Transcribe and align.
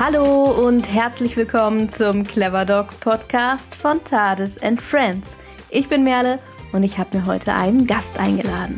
Hallo 0.00 0.44
und 0.64 0.94
herzlich 0.94 1.36
willkommen 1.36 1.88
zum 1.88 2.22
Clever 2.22 2.64
Dog 2.64 3.00
Podcast 3.00 3.74
von 3.74 4.02
Tades 4.04 4.62
and 4.62 4.80
Friends. 4.80 5.36
Ich 5.70 5.88
bin 5.88 6.04
Merle 6.04 6.38
und 6.70 6.84
ich 6.84 6.98
habe 6.98 7.18
mir 7.18 7.26
heute 7.26 7.52
einen 7.52 7.84
Gast 7.84 8.16
eingeladen. 8.16 8.76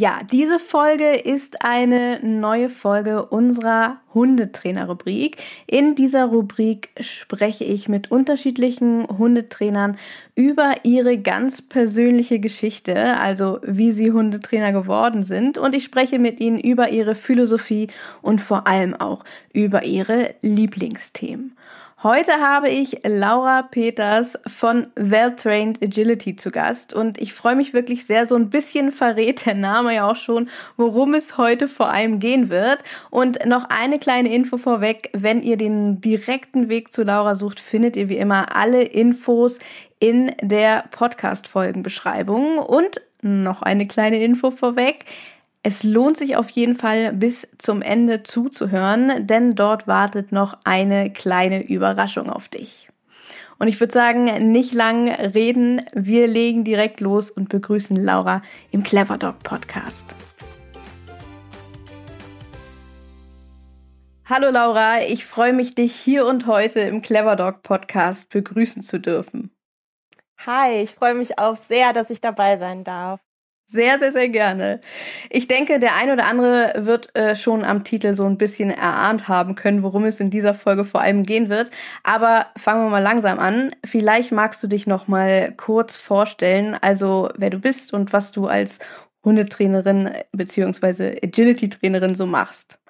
Ja, 0.00 0.20
diese 0.32 0.58
Folge 0.58 1.14
ist 1.14 1.62
eine 1.62 2.20
neue 2.22 2.70
Folge 2.70 3.26
unserer 3.26 4.00
Hundetrainer-Rubrik. 4.14 5.36
In 5.66 5.94
dieser 5.94 6.24
Rubrik 6.24 6.88
spreche 7.00 7.64
ich 7.64 7.86
mit 7.86 8.10
unterschiedlichen 8.10 9.06
Hundetrainern 9.06 9.98
über 10.34 10.72
ihre 10.84 11.18
ganz 11.18 11.60
persönliche 11.60 12.40
Geschichte, 12.40 13.18
also 13.18 13.58
wie 13.62 13.92
sie 13.92 14.10
Hundetrainer 14.10 14.72
geworden 14.72 15.22
sind. 15.22 15.58
Und 15.58 15.74
ich 15.74 15.84
spreche 15.84 16.18
mit 16.18 16.40
ihnen 16.40 16.58
über 16.58 16.88
ihre 16.88 17.14
Philosophie 17.14 17.88
und 18.22 18.40
vor 18.40 18.66
allem 18.66 18.94
auch 18.94 19.22
über 19.52 19.84
ihre 19.84 20.34
Lieblingsthemen. 20.40 21.54
Heute 22.02 22.40
habe 22.40 22.70
ich 22.70 23.02
Laura 23.04 23.60
Peters 23.60 24.38
von 24.46 24.86
Well 24.96 25.36
Trained 25.36 25.82
Agility 25.82 26.34
zu 26.34 26.50
Gast 26.50 26.94
und 26.94 27.20
ich 27.20 27.34
freue 27.34 27.56
mich 27.56 27.74
wirklich 27.74 28.06
sehr, 28.06 28.26
so 28.26 28.36
ein 28.36 28.48
bisschen 28.48 28.90
verrät 28.92 29.44
der 29.44 29.52
Name 29.52 29.96
ja 29.96 30.10
auch 30.10 30.16
schon, 30.16 30.48
worum 30.78 31.12
es 31.12 31.36
heute 31.36 31.68
vor 31.68 31.90
allem 31.90 32.18
gehen 32.18 32.48
wird. 32.48 32.78
Und 33.10 33.44
noch 33.44 33.64
eine 33.64 33.98
kleine 33.98 34.32
Info 34.32 34.56
vorweg, 34.56 35.10
wenn 35.12 35.42
ihr 35.42 35.58
den 35.58 36.00
direkten 36.00 36.70
Weg 36.70 36.90
zu 36.90 37.02
Laura 37.02 37.34
sucht, 37.34 37.60
findet 37.60 37.96
ihr 37.96 38.08
wie 38.08 38.16
immer 38.16 38.56
alle 38.56 38.82
Infos 38.82 39.58
in 39.98 40.32
der 40.40 40.84
Podcast-Folgenbeschreibung. 40.92 42.60
Und 42.60 43.02
noch 43.22 43.60
eine 43.60 43.86
kleine 43.86 44.22
Info 44.22 44.50
vorweg. 44.50 45.04
Es 45.62 45.82
lohnt 45.82 46.16
sich 46.16 46.36
auf 46.36 46.48
jeden 46.48 46.74
Fall 46.74 47.12
bis 47.12 47.46
zum 47.58 47.82
Ende 47.82 48.22
zuzuhören, 48.22 49.26
denn 49.26 49.54
dort 49.54 49.86
wartet 49.86 50.32
noch 50.32 50.56
eine 50.64 51.12
kleine 51.12 51.62
Überraschung 51.62 52.30
auf 52.30 52.48
dich. 52.48 52.88
Und 53.58 53.68
ich 53.68 53.78
würde 53.78 53.92
sagen, 53.92 54.52
nicht 54.52 54.72
lang 54.72 55.10
reden, 55.10 55.82
wir 55.92 56.28
legen 56.28 56.64
direkt 56.64 57.00
los 57.00 57.30
und 57.30 57.50
begrüßen 57.50 57.94
Laura 58.02 58.40
im 58.70 58.82
Clever 58.82 59.18
Dog 59.18 59.40
Podcast. 59.40 60.14
Hallo 64.24 64.48
Laura, 64.48 65.02
ich 65.02 65.26
freue 65.26 65.52
mich, 65.52 65.74
dich 65.74 65.94
hier 65.94 66.24
und 66.24 66.46
heute 66.46 66.80
im 66.80 67.02
Clever 67.02 67.36
Dog 67.36 67.62
Podcast 67.62 68.30
begrüßen 68.30 68.80
zu 68.80 68.98
dürfen. 68.98 69.50
Hi, 70.46 70.80
ich 70.80 70.92
freue 70.92 71.12
mich 71.12 71.38
auch 71.38 71.56
sehr, 71.56 71.92
dass 71.92 72.08
ich 72.08 72.22
dabei 72.22 72.56
sein 72.56 72.82
darf. 72.82 73.20
Sehr, 73.72 74.00
sehr, 74.00 74.10
sehr 74.10 74.28
gerne. 74.28 74.80
Ich 75.30 75.46
denke, 75.46 75.78
der 75.78 75.94
ein 75.94 76.10
oder 76.10 76.26
andere 76.26 76.72
wird 76.78 77.14
äh, 77.14 77.36
schon 77.36 77.62
am 77.62 77.84
Titel 77.84 78.14
so 78.14 78.24
ein 78.24 78.36
bisschen 78.36 78.68
erahnt 78.68 79.28
haben 79.28 79.54
können, 79.54 79.84
worum 79.84 80.06
es 80.06 80.18
in 80.18 80.28
dieser 80.28 80.54
Folge 80.54 80.84
vor 80.84 81.02
allem 81.02 81.22
gehen 81.22 81.48
wird. 81.48 81.70
Aber 82.02 82.46
fangen 82.56 82.82
wir 82.82 82.90
mal 82.90 82.98
langsam 82.98 83.38
an. 83.38 83.70
Vielleicht 83.84 84.32
magst 84.32 84.60
du 84.60 84.66
dich 84.66 84.88
noch 84.88 85.06
mal 85.06 85.54
kurz 85.56 85.96
vorstellen, 85.96 86.76
also 86.80 87.28
wer 87.36 87.50
du 87.50 87.60
bist 87.60 87.92
und 87.92 88.12
was 88.12 88.32
du 88.32 88.48
als 88.48 88.80
Hundetrainerin 89.24 90.14
beziehungsweise 90.32 91.14
Agility-Trainerin 91.22 92.14
so 92.14 92.26
machst. 92.26 92.80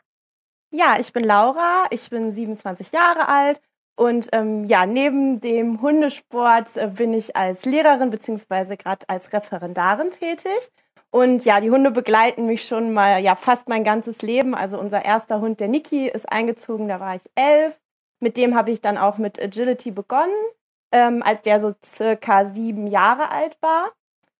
Ja, 0.70 0.96
ich 0.98 1.12
bin 1.12 1.24
Laura, 1.24 1.88
ich 1.90 2.08
bin 2.08 2.32
27 2.32 2.90
Jahre 2.92 3.28
alt 3.28 3.60
und 4.00 4.30
ähm, 4.32 4.64
ja, 4.64 4.86
neben 4.86 5.42
dem 5.42 5.82
Hundesport 5.82 6.74
äh, 6.78 6.86
bin 6.86 7.12
ich 7.12 7.36
als 7.36 7.66
Lehrerin 7.66 8.08
beziehungsweise 8.08 8.78
gerade 8.78 9.06
als 9.10 9.30
Referendarin 9.30 10.10
tätig. 10.10 10.72
Und 11.10 11.44
ja, 11.44 11.60
die 11.60 11.70
Hunde 11.70 11.90
begleiten 11.90 12.46
mich 12.46 12.66
schon 12.66 12.94
mal 12.94 13.22
ja 13.22 13.34
fast 13.34 13.68
mein 13.68 13.84
ganzes 13.84 14.22
Leben. 14.22 14.54
Also 14.54 14.80
unser 14.80 15.04
erster 15.04 15.42
Hund, 15.42 15.60
der 15.60 15.68
Niki, 15.68 16.08
ist 16.08 16.32
eingezogen, 16.32 16.88
da 16.88 16.98
war 16.98 17.14
ich 17.14 17.30
elf. 17.34 17.78
Mit 18.20 18.38
dem 18.38 18.54
habe 18.54 18.70
ich 18.70 18.80
dann 18.80 18.96
auch 18.96 19.18
mit 19.18 19.38
Agility 19.38 19.90
begonnen, 19.90 20.32
ähm, 20.92 21.22
als 21.22 21.42
der 21.42 21.60
so 21.60 21.74
circa 21.84 22.46
sieben 22.46 22.86
Jahre 22.86 23.30
alt 23.30 23.58
war. 23.60 23.92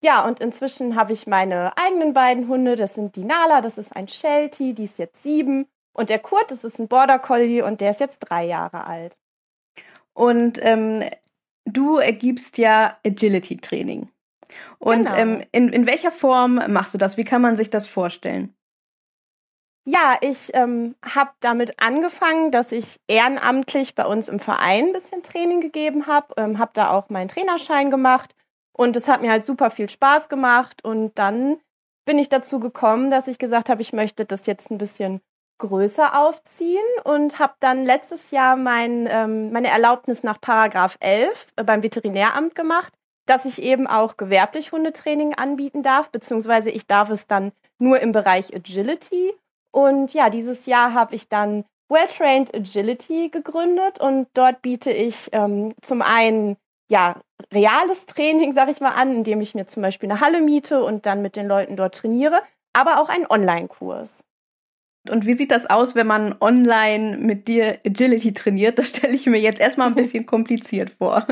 Ja, 0.03 0.27
und 0.27 0.41
inzwischen 0.41 0.97
habe 0.97 1.13
ich 1.13 1.27
meine 1.27 1.77
eigenen 1.77 2.15
beiden 2.15 2.49
Hunde. 2.49 2.77
Das 2.77 2.95
sind 2.95 3.15
die 3.15 3.25
Nala, 3.25 3.61
das 3.61 3.77
ist 3.77 3.95
ein 3.95 4.09
Sheltie, 4.09 4.73
die 4.73 4.85
ist 4.85 4.99
jetzt 4.99 5.23
sieben. 5.23 5.67
Und 5.93 6.09
der 6.09 6.19
Kurt, 6.19 6.51
das 6.51 6.65
ist 6.65 6.79
ein 6.79 6.89
Border 6.89 7.19
Collie 7.19 7.63
und 7.63 7.83
der 7.83 7.91
ist 7.91 8.01
jetzt 8.01 8.21
drei 8.21 8.47
Jahre 8.47 8.87
alt. 8.87 9.19
Und 10.21 10.59
ähm, 10.61 11.03
du 11.65 11.97
ergibst 11.97 12.59
ja 12.59 12.99
Agility-Training. 13.07 14.11
Und 14.79 15.07
genau. 15.07 15.15
ähm, 15.15 15.43
in, 15.51 15.71
in 15.71 15.87
welcher 15.87 16.11
Form 16.11 16.61
machst 16.69 16.93
du 16.93 16.99
das? 16.99 17.17
Wie 17.17 17.25
kann 17.25 17.41
man 17.41 17.57
sich 17.57 17.71
das 17.71 17.87
vorstellen? 17.87 18.55
Ja, 19.87 20.19
ich 20.21 20.51
ähm, 20.53 20.95
habe 21.03 21.31
damit 21.41 21.81
angefangen, 21.81 22.51
dass 22.51 22.71
ich 22.71 23.01
ehrenamtlich 23.09 23.95
bei 23.95 24.05
uns 24.05 24.29
im 24.29 24.41
Verein 24.41 24.89
ein 24.89 24.93
bisschen 24.93 25.23
Training 25.23 25.63
gegeben 25.63 26.07
habe, 26.07 26.35
ähm, 26.37 26.59
habe 26.59 26.73
da 26.75 26.91
auch 26.91 27.09
meinen 27.09 27.29
Trainerschein 27.29 27.91
gemacht 27.91 28.35
und 28.77 28.97
es 28.97 29.09
hat 29.09 29.23
mir 29.23 29.31
halt 29.31 29.47
super 29.47 29.71
viel 29.71 29.89
Spaß 29.89 30.29
gemacht 30.29 30.85
und 30.85 31.19
dann 31.19 31.57
bin 32.05 32.19
ich 32.19 32.29
dazu 32.29 32.61
gekommen, 32.61 33.11
dass 33.11 33.27
ich 33.27 33.39
gesagt 33.39 33.71
habe, 33.71 33.81
ich 33.81 33.95
möchte 33.95 34.27
das 34.27 34.45
jetzt 34.45 34.71
ein 34.71 34.77
bisschen 34.77 35.23
größer 35.61 36.19
aufziehen 36.19 36.85
und 37.05 37.39
habe 37.39 37.55
dann 37.61 37.85
letztes 37.85 38.33
Jahr 38.33 38.57
mein, 38.57 39.07
ähm, 39.09 39.53
meine 39.53 39.69
Erlaubnis 39.69 40.25
nach 40.25 40.41
Paragraph 40.41 40.97
11 41.01 41.47
äh, 41.57 41.65
beim 41.65 41.83
Veterinäramt 41.83 42.55
gemacht, 42.57 42.93
dass 43.27 43.45
ich 43.45 43.63
eben 43.63 43.87
auch 43.87 44.17
gewerblich 44.17 44.73
Hundetraining 44.73 45.35
anbieten 45.35 45.85
darf, 45.85 46.11
beziehungsweise 46.11 46.71
ich 46.71 46.87
darf 46.89 47.11
es 47.11 47.29
dann 47.29 47.53
nur 47.79 48.01
im 48.01 48.11
Bereich 48.11 48.55
Agility. 48.55 49.33
Und 49.73 50.13
ja, 50.15 50.31
dieses 50.31 50.67
Jahr 50.67 50.95
habe 50.95 51.15
ich 51.15 51.29
dann 51.29 51.65
Well-Trained 51.89 52.55
Agility 52.55 53.29
gegründet 53.29 54.01
und 54.01 54.29
dort 54.35 54.63
biete 54.63 54.91
ich 54.91 55.29
ähm, 55.33 55.75
zum 55.81 56.03
einen 56.03 56.57
ja 56.91 57.21
reales 57.53 58.07
Training, 58.07 58.53
sage 58.53 58.73
ich 58.73 58.81
mal, 58.81 58.91
an, 58.91 59.15
indem 59.15 59.41
ich 59.41 59.55
mir 59.55 59.67
zum 59.67 59.83
Beispiel 59.83 60.11
eine 60.11 60.21
Halle 60.21 60.41
miete 60.41 60.83
und 60.83 61.07
dann 61.07 61.23
mit 61.23 61.37
den 61.37 61.47
Leuten 61.47 61.77
dort 61.77 61.95
trainiere, 61.95 62.43
aber 62.73 63.01
auch 63.01 63.09
einen 63.09 63.27
Online-Kurs. 63.27 64.25
Und 65.09 65.27
wie 65.27 65.33
sieht 65.33 65.51
das 65.51 65.69
aus, 65.69 65.95
wenn 65.95 66.07
man 66.07 66.37
online 66.41 67.17
mit 67.17 67.49
dir 67.49 67.79
Agility 67.87 68.35
trainiert? 68.35 68.79
Das 68.79 68.89
stelle 68.89 69.15
ich 69.15 69.27
mir 69.27 69.39
jetzt 69.39 69.61
erstmal 69.61 69.89
ein 69.89 69.95
bisschen 69.95 70.27
kompliziert 70.27 70.91
vor. 70.91 71.27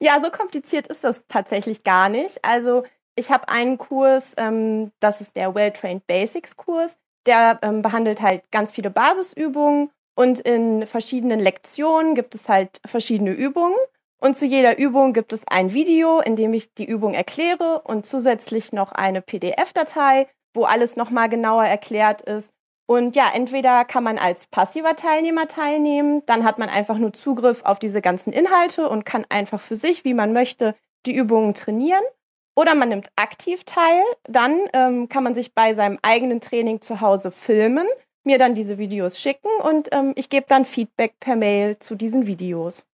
Ja, 0.00 0.20
so 0.20 0.30
kompliziert 0.30 0.86
ist 0.86 1.02
das 1.02 1.22
tatsächlich 1.26 1.82
gar 1.82 2.08
nicht. 2.08 2.44
Also 2.44 2.84
ich 3.16 3.30
habe 3.30 3.48
einen 3.48 3.78
Kurs, 3.78 4.34
ähm, 4.36 4.92
das 5.00 5.20
ist 5.20 5.34
der 5.34 5.54
Well-Trained 5.54 6.06
Basics 6.06 6.56
Kurs. 6.56 6.98
Der 7.26 7.58
ähm, 7.62 7.82
behandelt 7.82 8.22
halt 8.22 8.48
ganz 8.52 8.70
viele 8.70 8.90
Basisübungen 8.90 9.90
und 10.14 10.40
in 10.40 10.86
verschiedenen 10.86 11.40
Lektionen 11.40 12.14
gibt 12.14 12.34
es 12.34 12.48
halt 12.48 12.80
verschiedene 12.86 13.32
Übungen. 13.32 13.76
Und 14.20 14.34
zu 14.34 14.46
jeder 14.46 14.78
Übung 14.78 15.12
gibt 15.12 15.32
es 15.32 15.46
ein 15.46 15.72
Video, 15.74 16.20
in 16.20 16.34
dem 16.36 16.52
ich 16.52 16.74
die 16.74 16.86
Übung 16.86 17.14
erkläre 17.14 17.82
und 17.82 18.06
zusätzlich 18.06 18.72
noch 18.72 18.90
eine 18.92 19.22
PDF-Datei, 19.22 20.26
wo 20.54 20.64
alles 20.64 20.96
nochmal 20.96 21.28
genauer 21.28 21.64
erklärt 21.64 22.22
ist. 22.22 22.52
Und 22.90 23.16
ja, 23.16 23.30
entweder 23.34 23.84
kann 23.84 24.02
man 24.02 24.16
als 24.16 24.46
passiver 24.46 24.96
Teilnehmer 24.96 25.46
teilnehmen, 25.46 26.22
dann 26.24 26.42
hat 26.42 26.58
man 26.58 26.70
einfach 26.70 26.96
nur 26.96 27.12
Zugriff 27.12 27.62
auf 27.64 27.78
diese 27.78 28.00
ganzen 28.00 28.32
Inhalte 28.32 28.88
und 28.88 29.04
kann 29.04 29.26
einfach 29.28 29.60
für 29.60 29.76
sich, 29.76 30.04
wie 30.04 30.14
man 30.14 30.32
möchte, 30.32 30.74
die 31.04 31.14
Übungen 31.14 31.52
trainieren. 31.52 32.02
Oder 32.56 32.74
man 32.74 32.88
nimmt 32.88 33.10
aktiv 33.14 33.64
teil, 33.64 34.02
dann 34.24 34.58
ähm, 34.72 35.10
kann 35.10 35.22
man 35.22 35.34
sich 35.34 35.54
bei 35.54 35.74
seinem 35.74 35.98
eigenen 36.00 36.40
Training 36.40 36.80
zu 36.80 37.02
Hause 37.02 37.30
filmen, 37.30 37.86
mir 38.24 38.38
dann 38.38 38.54
diese 38.54 38.78
Videos 38.78 39.20
schicken 39.20 39.50
und 39.62 39.90
ähm, 39.92 40.14
ich 40.16 40.30
gebe 40.30 40.46
dann 40.48 40.64
Feedback 40.64 41.20
per 41.20 41.36
Mail 41.36 41.78
zu 41.78 41.94
diesen 41.94 42.26
Videos. 42.26 42.86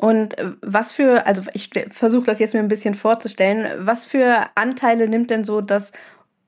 Und 0.00 0.36
äh, 0.36 0.50
was 0.60 0.90
für, 0.92 1.26
also 1.26 1.42
ich 1.52 1.70
versuche 1.90 2.26
das 2.26 2.40
jetzt 2.40 2.54
mir 2.54 2.60
ein 2.60 2.68
bisschen 2.68 2.94
vorzustellen, 2.96 3.86
was 3.86 4.04
für 4.04 4.48
Anteile 4.56 5.08
nimmt 5.08 5.30
denn 5.30 5.44
so 5.44 5.60
das 5.60 5.92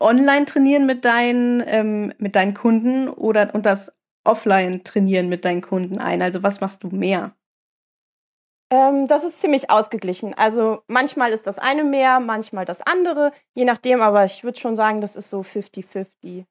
Online-Trainieren 0.01 0.87
mit 0.87 1.05
deinen, 1.05 1.62
ähm, 1.67 2.13
mit 2.19 2.37
deinen 2.37 2.54
Kunden 2.54 3.09
oder 3.09 3.54
und 3.54 3.66
das 3.66 3.97
Offline-Trainieren 4.25 5.28
mit 5.28 5.45
deinen 5.45 5.63
Kunden 5.63 5.98
ein? 5.98 6.22
Also 6.22 6.43
was 6.43 6.60
machst 6.60 6.83
du 6.83 6.89
mehr? 6.89 7.34
Ähm, 8.71 9.07
das 9.07 9.22
ist 9.22 9.41
ziemlich 9.41 9.71
ausgeglichen. 9.71 10.34
Also 10.34 10.83
manchmal 10.89 11.31
ist 11.33 11.47
das 11.47 11.59
eine 11.59 11.84
mehr, 11.84 12.19
manchmal 12.21 12.65
das 12.65 12.83
andere, 12.83 13.33
je 13.54 13.65
nachdem, 13.65 14.01
aber 14.03 14.25
ich 14.25 14.43
würde 14.43 14.59
schon 14.59 14.75
sagen, 14.75 15.01
das 15.01 15.15
ist 15.15 15.31
so 15.31 15.43
50-50. 15.43 16.47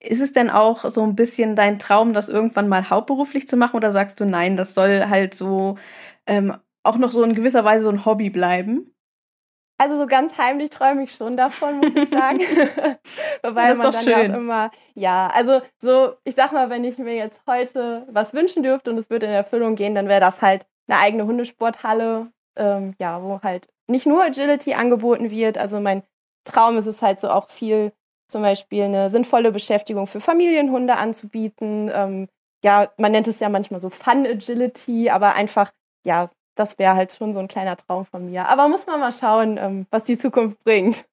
Ist 0.00 0.20
es 0.20 0.32
denn 0.32 0.50
auch 0.50 0.84
so 0.90 1.02
ein 1.02 1.14
bisschen 1.14 1.56
dein 1.56 1.78
Traum, 1.78 2.12
das 2.14 2.28
irgendwann 2.28 2.68
mal 2.68 2.90
hauptberuflich 2.90 3.48
zu 3.48 3.56
machen 3.56 3.76
oder 3.76 3.92
sagst 3.92 4.20
du 4.20 4.24
nein, 4.24 4.56
das 4.56 4.74
soll 4.74 5.06
halt 5.08 5.34
so 5.34 5.78
ähm, 6.26 6.56
auch 6.82 6.96
noch 6.98 7.12
so 7.12 7.22
in 7.22 7.34
gewisser 7.34 7.64
Weise 7.64 7.84
so 7.84 7.90
ein 7.90 8.04
Hobby 8.04 8.30
bleiben? 8.30 8.93
Also 9.76 9.96
so 9.96 10.06
ganz 10.06 10.38
heimlich 10.38 10.70
träume 10.70 11.02
ich 11.02 11.12
schon 11.12 11.36
davon, 11.36 11.78
muss 11.78 11.94
ich 11.96 12.08
sagen. 12.08 12.38
Wobei 13.42 13.74
man 13.74 13.92
dann 13.92 14.04
schön. 14.04 14.12
ja 14.12 14.32
auch 14.32 14.36
immer, 14.36 14.70
ja, 14.94 15.28
also 15.34 15.60
so, 15.80 16.14
ich 16.24 16.36
sag 16.36 16.52
mal, 16.52 16.70
wenn 16.70 16.84
ich 16.84 16.98
mir 16.98 17.14
jetzt 17.14 17.42
heute 17.46 18.06
was 18.10 18.34
wünschen 18.34 18.62
dürfte 18.62 18.90
und 18.90 18.98
es 18.98 19.10
würde 19.10 19.26
in 19.26 19.32
Erfüllung 19.32 19.74
gehen, 19.74 19.94
dann 19.94 20.08
wäre 20.08 20.20
das 20.20 20.42
halt 20.42 20.66
eine 20.86 21.00
eigene 21.00 21.26
Hundesporthalle, 21.26 22.28
ähm, 22.56 22.94
ja, 23.00 23.22
wo 23.22 23.40
halt 23.42 23.68
nicht 23.88 24.06
nur 24.06 24.22
Agility 24.22 24.74
angeboten 24.74 25.30
wird. 25.30 25.58
Also 25.58 25.80
mein 25.80 26.04
Traum 26.44 26.78
ist 26.78 26.86
es 26.86 27.02
halt 27.02 27.18
so 27.20 27.30
auch 27.30 27.50
viel 27.50 27.92
zum 28.28 28.42
Beispiel 28.42 28.84
eine 28.84 29.08
sinnvolle 29.08 29.52
Beschäftigung 29.52 30.06
für 30.06 30.20
Familienhunde 30.20 30.96
anzubieten. 30.96 31.90
Ähm, 31.92 32.28
ja, 32.64 32.90
man 32.96 33.12
nennt 33.12 33.28
es 33.28 33.40
ja 33.40 33.48
manchmal 33.48 33.80
so 33.80 33.90
Fun 33.90 34.26
Agility, 34.26 35.10
aber 35.10 35.34
einfach, 35.34 35.72
ja, 36.06 36.28
das 36.54 36.78
wäre 36.78 36.94
halt 36.94 37.12
schon 37.12 37.34
so 37.34 37.40
ein 37.40 37.48
kleiner 37.48 37.76
Traum 37.76 38.04
von 38.06 38.26
mir. 38.26 38.48
Aber 38.48 38.68
muss 38.68 38.86
man 38.86 39.00
mal 39.00 39.12
schauen, 39.12 39.58
ähm, 39.58 39.86
was 39.90 40.04
die 40.04 40.16
Zukunft 40.18 40.62
bringt. 40.64 41.04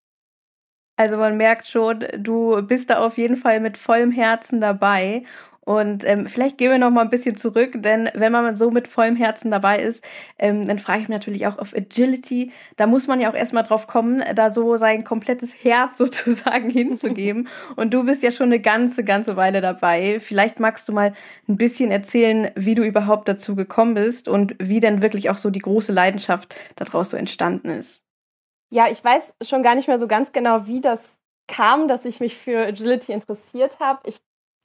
Also 0.98 1.18
man 1.18 1.38
merkt 1.38 1.68
schon, 1.68 2.06
du 2.18 2.62
bist 2.62 2.90
da 2.90 3.00
auf 3.06 3.18
jeden 3.18 3.38
Fall 3.38 3.60
mit 3.60 3.78
vollem 3.78 4.12
Herzen 4.12 4.62
dabei. 4.62 5.24
Und 5.64 6.04
ähm, 6.06 6.26
vielleicht 6.26 6.58
gehen 6.58 6.72
wir 6.72 6.80
noch 6.80 6.90
mal 6.90 7.02
ein 7.02 7.12
bisschen 7.12 7.38
zurück, 7.38 7.74
denn 7.78 8.10
wenn 8.16 8.32
man 8.32 8.56
so 8.56 8.72
mit 8.72 8.88
vollem 8.88 9.16
Herzen 9.16 9.52
dabei 9.52 9.78
ist, 9.78 10.04
ähm, 10.40 10.66
dann 10.66 10.80
frage 10.80 11.04
ich 11.04 11.08
mich 11.08 11.16
natürlich 11.16 11.46
auch 11.46 11.60
auf 11.60 11.76
Agility. 11.76 12.52
Da 12.78 12.88
muss 12.88 13.06
man 13.06 13.22
ja 13.22 13.30
auch 13.30 13.36
erstmal 13.36 13.62
drauf 13.62 13.86
kommen, 13.86 14.24
da 14.36 14.50
so 14.50 14.78
sein 14.78 15.04
komplettes 15.04 15.64
Herz 15.64 15.98
sozusagen 16.00 16.72
hinzugeben. 16.72 17.48
Und 17.76 17.94
du 17.94 18.04
bist 18.04 18.24
ja 18.24 18.32
schon 18.32 18.48
eine 18.48 18.60
ganze, 18.60 19.04
ganze 19.04 19.36
Weile 19.36 19.62
dabei. 19.62 20.20
Vielleicht 20.20 20.60
magst 20.60 20.90
du 20.90 20.94
mal 20.94 21.14
ein 21.48 21.58
bisschen 21.58 21.92
erzählen, 21.92 22.50
wie 22.56 22.74
du 22.74 22.84
überhaupt 22.84 23.28
dazu 23.28 23.56
gekommen 23.56 23.94
bist 23.94 24.28
und 24.28 24.56
wie 24.58 24.80
denn 24.80 25.04
wirklich 25.04 25.30
auch 25.30 25.38
so 25.38 25.52
die 25.52 25.60
große 25.60 25.92
Leidenschaft 25.92 26.56
daraus 26.76 27.12
so 27.12 27.18
entstanden 27.18 27.70
ist. 27.70 28.04
Ja, 28.72 28.88
ich 28.90 29.04
weiß 29.04 29.36
schon 29.44 29.62
gar 29.62 29.76
nicht 29.76 29.88
mehr 29.88 30.00
so 30.00 30.08
ganz 30.08 30.32
genau, 30.32 30.66
wie 30.66 30.82
das 30.82 31.20
kam, 31.48 31.88
dass 31.88 32.06
ich 32.06 32.20
mich 32.20 32.38
für 32.38 32.66
Agility 32.66 33.12
interessiert 33.12 33.80
habe. 33.80 34.00
Ich 34.06 34.22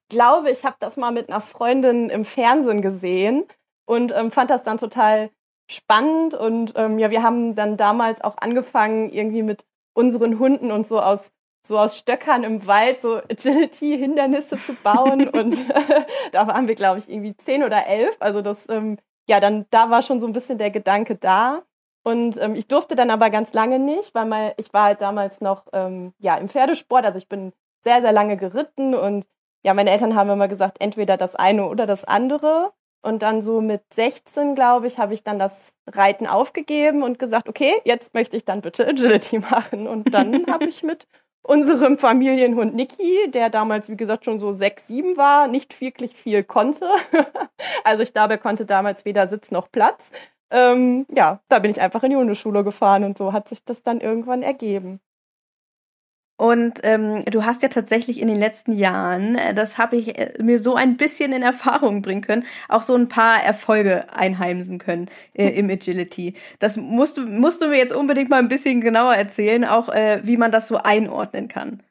glaube, 0.09 0.51
ich 0.51 0.65
habe 0.65 0.77
das 0.79 0.97
mal 0.97 1.13
mit 1.13 1.29
einer 1.29 1.41
Freundin 1.41 2.11
im 2.11 2.25
Fernsehen 2.25 2.83
gesehen 2.83 3.45
und 3.87 4.13
ähm, 4.13 4.31
fand 4.31 4.51
das 4.51 4.63
dann 4.63 4.79
total 4.79 5.31
spannend. 5.71 6.35
Und 6.35 6.75
ähm, 6.77 6.99
ja, 6.99 7.11
wir 7.11 7.23
haben 7.23 7.55
dann 7.55 7.77
damals 7.77 8.23
auch 8.23 8.37
angefangen, 8.39 9.11
irgendwie 9.11 9.43
mit 9.43 9.65
unseren 9.95 10.39
Hunden 10.39 10.71
und 10.73 10.87
so 10.87 11.01
aus 11.01 11.33
so 11.67 11.79
aus 11.79 11.99
Stöckern 11.99 12.45
im 12.45 12.67
Wald 12.67 13.03
so 13.03 13.17
Agility-Hindernisse 13.17 14.59
zu 14.63 14.75
bauen. 14.75 15.29
und 15.33 15.57
da 16.33 16.47
waren 16.47 16.69
wir, 16.69 16.75
glaube 16.75 16.99
ich, 16.99 17.09
irgendwie 17.09 17.37
zehn 17.37 17.65
oder 17.65 17.87
elf. 17.87 18.17
Also 18.21 18.41
das, 18.41 18.69
ähm, 18.69 18.99
ja, 19.29 19.41
dann 19.41 19.67
da 19.71 19.91
war 19.91 20.03
schon 20.03 20.21
so 20.21 20.27
ein 20.27 20.33
bisschen 20.33 20.59
der 20.59 20.71
Gedanke 20.71 21.17
da. 21.17 21.63
Und 22.05 22.41
ähm, 22.41 22.55
ich 22.55 22.69
durfte 22.69 22.95
dann 22.95 23.11
aber 23.11 23.31
ganz 23.31 23.53
lange 23.53 23.81
nicht, 23.81 24.15
weil 24.15 24.27
mal, 24.27 24.55
ich 24.59 24.73
war 24.73 24.85
halt 24.85 25.01
damals 25.01 25.41
noch 25.41 25.67
ähm, 25.73 26.15
ja 26.19 26.37
im 26.37 26.49
Pferdesport. 26.49 27.05
Also 27.05 27.19
ich 27.19 27.29
bin 27.29 27.53
sehr, 27.83 28.01
sehr 28.01 28.13
lange 28.13 28.37
geritten 28.37 28.95
und 28.95 29.27
ja, 29.67 29.75
meine 29.75 29.91
Eltern 29.91 30.15
haben 30.15 30.31
immer 30.31 30.47
gesagt, 30.47 30.77
entweder 30.81 31.17
das 31.17 31.35
eine 31.35 31.67
oder 31.67 31.87
das 31.87 32.05
andere. 32.05 32.73
Und 33.03 33.23
dann 33.23 33.43
so 33.43 33.61
mit 33.61 33.83
16, 33.95 34.55
glaube 34.55 34.87
ich, 34.87 34.99
habe 34.99 35.13
ich 35.13 35.25
dann 35.25 35.41
das 35.41 35.73
Reiten 35.89 36.29
aufgegeben 36.29 37.03
und 37.03 37.19
gesagt, 37.19 37.49
okay, 37.49 37.73
jetzt 37.85 38.15
möchte 38.15 38.37
ich 38.37 38.45
dann 38.45 38.61
bitte 38.61 38.87
Agility 38.87 39.39
machen. 39.51 39.89
Und 39.89 40.15
dann 40.15 40.47
habe 40.51 40.67
ich 40.67 40.85
mit 40.85 41.09
unserem 41.43 41.99
Familienhund 41.99 42.77
Niki, 42.77 43.29
der 43.29 43.51
damals, 43.51 43.91
wie 43.91 43.97
gesagt, 43.97 44.25
schon 44.25 44.39
so 44.39 44.53
sechs, 44.53 44.87
sieben 44.87 45.17
war, 45.17 45.49
nicht 45.49 45.81
wirklich 45.81 46.15
viel 46.15 46.45
konnte. 46.45 46.89
also 47.85 48.05
ich 48.05 48.13
glaube, 48.13 48.35
er 48.35 48.39
konnte 48.39 48.67
damals 48.67 49.05
weder 49.05 49.27
Sitz 49.27 49.51
noch 49.51 49.71
Platz. 49.73 50.05
Ähm, 50.51 51.07
ja, 51.13 51.41
da 51.49 51.59
bin 51.59 51.73
ich 51.73 51.81
einfach 51.81 52.05
in 52.05 52.11
die 52.11 52.17
Hundeschule 52.17 52.63
gefahren 52.63 53.03
und 53.03 53.19
so 53.19 53.33
hat 53.33 53.49
sich 53.49 53.65
das 53.65 53.83
dann 53.83 54.01
irgendwann 54.01 54.43
ergeben. 54.43 55.01
Und 56.39 56.81
ähm, 56.83 57.25
du 57.25 57.45
hast 57.47 57.63
ja 57.63 57.69
tatsächlich 57.69 58.21
in 58.21 58.29
den 58.29 58.39
letzten 58.39 58.73
Jahren, 58.73 59.37
äh, 59.37 59.55
das 59.55 59.79
habe 59.79 59.97
ich 59.97 60.19
äh, 60.19 60.35
mir 60.43 60.59
so 60.59 60.75
ein 60.75 60.99
bisschen 60.99 61.33
in 61.33 61.43
Erfahrung 61.43 62.03
bringen 62.03 62.21
können, 62.21 62.45
auch 62.69 62.83
so 62.83 62.95
ein 62.95 63.09
paar 63.09 63.43
Erfolge 63.43 64.13
einheimsen 64.13 64.79
können 64.79 65.09
äh, 65.35 65.49
im 65.49 65.71
Agility. 65.71 66.35
Das 66.59 66.77
musst 66.77 67.17
du, 67.17 67.23
musst 67.23 67.63
du 67.63 67.69
mir 67.69 67.79
jetzt 67.79 67.95
unbedingt 67.95 68.29
mal 68.29 68.39
ein 68.39 68.49
bisschen 68.49 68.83
genauer 68.83 69.15
erzählen, 69.15 69.65
auch 69.65 69.89
äh, 69.89 70.21
wie 70.25 70.37
man 70.37 70.51
das 70.51 70.69
so 70.69 70.77
einordnen 70.77 71.49
kann. 71.49 71.83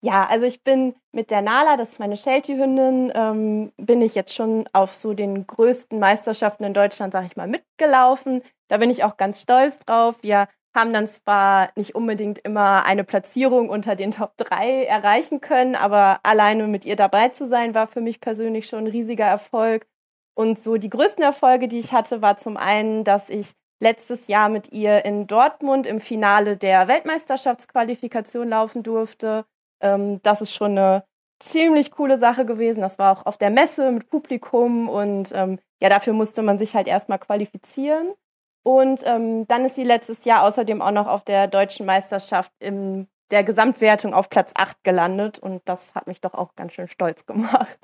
Ja, 0.00 0.26
also 0.26 0.46
ich 0.46 0.62
bin 0.62 0.94
mit 1.10 1.32
der 1.32 1.42
Nala, 1.42 1.76
das 1.76 1.88
ist 1.88 1.98
meine 1.98 2.16
Sheltie-Hündin, 2.16 3.10
ähm, 3.16 3.72
bin 3.78 4.00
ich 4.00 4.14
jetzt 4.14 4.32
schon 4.32 4.68
auf 4.72 4.94
so 4.94 5.12
den 5.12 5.44
größten 5.46 5.98
Meisterschaften 5.98 6.62
in 6.62 6.72
Deutschland, 6.74 7.12
sag 7.12 7.26
ich 7.26 7.36
mal, 7.36 7.48
mitgelaufen. 7.48 8.42
Da 8.68 8.76
bin 8.76 8.90
ich 8.90 9.02
auch 9.02 9.16
ganz 9.16 9.40
stolz 9.40 9.80
drauf. 9.80 10.16
Wir 10.22 10.48
haben 10.74 10.92
dann 10.92 11.06
zwar 11.06 11.70
nicht 11.76 11.94
unbedingt 11.94 12.38
immer 12.40 12.84
eine 12.84 13.04
Platzierung 13.04 13.68
unter 13.68 13.96
den 13.96 14.12
Top 14.12 14.36
3 14.36 14.84
erreichen 14.84 15.40
können, 15.40 15.74
aber 15.74 16.20
alleine 16.22 16.68
mit 16.68 16.84
ihr 16.84 16.96
dabei 16.96 17.28
zu 17.28 17.46
sein, 17.46 17.74
war 17.74 17.86
für 17.86 18.00
mich 18.00 18.20
persönlich 18.20 18.66
schon 18.66 18.84
ein 18.84 18.86
riesiger 18.86 19.26
Erfolg. 19.26 19.86
Und 20.34 20.58
so 20.58 20.76
die 20.76 20.90
größten 20.90 21.24
Erfolge, 21.24 21.68
die 21.68 21.80
ich 21.80 21.92
hatte, 21.92 22.22
war 22.22 22.36
zum 22.36 22.56
einen, 22.56 23.02
dass 23.02 23.28
ich 23.28 23.52
letztes 23.80 24.28
Jahr 24.28 24.48
mit 24.48 24.72
ihr 24.72 25.04
in 25.04 25.26
Dortmund 25.26 25.86
im 25.86 26.00
Finale 26.00 26.56
der 26.56 26.88
Weltmeisterschaftsqualifikation 26.88 28.48
laufen 28.48 28.82
durfte. 28.82 29.44
Ähm, 29.80 30.20
das 30.22 30.40
ist 30.40 30.52
schon 30.52 30.72
eine 30.72 31.04
ziemlich 31.40 31.90
coole 31.92 32.18
Sache 32.18 32.44
gewesen. 32.44 32.80
Das 32.80 32.98
war 32.98 33.12
auch 33.12 33.26
auf 33.26 33.38
der 33.38 33.50
Messe 33.50 33.92
mit 33.92 34.10
Publikum 34.10 34.88
und 34.88 35.32
ähm, 35.34 35.58
ja, 35.80 35.88
dafür 35.88 36.12
musste 36.12 36.42
man 36.42 36.58
sich 36.58 36.74
halt 36.74 36.88
erstmal 36.88 37.18
qualifizieren. 37.18 38.14
Und 38.62 39.02
ähm, 39.06 39.46
dann 39.46 39.64
ist 39.64 39.76
sie 39.76 39.84
letztes 39.84 40.24
Jahr 40.24 40.42
außerdem 40.44 40.82
auch 40.82 40.90
noch 40.90 41.06
auf 41.06 41.24
der 41.24 41.46
deutschen 41.46 41.86
Meisterschaft 41.86 42.52
in 42.58 43.08
der 43.30 43.44
Gesamtwertung 43.44 44.14
auf 44.14 44.28
Platz 44.30 44.50
8 44.54 44.84
gelandet. 44.84 45.38
Und 45.38 45.62
das 45.64 45.94
hat 45.94 46.06
mich 46.06 46.20
doch 46.20 46.34
auch 46.34 46.54
ganz 46.56 46.74
schön 46.74 46.88
stolz 46.88 47.26
gemacht. 47.26 47.78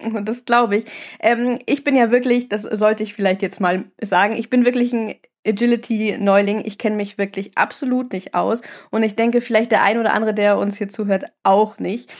Das 0.00 0.44
glaube 0.44 0.76
ich. 0.76 0.84
Ähm, 1.18 1.58
ich 1.66 1.82
bin 1.82 1.96
ja 1.96 2.10
wirklich, 2.10 2.48
das 2.48 2.62
sollte 2.62 3.02
ich 3.02 3.14
vielleicht 3.14 3.42
jetzt 3.42 3.60
mal 3.60 3.84
sagen, 4.00 4.36
ich 4.36 4.48
bin 4.48 4.64
wirklich 4.64 4.92
ein 4.92 5.16
Agility-Neuling. 5.46 6.62
Ich 6.64 6.78
kenne 6.78 6.96
mich 6.96 7.18
wirklich 7.18 7.56
absolut 7.58 8.12
nicht 8.12 8.34
aus. 8.34 8.60
Und 8.90 9.02
ich 9.02 9.16
denke, 9.16 9.40
vielleicht 9.40 9.72
der 9.72 9.82
ein 9.82 9.98
oder 9.98 10.12
andere, 10.12 10.34
der 10.34 10.58
uns 10.58 10.78
hier 10.78 10.88
zuhört, 10.88 11.24
auch 11.42 11.78
nicht. 11.78 12.12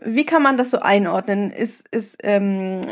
Wie 0.00 0.26
kann 0.26 0.42
man 0.42 0.56
das 0.56 0.70
so 0.70 0.78
einordnen? 0.78 1.50
Ist, 1.50 1.88
ist 1.90 2.18
ähm, 2.22 2.82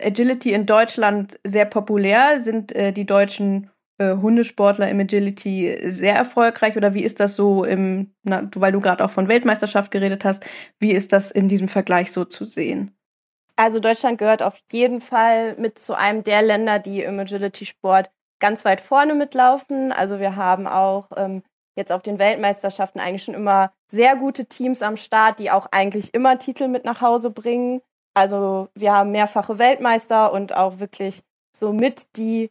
Agility 0.00 0.52
in 0.52 0.66
Deutschland 0.66 1.38
sehr 1.44 1.64
populär? 1.64 2.40
Sind 2.40 2.72
äh, 2.72 2.92
die 2.92 3.06
Deutschen 3.06 3.70
äh, 3.98 4.16
Hundesportler 4.16 4.88
im 4.88 5.00
Agility 5.00 5.78
sehr 5.90 6.14
erfolgreich 6.14 6.76
oder 6.76 6.94
wie 6.94 7.04
ist 7.04 7.20
das 7.20 7.36
so 7.36 7.64
im, 7.64 8.14
na, 8.22 8.48
weil 8.54 8.72
du 8.72 8.80
gerade 8.80 9.04
auch 9.04 9.10
von 9.10 9.28
Weltmeisterschaft 9.28 9.90
geredet 9.90 10.24
hast, 10.24 10.44
wie 10.78 10.92
ist 10.92 11.12
das 11.12 11.30
in 11.30 11.48
diesem 11.48 11.68
Vergleich 11.68 12.12
so 12.12 12.24
zu 12.24 12.44
sehen? 12.44 12.96
Also 13.56 13.78
Deutschland 13.78 14.18
gehört 14.18 14.42
auf 14.42 14.58
jeden 14.72 15.00
Fall 15.00 15.54
mit 15.56 15.78
zu 15.78 15.96
einem 15.96 16.24
der 16.24 16.42
Länder, 16.42 16.80
die 16.80 17.02
im 17.02 17.18
Agility-Sport 17.20 18.10
ganz 18.40 18.64
weit 18.64 18.80
vorne 18.80 19.14
mitlaufen. 19.14 19.92
Also 19.92 20.18
wir 20.18 20.34
haben 20.34 20.66
auch 20.66 21.10
ähm, 21.16 21.42
jetzt 21.76 21.92
auf 21.92 22.02
den 22.02 22.18
Weltmeisterschaften 22.18 23.00
eigentlich 23.00 23.24
schon 23.24 23.34
immer 23.34 23.72
sehr 23.90 24.16
gute 24.16 24.46
Teams 24.46 24.82
am 24.82 24.96
Start, 24.96 25.38
die 25.38 25.50
auch 25.50 25.68
eigentlich 25.70 26.14
immer 26.14 26.38
Titel 26.38 26.68
mit 26.68 26.84
nach 26.84 27.00
Hause 27.00 27.30
bringen. 27.30 27.80
Also 28.12 28.68
wir 28.74 28.92
haben 28.92 29.12
mehrfache 29.12 29.58
Weltmeister 29.58 30.32
und 30.32 30.54
auch 30.54 30.78
wirklich 30.78 31.22
so 31.56 31.72
mit 31.72 32.16
die 32.16 32.50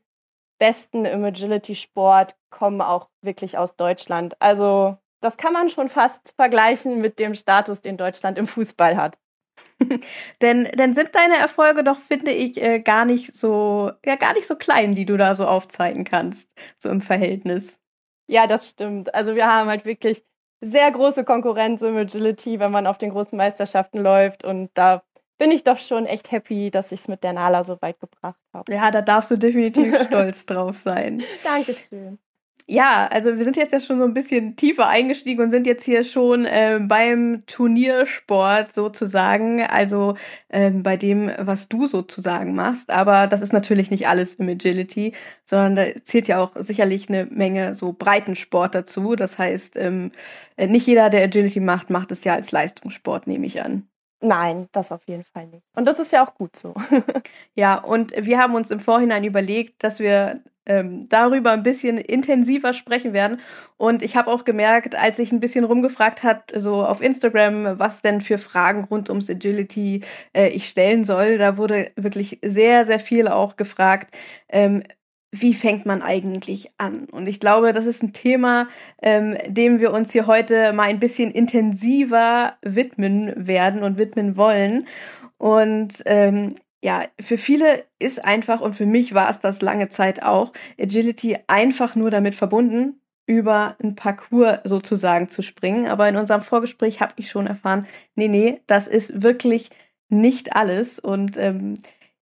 Besten 0.63 1.03
im 1.03 1.25
Agility-Sport 1.25 2.37
kommen 2.49 2.79
auch 2.79 3.09
wirklich 3.21 3.57
aus 3.57 3.75
Deutschland. 3.75 4.41
Also 4.41 4.95
das 5.19 5.35
kann 5.35 5.51
man 5.51 5.67
schon 5.67 5.89
fast 5.89 6.35
vergleichen 6.37 7.01
mit 7.01 7.19
dem 7.19 7.33
Status, 7.33 7.81
den 7.81 7.97
Deutschland 7.97 8.37
im 8.37 8.47
Fußball 8.47 8.95
hat. 8.95 9.19
denn, 10.41 10.63
denn 10.63 10.93
sind 10.93 11.13
deine 11.15 11.35
Erfolge 11.35 11.83
doch, 11.83 11.99
finde 11.99 12.31
ich, 12.31 12.61
äh, 12.61 12.79
gar 12.79 13.03
nicht 13.03 13.35
so, 13.35 13.91
ja, 14.05 14.15
gar 14.15 14.31
nicht 14.31 14.47
so 14.47 14.55
klein, 14.55 14.93
die 14.93 15.05
du 15.05 15.17
da 15.17 15.35
so 15.35 15.45
aufzeigen 15.45 16.05
kannst, 16.05 16.49
so 16.79 16.87
im 16.87 17.01
Verhältnis. 17.01 17.81
Ja, 18.29 18.47
das 18.47 18.69
stimmt. 18.69 19.13
Also 19.13 19.35
wir 19.35 19.51
haben 19.51 19.67
halt 19.67 19.83
wirklich 19.83 20.23
sehr 20.61 20.89
große 20.89 21.25
Konkurrenz 21.25 21.81
im 21.81 21.97
Agility, 21.97 22.61
wenn 22.61 22.71
man 22.71 22.87
auf 22.87 22.97
den 22.97 23.09
großen 23.09 23.37
Meisterschaften 23.37 23.99
läuft 23.99 24.45
und 24.45 24.71
da 24.75 25.03
bin 25.43 25.51
ich 25.51 25.65
doch 25.65 25.77
schon 25.77 26.05
echt 26.05 26.31
happy, 26.31 26.71
dass 26.71 26.93
ich 26.93 27.01
es 27.01 27.07
mit 27.09 27.21
der 27.21 27.33
Nala 27.33 27.65
so 27.65 27.81
weit 27.81 27.99
gebracht 27.99 28.39
habe. 28.53 28.71
Ja, 28.71 28.91
da 28.91 29.01
darfst 29.01 29.29
du 29.29 29.35
definitiv 29.35 29.93
stolz 30.07 30.45
drauf 30.45 30.77
sein. 30.77 31.21
Dankeschön. 31.43 32.17
Ja, 32.65 33.09
also 33.11 33.35
wir 33.35 33.43
sind 33.43 33.57
jetzt 33.57 33.73
ja 33.73 33.81
schon 33.81 33.99
so 33.99 34.05
ein 34.05 34.13
bisschen 34.13 34.55
tiefer 34.55 34.87
eingestiegen 34.87 35.43
und 35.43 35.51
sind 35.51 35.67
jetzt 35.67 35.83
hier 35.83 36.05
schon 36.05 36.45
äh, 36.45 36.79
beim 36.81 37.43
Turniersport 37.45 38.73
sozusagen, 38.73 39.61
also 39.63 40.15
äh, 40.47 40.71
bei 40.71 40.95
dem, 40.95 41.29
was 41.39 41.67
du 41.67 41.87
sozusagen 41.87 42.55
machst. 42.55 42.89
Aber 42.89 43.27
das 43.27 43.41
ist 43.41 43.51
natürlich 43.51 43.91
nicht 43.91 44.07
alles 44.07 44.35
im 44.35 44.47
Agility, 44.47 45.11
sondern 45.43 45.75
da 45.75 46.03
zählt 46.05 46.29
ja 46.29 46.41
auch 46.41 46.51
sicherlich 46.55 47.09
eine 47.09 47.25
Menge 47.25 47.75
so 47.75 47.91
Breitensport 47.91 48.73
dazu. 48.75 49.17
Das 49.17 49.37
heißt, 49.37 49.75
ähm, 49.75 50.13
nicht 50.57 50.87
jeder, 50.87 51.09
der 51.09 51.23
Agility 51.23 51.59
macht, 51.59 51.89
macht 51.89 52.13
es 52.13 52.23
ja 52.23 52.33
als 52.33 52.53
Leistungssport, 52.53 53.27
nehme 53.27 53.45
ich 53.45 53.61
an. 53.61 53.89
Nein, 54.25 54.69
das 54.71 54.93
auf 54.93 55.01
jeden 55.05 55.25
Fall 55.25 55.47
nicht. 55.47 55.65
Und 55.75 55.83
das 55.83 55.99
ist 55.99 56.13
ja 56.13 56.25
auch 56.25 56.33
gut 56.35 56.55
so. 56.55 56.73
ja, 57.55 57.77
und 57.77 58.13
wir 58.15 58.39
haben 58.39 58.55
uns 58.55 58.71
im 58.71 58.79
Vorhinein 58.79 59.25
überlegt, 59.25 59.83
dass 59.83 59.99
wir 59.99 60.41
ähm, 60.65 61.09
darüber 61.09 61.51
ein 61.51 61.61
bisschen 61.61 61.97
intensiver 61.97 62.71
sprechen 62.71 63.11
werden. 63.11 63.41
Und 63.75 64.01
ich 64.01 64.15
habe 64.15 64.31
auch 64.31 64.45
gemerkt, 64.45 64.95
als 64.95 65.19
ich 65.19 65.33
ein 65.33 65.41
bisschen 65.41 65.65
rumgefragt 65.65 66.23
hat, 66.23 66.53
so 66.55 66.85
auf 66.85 67.01
Instagram, 67.01 67.79
was 67.79 68.01
denn 68.01 68.21
für 68.21 68.37
Fragen 68.37 68.85
rund 68.85 69.09
ums 69.09 69.29
Agility 69.29 70.05
äh, 70.33 70.47
ich 70.47 70.69
stellen 70.69 71.03
soll, 71.03 71.37
da 71.37 71.57
wurde 71.57 71.91
wirklich 71.97 72.39
sehr, 72.41 72.85
sehr 72.85 72.99
viel 72.99 73.27
auch 73.27 73.57
gefragt. 73.57 74.15
Ähm, 74.47 74.83
wie 75.35 75.55
fängt 75.55 75.87
man 75.87 76.03
eigentlich 76.03 76.69
an? 76.77 77.05
Und 77.11 77.25
ich 77.25 77.39
glaube, 77.39 77.73
das 77.73 77.87
ist 77.87 78.03
ein 78.03 78.13
Thema, 78.13 78.67
ähm, 79.01 79.35
dem 79.47 79.79
wir 79.79 79.91
uns 79.91 80.11
hier 80.11 80.27
heute 80.27 80.73
mal 80.73 80.83
ein 80.83 80.99
bisschen 80.99 81.31
intensiver 81.31 82.53
widmen 82.61 83.47
werden 83.47 83.81
und 83.81 83.97
widmen 83.97 84.37
wollen. 84.37 84.85
Und 85.39 86.03
ähm, 86.05 86.53
ja, 86.83 87.03
für 87.19 87.39
viele 87.39 87.83
ist 87.97 88.23
einfach, 88.23 88.61
und 88.61 88.75
für 88.75 88.85
mich 88.85 89.15
war 89.15 89.27
es 89.27 89.39
das 89.39 89.61
lange 89.63 89.89
Zeit 89.89 90.21
auch, 90.21 90.53
Agility 90.79 91.37
einfach 91.47 91.95
nur 91.95 92.11
damit 92.11 92.35
verbunden, 92.35 93.01
über 93.25 93.75
ein 93.81 93.95
Parcours 93.95 94.59
sozusagen 94.65 95.29
zu 95.29 95.41
springen. 95.41 95.87
Aber 95.87 96.07
in 96.07 96.15
unserem 96.15 96.41
Vorgespräch 96.41 97.01
habe 97.01 97.13
ich 97.15 97.31
schon 97.31 97.47
erfahren, 97.47 97.87
nee, 98.15 98.27
nee, 98.27 98.61
das 98.67 98.87
ist 98.87 99.23
wirklich 99.23 99.71
nicht 100.09 100.55
alles. 100.55 100.99
Und 100.99 101.37
ähm, 101.37 101.73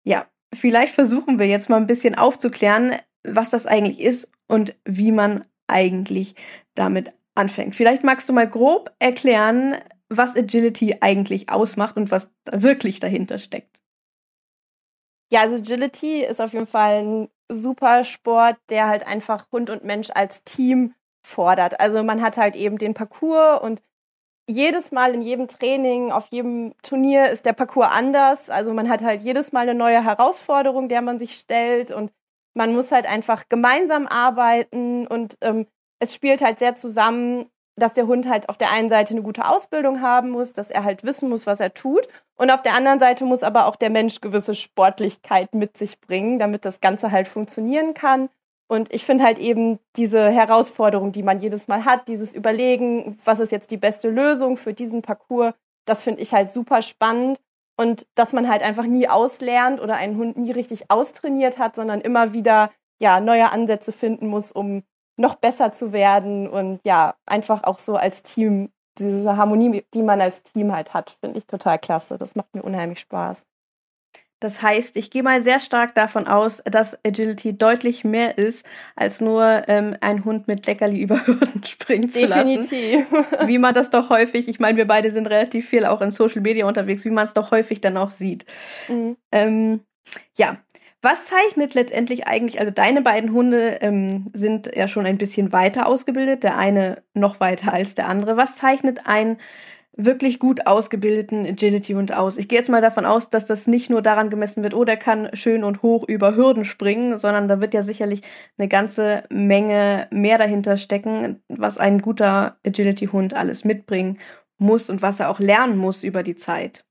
ja, 0.04 0.28
vielleicht 0.54 0.94
versuchen 0.94 1.40
wir 1.40 1.48
jetzt 1.48 1.70
mal 1.70 1.78
ein 1.78 1.88
bisschen 1.88 2.16
aufzuklären, 2.16 2.98
was 3.24 3.50
das 3.50 3.66
eigentlich 3.66 4.00
ist 4.00 4.32
und 4.48 4.76
wie 4.86 5.12
man 5.12 5.46
eigentlich 5.68 6.36
damit 6.76 7.12
anfängt. 7.36 7.76
Vielleicht 7.76 8.04
magst 8.04 8.28
du 8.28 8.34
mal 8.34 8.50
grob 8.50 8.92
erklären, 9.00 9.76
was 10.10 10.36
Agility 10.36 10.98
eigentlich 11.02 11.50
ausmacht 11.50 11.98
und 11.98 12.12
was 12.12 12.32
da 12.46 12.64
wirklich 12.64 13.00
dahinter 13.00 13.38
steckt. 13.38 13.80
Ja, 15.32 15.42
also 15.42 15.58
Agility 15.58 16.24
ist 16.24 16.42
auf 16.42 16.54
jeden 16.54 16.66
Fall 16.66 17.04
ein 17.04 17.30
super 17.52 18.04
Sport, 18.04 18.58
der 18.70 18.88
halt 18.88 19.06
einfach 19.06 19.52
Hund 19.52 19.70
und 19.70 19.84
Mensch 19.84 20.10
als 20.14 20.44
Team 20.44 20.96
fordert. 21.24 21.80
Also 21.80 22.04
man 22.04 22.22
hat 22.22 22.38
halt 22.38 22.56
eben 22.56 22.78
den 22.78 22.96
Parcours 22.96 23.62
und 23.62 23.82
jedes 24.50 24.92
Mal 24.92 25.14
in 25.14 25.22
jedem 25.22 25.48
Training, 25.48 26.12
auf 26.12 26.28
jedem 26.32 26.74
Turnier 26.82 27.30
ist 27.30 27.46
der 27.46 27.54
Parcours 27.54 27.90
anders. 27.92 28.50
Also 28.50 28.74
man 28.74 28.90
hat 28.90 29.04
halt 29.04 29.22
jedes 29.22 29.52
Mal 29.52 29.62
eine 29.62 29.76
neue 29.76 30.04
Herausforderung, 30.04 30.90
der 30.90 31.02
man 31.02 31.20
sich 31.20 31.36
stellt 31.36 31.92
und 31.92 32.12
man 32.56 32.74
muss 32.74 32.92
halt 32.92 33.08
einfach 33.08 33.48
gemeinsam 33.48 34.08
arbeiten 34.08 35.06
und 35.08 35.38
ähm, 35.42 35.68
es 36.00 36.16
spielt 36.16 36.42
halt 36.42 36.60
sehr 36.60 36.76
zusammen, 36.76 37.46
dass 37.76 37.94
der 37.94 38.08
Hund 38.08 38.28
halt 38.28 38.50
auf 38.50 38.58
der 38.58 38.72
einen 38.72 38.90
Seite 38.90 39.14
eine 39.14 39.22
gute 39.22 39.46
Ausbildung 39.46 40.02
haben 40.02 40.32
muss, 40.32 40.54
dass 40.54 40.72
er 40.72 40.84
halt 40.84 41.04
wissen 41.04 41.30
muss, 41.30 41.46
was 41.46 41.60
er 41.60 41.74
tut. 41.74 42.08
Und 42.36 42.52
auf 42.52 42.62
der 42.62 42.74
anderen 42.74 43.00
Seite 43.00 43.26
muss 43.26 43.44
aber 43.44 43.66
auch 43.68 43.76
der 43.76 43.90
Mensch 43.90 44.20
gewisse 44.20 44.56
Sportlichkeit 44.56 45.54
mit 45.54 45.78
sich 45.78 46.02
bringen, 46.02 46.40
damit 46.40 46.66
das 46.66 46.82
Ganze 46.82 47.12
halt 47.12 47.28
funktionieren 47.28 47.94
kann. 47.94 48.30
Und 48.72 48.94
ich 48.94 49.04
finde 49.04 49.24
halt 49.24 49.40
eben 49.40 49.80
diese 49.96 50.30
Herausforderung, 50.30 51.12
die 51.12 51.24
man 51.24 51.40
jedes 51.40 51.68
Mal 51.68 51.86
hat, 51.86 52.08
dieses 52.08 52.36
Überlegen, 52.36 53.18
was 53.26 53.40
ist 53.40 53.52
jetzt 53.52 53.72
die 53.72 53.78
beste 53.78 54.10
Lösung 54.10 54.58
für 54.58 54.74
diesen 54.74 55.02
Parcours, 55.02 55.54
das 55.86 56.04
finde 56.04 56.22
ich 56.22 56.34
halt 56.34 56.54
super 56.54 56.82
spannend. 56.84 57.40
Und 57.78 58.06
dass 58.16 58.34
man 58.34 58.50
halt 58.50 58.62
einfach 58.62 58.86
nie 58.86 59.08
auslernt 59.08 59.80
oder 59.80 59.96
einen 59.96 60.18
Hund 60.18 60.38
nie 60.38 60.52
richtig 60.52 60.92
austrainiert 60.92 61.58
hat, 61.58 61.76
sondern 61.78 62.02
immer 62.02 62.34
wieder 62.34 62.72
ja 63.02 63.22
neue 63.22 63.52
Ansätze 63.52 63.92
finden 63.92 64.28
muss, 64.28 64.52
um 64.52 64.84
noch 65.18 65.36
besser 65.36 65.72
zu 65.72 65.92
werden 65.92 66.48
und 66.48 66.80
ja, 66.84 67.16
einfach 67.26 67.64
auch 67.64 67.80
so 67.80 67.96
als 67.96 68.24
Team, 68.24 68.72
diese 68.98 69.38
Harmonie, 69.38 69.86
die 69.94 70.04
man 70.04 70.22
als 70.22 70.44
Team 70.44 70.74
halt 70.74 70.94
hat, 70.94 71.12
finde 71.22 71.40
ich 71.40 71.48
total 71.48 71.80
klasse. 71.80 72.18
Das 72.18 72.36
macht 72.36 72.54
mir 72.54 72.64
unheimlich 72.64 73.00
Spaß. 73.00 73.46
Das 74.40 74.62
heißt, 74.62 74.96
ich 74.96 75.12
gehe 75.12 75.24
mal 75.24 75.42
sehr 75.42 75.60
stark 75.60 75.96
davon 75.96 76.28
aus, 76.28 76.62
dass 76.66 76.98
Agility 77.06 77.58
deutlich 77.58 78.04
mehr 78.04 78.38
ist, 78.38 78.66
als 78.96 79.20
nur 79.20 79.64
ähm, 79.68 79.98
ein 80.02 80.24
Hund 80.26 80.48
mit 80.48 80.66
Leckerli 80.66 81.00
über 81.02 81.26
Hürden 81.26 81.64
springen 81.64 82.10
zu 82.10 82.26
Definitiv. 82.26 83.12
lassen. 83.12 83.48
Wie 83.48 83.58
man 83.58 83.74
das 83.74 83.90
doch 83.90 84.10
häufig, 84.10 84.48
ich 84.48 84.60
meine, 84.60 84.78
wir 84.78 84.88
beide 84.88 85.12
sind 85.12 85.28
relativ 85.28 85.68
viel 85.68 85.86
auch 85.86 86.02
in 86.02 86.12
Social 86.12 86.42
Media 86.42 86.66
unterwegs, 86.66 87.06
wie 87.06 87.10
man 87.10 87.26
es 87.26 87.34
doch 87.34 87.52
häufig 87.52 87.82
dann 87.82 87.98
auch 87.98 88.12
sieht. 88.12 88.46
Mhm. 88.88 89.18
Ähm, 89.32 89.82
ja, 90.38 90.58
was 91.02 91.28
zeichnet 91.28 91.76
letztendlich 91.76 92.28
eigentlich, 92.28 92.60
also 92.60 92.72
deine 92.72 93.02
beiden 93.02 93.32
Hunde 93.32 93.78
ähm, 93.82 94.30
sind 94.34 94.70
ja 94.76 94.88
schon 94.90 95.06
ein 95.06 95.18
bisschen 95.18 95.54
weiter 95.54 95.88
ausgebildet, 95.88 96.44
der 96.44 96.58
eine 96.58 97.04
noch 97.14 97.40
weiter 97.40 97.72
als 97.72 97.96
der 97.96 98.10
andere. 98.10 98.36
Was 98.36 98.58
zeichnet 98.58 99.06
ein 99.06 99.38
wirklich 100.06 100.40
gut 100.40 100.66
ausgebildeten 100.66 101.46
Agility-Hund 101.46 102.14
aus. 102.14 102.38
Ich 102.38 102.48
gehe 102.48 102.58
jetzt 102.58 102.70
mal 102.70 102.82
davon 102.82 103.06
aus, 103.06 103.30
dass 103.30 103.46
das 103.46 103.68
nicht 103.68 103.90
nur 103.90 104.02
daran 104.02 104.30
gemessen 104.30 104.64
wird, 104.64 104.74
oh, 104.74 104.86
der 104.86 104.98
kann 104.98 105.30
schön 105.34 105.64
und 105.64 105.82
hoch 105.82 106.08
über 106.08 106.36
Hürden 106.36 106.64
springen, 106.64 107.20
sondern 107.20 107.48
da 107.48 107.60
wird 107.60 107.74
ja 107.74 107.84
sicherlich 107.84 108.22
eine 108.58 108.68
ganze 108.68 109.24
Menge 109.30 110.08
mehr 110.10 110.38
dahinter 110.38 110.78
stecken, 110.78 111.44
was 111.50 111.78
ein 111.78 112.02
guter 112.02 112.58
Agility-Hund 112.66 113.34
alles 113.34 113.66
mitbringen 113.66 114.20
muss 114.58 114.90
und 114.90 115.02
was 115.02 115.20
er 115.20 115.30
auch 115.30 115.40
lernen 115.40 115.78
muss 115.78 116.04
über 116.04 116.24
die 116.24 116.36
Zeit. 116.36 116.86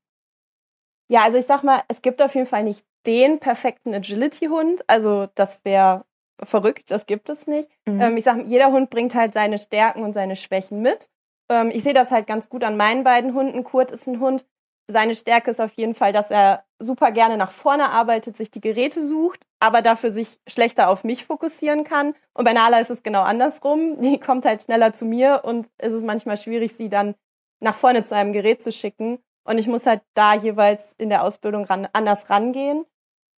Ja, 1.09 1.23
also 1.23 1.37
ich 1.39 1.45
sag 1.45 1.63
mal, 1.63 1.81
es 1.87 2.01
gibt 2.01 2.21
auf 2.21 2.35
jeden 2.35 2.47
Fall 2.47 2.63
nicht 2.63 2.85
den 3.07 3.39
perfekten 3.39 3.93
Agility-Hund. 3.93 4.83
Also 4.87 5.27
das 5.33 5.65
wäre 5.65 6.05
verrückt, 6.43 6.91
das 6.91 7.05
gibt 7.05 7.29
es 7.29 7.47
nicht. 7.47 7.69
Mhm. 7.85 8.01
Ähm, 8.01 8.17
ich 8.17 8.23
sag, 8.23 8.45
jeder 8.45 8.71
Hund 8.71 8.89
bringt 8.89 9.15
halt 9.15 9.33
seine 9.33 9.57
Stärken 9.57 10.03
und 10.03 10.13
seine 10.13 10.35
Schwächen 10.35 10.81
mit. 10.81 11.09
Ähm, 11.49 11.71
ich 11.71 11.83
sehe 11.83 11.93
das 11.93 12.11
halt 12.11 12.27
ganz 12.27 12.49
gut 12.49 12.63
an 12.63 12.77
meinen 12.77 13.03
beiden 13.03 13.33
Hunden. 13.33 13.63
Kurt 13.63 13.91
ist 13.91 14.07
ein 14.07 14.19
Hund. 14.19 14.45
Seine 14.87 15.15
Stärke 15.15 15.51
ist 15.51 15.61
auf 15.61 15.73
jeden 15.73 15.93
Fall, 15.93 16.13
dass 16.13 16.31
er 16.31 16.63
super 16.79 17.11
gerne 17.11 17.37
nach 17.37 17.51
vorne 17.51 17.89
arbeitet, 17.91 18.37
sich 18.37 18.49
die 18.49 18.61
Geräte 18.61 19.05
sucht, 19.05 19.45
aber 19.59 19.81
dafür 19.81 20.09
sich 20.09 20.39
schlechter 20.47 20.89
auf 20.89 21.03
mich 21.03 21.25
fokussieren 21.25 21.83
kann. 21.83 22.15
Und 22.33 22.45
bei 22.45 22.53
Nala 22.53 22.79
ist 22.79 22.89
es 22.89 23.03
genau 23.03 23.21
andersrum. 23.21 24.01
Die 24.01 24.19
kommt 24.19 24.45
halt 24.45 24.63
schneller 24.63 24.93
zu 24.93 25.05
mir 25.05 25.41
und 25.43 25.69
es 25.77 25.93
ist 25.93 26.05
manchmal 26.05 26.37
schwierig, 26.37 26.73
sie 26.73 26.89
dann 26.89 27.15
nach 27.59 27.75
vorne 27.75 28.03
zu 28.03 28.15
einem 28.15 28.33
Gerät 28.33 28.63
zu 28.63 28.71
schicken. 28.71 29.19
Und 29.43 29.57
ich 29.57 29.67
muss 29.67 29.85
halt 29.85 30.01
da 30.13 30.33
jeweils 30.35 30.93
in 30.97 31.09
der 31.09 31.23
Ausbildung 31.23 31.65
ran, 31.65 31.87
anders 31.93 32.29
rangehen. 32.29 32.85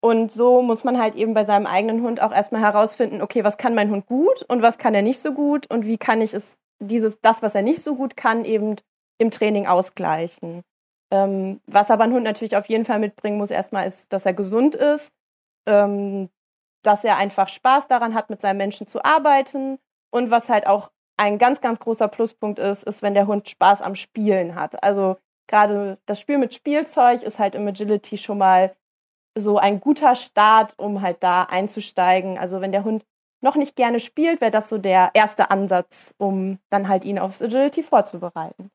Und 0.02 0.32
so 0.32 0.62
muss 0.62 0.84
man 0.84 0.98
halt 0.98 1.16
eben 1.16 1.34
bei 1.34 1.46
seinem 1.46 1.68
eigenen 1.68 2.02
Hund 2.02 2.22
auch 2.22 2.32
erstmal 2.32 2.62
herausfinden, 2.62 3.22
okay, 3.22 3.44
was 3.44 3.58
kann 3.58 3.76
mein 3.76 3.92
Hund 3.92 4.08
gut 4.08 4.44
und 4.48 4.62
was 4.62 4.78
kann 4.80 4.96
er 4.96 5.04
nicht 5.04 5.20
so 5.20 5.34
gut 5.34 5.70
und 5.70 5.86
wie 5.86 5.98
kann 5.98 6.22
ich 6.22 6.34
es 6.34 6.58
dieses, 6.82 7.22
das, 7.22 7.42
was 7.42 7.56
er 7.56 7.62
nicht 7.62 7.84
so 7.84 7.96
gut 7.96 8.18
kann, 8.18 8.46
eben 8.46 8.76
im 9.18 9.32
Training 9.32 9.68
ausgleichen. 9.68 10.64
Ähm, 11.12 11.62
was 11.68 11.92
aber 11.92 12.06
ein 12.06 12.14
Hund 12.14 12.24
natürlich 12.24 12.56
auf 12.56 12.68
jeden 12.68 12.86
Fall 12.86 13.00
mitbringen 13.00 13.38
muss, 13.38 13.52
erstmal 13.52 13.88
ist, 13.88 14.12
dass 14.12 14.26
er 14.26 14.34
gesund 14.34 14.76
ist, 14.76 15.14
ähm, 15.68 16.30
dass 16.84 17.04
er 17.04 17.18
einfach 17.18 17.50
Spaß 17.50 17.88
daran 17.88 18.16
hat, 18.16 18.30
mit 18.30 18.42
seinem 18.42 18.58
Menschen 18.58 18.88
zu 18.88 19.04
arbeiten. 19.04 19.78
Und 20.10 20.32
was 20.32 20.50
halt 20.50 20.68
auch 20.68 20.92
ein 21.18 21.38
ganz, 21.38 21.62
ganz 21.62 21.80
großer 21.80 22.08
Pluspunkt 22.08 22.60
ist, 22.60 22.84
ist, 22.84 23.04
wenn 23.04 23.14
der 23.14 23.28
Hund 23.28 23.48
Spaß 23.48 23.82
am 23.82 23.96
Spielen 23.96 24.56
hat. 24.56 24.82
Also 24.84 25.18
gerade 25.48 26.00
das 26.06 26.20
Spiel 26.20 26.38
mit 26.38 26.54
Spielzeug 26.54 27.24
ist 27.24 27.38
halt 27.38 27.56
im 27.56 27.68
Agility 27.68 28.18
schon 28.18 28.40
mal 28.40 28.76
so 29.38 29.58
ein 29.58 29.80
guter 29.80 30.16
Start, 30.16 30.74
um 30.78 31.02
halt 31.02 31.24
da 31.24 31.44
einzusteigen. 31.44 32.38
Also 32.38 32.62
wenn 32.62 32.72
der 32.72 32.84
Hund 32.84 33.06
noch 33.42 33.56
nicht 33.56 33.76
gerne 33.76 34.00
spielt, 34.00 34.42
wäre 34.42 34.52
das 34.52 34.70
so 34.70 34.78
der 34.78 35.12
erste 35.14 35.52
Ansatz, 35.52 36.14
um 36.18 36.60
dann 36.70 36.88
halt 36.88 37.04
ihn 37.04 37.20
aufs 37.20 37.42
Agility 37.42 37.84
vorzubereiten. 37.84 38.72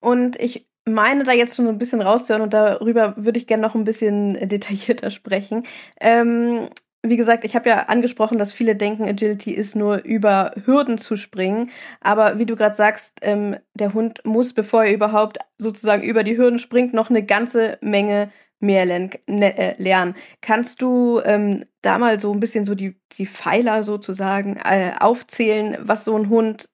Und 0.00 0.40
ich 0.40 0.66
meine 0.86 1.24
da 1.24 1.32
jetzt 1.32 1.56
schon 1.56 1.66
so 1.66 1.70
ein 1.70 1.78
bisschen 1.78 2.00
rauszuhören 2.00 2.42
und 2.42 2.54
darüber 2.54 3.14
würde 3.16 3.38
ich 3.38 3.46
gerne 3.46 3.62
noch 3.62 3.74
ein 3.74 3.84
bisschen 3.84 4.34
detaillierter 4.48 5.10
sprechen. 5.10 5.64
Ähm, 6.00 6.68
wie 7.02 7.16
gesagt, 7.16 7.44
ich 7.44 7.56
habe 7.56 7.68
ja 7.70 7.84
angesprochen, 7.84 8.36
dass 8.36 8.52
viele 8.52 8.76
denken, 8.76 9.08
Agility 9.08 9.52
ist 9.52 9.74
nur 9.74 10.04
über 10.04 10.52
Hürden 10.66 10.98
zu 10.98 11.16
springen. 11.16 11.70
Aber 12.00 12.38
wie 12.38 12.44
du 12.44 12.56
gerade 12.56 12.74
sagst, 12.74 13.20
ähm, 13.22 13.56
der 13.72 13.94
Hund 13.94 14.20
muss, 14.24 14.52
bevor 14.52 14.84
er 14.84 14.92
überhaupt 14.92 15.38
sozusagen 15.56 16.02
über 16.02 16.24
die 16.24 16.36
Hürden 16.36 16.58
springt, 16.58 16.92
noch 16.92 17.08
eine 17.08 17.24
ganze 17.24 17.78
Menge 17.80 18.30
mehr 18.60 18.84
lernen. 18.84 19.10
Ne, 19.26 19.56
äh, 19.58 19.82
lernen. 19.82 20.14
Kannst 20.40 20.80
du 20.82 21.20
ähm, 21.24 21.64
da 21.82 21.98
mal 21.98 22.20
so 22.20 22.32
ein 22.32 22.40
bisschen 22.40 22.64
so 22.64 22.74
die, 22.74 23.00
die 23.12 23.26
Pfeiler 23.26 23.82
sozusagen 23.84 24.56
äh, 24.56 24.92
aufzählen, 24.98 25.76
was 25.80 26.04
so 26.04 26.16
ein 26.16 26.28
Hund 26.28 26.68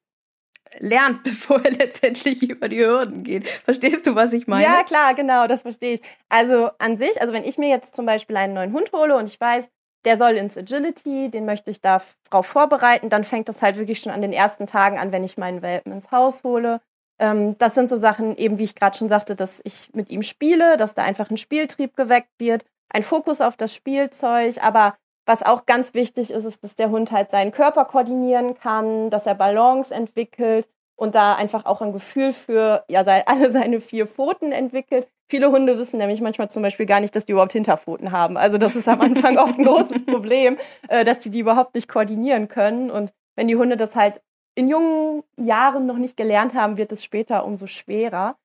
lernt, 0.79 1.23
bevor 1.23 1.63
er 1.63 1.71
letztendlich 1.71 2.43
über 2.43 2.69
die 2.69 2.79
Hürden 2.79 3.23
geht. 3.23 3.47
Verstehst 3.47 4.05
du, 4.05 4.15
was 4.15 4.33
ich 4.33 4.47
meine? 4.47 4.63
Ja, 4.63 4.83
klar, 4.83 5.13
genau, 5.13 5.47
das 5.47 5.61
verstehe 5.63 5.93
ich. 5.93 6.01
Also 6.29 6.69
an 6.79 6.97
sich, 6.97 7.19
also 7.21 7.33
wenn 7.33 7.45
ich 7.45 7.57
mir 7.57 7.69
jetzt 7.69 7.95
zum 7.95 8.05
Beispiel 8.05 8.37
einen 8.37 8.53
neuen 8.53 8.73
Hund 8.73 8.91
hole 8.91 9.15
und 9.15 9.27
ich 9.27 9.39
weiß, 9.39 9.69
der 10.05 10.17
soll 10.17 10.37
ins 10.37 10.57
Agility, 10.57 11.29
den 11.29 11.45
möchte 11.45 11.71
ich 11.71 11.81
darauf 11.81 12.15
vorbereiten, 12.45 13.09
dann 13.09 13.23
fängt 13.23 13.49
das 13.49 13.61
halt 13.61 13.77
wirklich 13.77 13.99
schon 13.99 14.11
an 14.11 14.21
den 14.21 14.31
ersten 14.31 14.67
Tagen 14.67 14.97
an, 14.97 15.11
wenn 15.11 15.23
ich 15.23 15.37
meinen 15.37 15.61
Welpen 15.61 15.91
ins 15.91 16.11
Haus 16.11 16.43
hole. 16.43 16.81
Ähm, 17.19 17.57
das 17.57 17.75
sind 17.75 17.89
so 17.89 17.97
Sachen, 17.97 18.37
eben 18.37 18.57
wie 18.57 18.63
ich 18.63 18.75
gerade 18.75 18.97
schon 18.97 19.09
sagte, 19.09 19.35
dass 19.35 19.61
ich 19.63 19.89
mit 19.93 20.09
ihm 20.09 20.23
spiele, 20.23 20.77
dass 20.77 20.93
da 20.93 21.03
einfach 21.03 21.29
ein 21.29 21.37
Spieltrieb 21.37 21.95
geweckt 21.95 22.31
wird, 22.37 22.65
ein 22.89 23.03
Fokus 23.03 23.41
auf 23.41 23.57
das 23.57 23.73
Spielzeug, 23.73 24.55
aber 24.61 24.95
was 25.25 25.43
auch 25.43 25.65
ganz 25.65 25.93
wichtig 25.93 26.31
ist, 26.31 26.45
ist, 26.45 26.63
dass 26.63 26.75
der 26.75 26.89
Hund 26.89 27.11
halt 27.11 27.31
seinen 27.31 27.51
Körper 27.51 27.83
koordinieren 27.85 28.55
kann, 28.55 29.09
dass 29.09 29.27
er 29.27 29.35
Balance 29.35 29.93
entwickelt 29.93 30.69
und 30.95 31.15
da 31.15 31.35
einfach 31.35 31.65
auch 31.65 31.81
ein 31.81 31.91
Gefühl 31.91 32.31
für 32.31 32.83
ja, 32.87 33.01
alle 33.25 33.51
seine 33.51 33.81
vier 33.81 34.07
Pfoten 34.07 34.51
entwickelt. 34.51 35.07
Viele 35.29 35.51
Hunde 35.51 35.77
wissen 35.77 35.97
nämlich 35.97 36.21
manchmal 36.21 36.49
zum 36.49 36.63
Beispiel 36.63 36.85
gar 36.85 37.01
nicht, 37.01 37.13
dass 37.13 37.25
die 37.25 37.33
überhaupt 37.33 37.51
Hinterpfoten 37.51 38.13
haben. 38.13 38.37
Also 38.37 38.57
das 38.57 38.75
ist 38.75 38.87
am 38.87 39.01
Anfang 39.01 39.37
oft 39.37 39.59
ein 39.59 39.65
großes 39.65 40.05
Problem, 40.05 40.57
äh, 40.87 41.03
dass 41.03 41.19
die 41.19 41.29
die 41.29 41.39
überhaupt 41.39 41.75
nicht 41.75 41.89
koordinieren 41.89 42.47
können. 42.47 42.89
Und 42.89 43.11
wenn 43.35 43.49
die 43.49 43.57
Hunde 43.57 43.75
das 43.75 43.97
halt 43.97 44.21
in 44.57 44.67
jungen 44.67 45.23
Jahren 45.37 45.85
noch 45.85 45.97
nicht 45.97 46.17
gelernt 46.17 46.55
haben, 46.55 46.77
wird 46.77 46.91
es 46.91 47.03
später 47.03 47.45
umso 47.45 47.67
schwerer. 47.67 48.37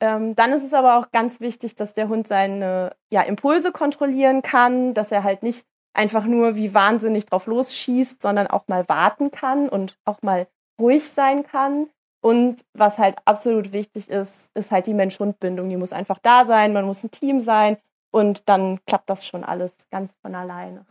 Ähm, 0.00 0.34
dann 0.34 0.52
ist 0.52 0.64
es 0.64 0.72
aber 0.72 0.96
auch 0.96 1.10
ganz 1.12 1.40
wichtig, 1.40 1.76
dass 1.76 1.92
der 1.92 2.08
Hund 2.08 2.26
seine 2.26 2.96
ja, 3.10 3.20
Impulse 3.20 3.70
kontrollieren 3.70 4.40
kann, 4.40 4.94
dass 4.94 5.12
er 5.12 5.24
halt 5.24 5.42
nicht 5.42 5.66
einfach 5.92 6.24
nur 6.24 6.56
wie 6.56 6.72
wahnsinnig 6.72 7.26
drauf 7.26 7.46
losschießt, 7.46 8.22
sondern 8.22 8.46
auch 8.46 8.66
mal 8.68 8.88
warten 8.88 9.30
kann 9.30 9.68
und 9.68 9.98
auch 10.06 10.22
mal 10.22 10.46
ruhig 10.80 11.10
sein 11.10 11.42
kann. 11.42 11.88
Und 12.22 12.64
was 12.72 12.96
halt 12.96 13.16
absolut 13.26 13.74
wichtig 13.74 14.08
ist, 14.08 14.48
ist 14.54 14.70
halt 14.70 14.86
die 14.86 14.94
Mensch-Hund-Bindung. 14.94 15.68
Die 15.68 15.76
muss 15.76 15.92
einfach 15.92 16.18
da 16.22 16.46
sein, 16.46 16.72
man 16.72 16.86
muss 16.86 17.04
ein 17.04 17.10
Team 17.10 17.40
sein 17.40 17.76
und 18.10 18.48
dann 18.48 18.80
klappt 18.86 19.10
das 19.10 19.26
schon 19.26 19.44
alles 19.44 19.72
ganz 19.90 20.14
von 20.22 20.34
alleine. 20.34 20.86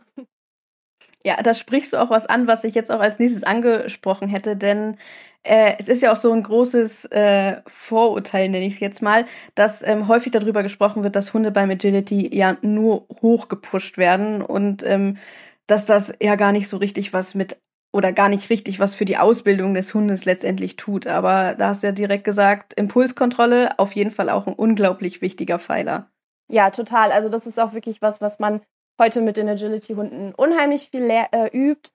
Ja, 1.24 1.36
da 1.42 1.52
sprichst 1.54 1.92
du 1.92 1.96
auch 1.98 2.10
was 2.10 2.26
an, 2.26 2.46
was 2.46 2.64
ich 2.64 2.74
jetzt 2.74 2.90
auch 2.92 3.00
als 3.00 3.18
nächstes 3.18 3.42
angesprochen 3.42 4.28
hätte, 4.30 4.56
denn 4.56 4.96
äh, 5.42 5.74
es 5.78 5.88
ist 5.88 6.02
ja 6.02 6.12
auch 6.12 6.16
so 6.16 6.32
ein 6.32 6.42
großes 6.42 7.06
äh, 7.06 7.60
Vorurteil, 7.66 8.48
nenne 8.48 8.66
ich 8.66 8.74
es 8.74 8.80
jetzt 8.80 9.02
mal, 9.02 9.24
dass 9.54 9.82
ähm, 9.82 10.06
häufig 10.08 10.32
darüber 10.32 10.62
gesprochen 10.62 11.02
wird, 11.02 11.16
dass 11.16 11.34
Hunde 11.34 11.50
beim 11.50 11.70
Agility 11.70 12.34
ja 12.36 12.56
nur 12.62 13.06
hochgepusht 13.20 13.98
werden 13.98 14.42
und 14.42 14.82
ähm, 14.84 15.16
dass 15.66 15.86
das 15.86 16.14
ja 16.20 16.36
gar 16.36 16.52
nicht 16.52 16.68
so 16.68 16.76
richtig 16.76 17.12
was 17.12 17.34
mit 17.34 17.58
oder 17.92 18.12
gar 18.12 18.28
nicht 18.28 18.50
richtig 18.50 18.78
was 18.78 18.94
für 18.94 19.04
die 19.04 19.16
Ausbildung 19.16 19.74
des 19.74 19.92
Hundes 19.94 20.24
letztendlich 20.24 20.76
tut. 20.76 21.06
Aber 21.06 21.54
da 21.54 21.68
hast 21.68 21.82
du 21.82 21.88
ja 21.88 21.92
direkt 21.92 22.24
gesagt, 22.24 22.74
Impulskontrolle 22.74 23.78
auf 23.78 23.92
jeden 23.92 24.10
Fall 24.10 24.30
auch 24.30 24.46
ein 24.46 24.54
unglaublich 24.54 25.20
wichtiger 25.20 25.58
Pfeiler. 25.58 26.10
Ja, 26.50 26.70
total. 26.70 27.12
Also 27.12 27.28
das 27.28 27.46
ist 27.46 27.58
auch 27.58 27.72
wirklich 27.72 28.00
was, 28.02 28.20
was 28.20 28.38
man 28.38 28.60
heute 28.98 29.20
mit 29.20 29.36
den 29.36 29.48
Agility-Hunden 29.48 30.34
unheimlich 30.34 30.88
viel 30.90 31.08
äh, 31.10 31.48
übt. 31.52 31.90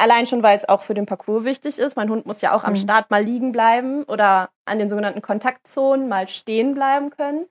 Allein 0.00 0.26
schon, 0.26 0.42
weil 0.42 0.56
es 0.56 0.68
auch 0.68 0.82
für 0.82 0.94
den 0.94 1.06
Parcours 1.06 1.44
wichtig 1.44 1.78
ist. 1.78 1.96
Mein 1.96 2.08
Hund 2.08 2.24
muss 2.24 2.40
ja 2.40 2.54
auch 2.54 2.64
am 2.64 2.72
mhm. 2.72 2.76
Start 2.76 3.10
mal 3.10 3.22
liegen 3.22 3.50
bleiben 3.50 4.04
oder 4.04 4.50
an 4.64 4.78
den 4.78 4.88
sogenannten 4.88 5.22
Kontaktzonen 5.22 6.08
mal 6.08 6.28
stehen 6.28 6.74
bleiben 6.74 7.10
können. 7.10 7.46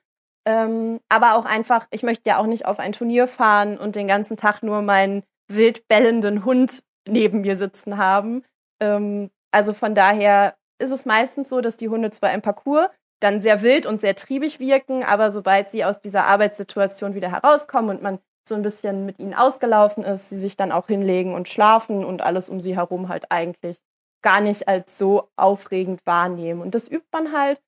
Ähm, 0.48 1.02
aber 1.10 1.36
auch 1.36 1.46
einfach, 1.46 1.88
ich 1.92 2.04
möchte 2.04 2.30
ja 2.30 2.38
auch 2.38 2.46
nicht 2.46 2.66
auf 2.66 2.80
ein 2.80 2.94
Turnier 2.94 3.28
fahren 3.28 3.78
und 3.78 3.98
den 3.98 4.08
ganzen 4.08 4.38
Tag 4.38 4.64
nur 4.64 4.82
meinen 4.82 5.24
wild 5.50 5.90
bellenden 5.90 6.46
Hund 6.46 6.84
neben 7.06 7.42
mir 7.42 7.58
sitzen 7.58 7.98
haben. 7.98 8.44
Ähm, 8.80 9.30
also 9.52 9.74
von 9.74 9.94
daher 9.94 10.56
ist 10.80 10.92
es 10.92 11.06
meistens 11.06 11.50
so, 11.50 11.60
dass 11.60 11.76
die 11.76 11.90
Hunde 11.90 12.12
zwar 12.12 12.34
im 12.34 12.42
Parcours 12.42 12.90
dann 13.20 13.42
sehr 13.42 13.62
wild 13.62 13.86
und 13.86 14.00
sehr 14.00 14.16
triebig 14.16 14.60
wirken, 14.60 15.04
aber 15.04 15.32
sobald 15.32 15.70
sie 15.70 15.84
aus 15.84 16.00
dieser 16.00 16.26
Arbeitssituation 16.26 17.16
wieder 17.16 17.32
herauskommen 17.32 17.90
und 17.90 18.04
man 18.04 18.20
so 18.48 18.56
ein 18.56 18.62
bisschen 18.62 19.06
mit 19.06 19.20
ihnen 19.20 19.34
ausgelaufen 19.34 20.04
ist, 20.04 20.30
sie 20.30 20.40
sich 20.40 20.58
dann 20.58 20.72
auch 20.72 20.88
hinlegen 20.88 21.34
und 21.34 21.48
schlafen 21.48 22.06
und 22.06 22.22
alles 22.22 22.50
um 22.50 22.60
sie 22.60 22.76
herum 22.76 23.10
halt 23.10 23.32
eigentlich 23.32 23.80
gar 24.22 24.42
nicht 24.42 24.68
als 24.68 24.98
so 24.98 25.30
aufregend 25.36 26.06
wahrnehmen. 26.06 26.62
Und 26.62 26.76
das 26.76 26.90
übt 26.90 27.08
man 27.12 27.32
halt. 27.32 27.62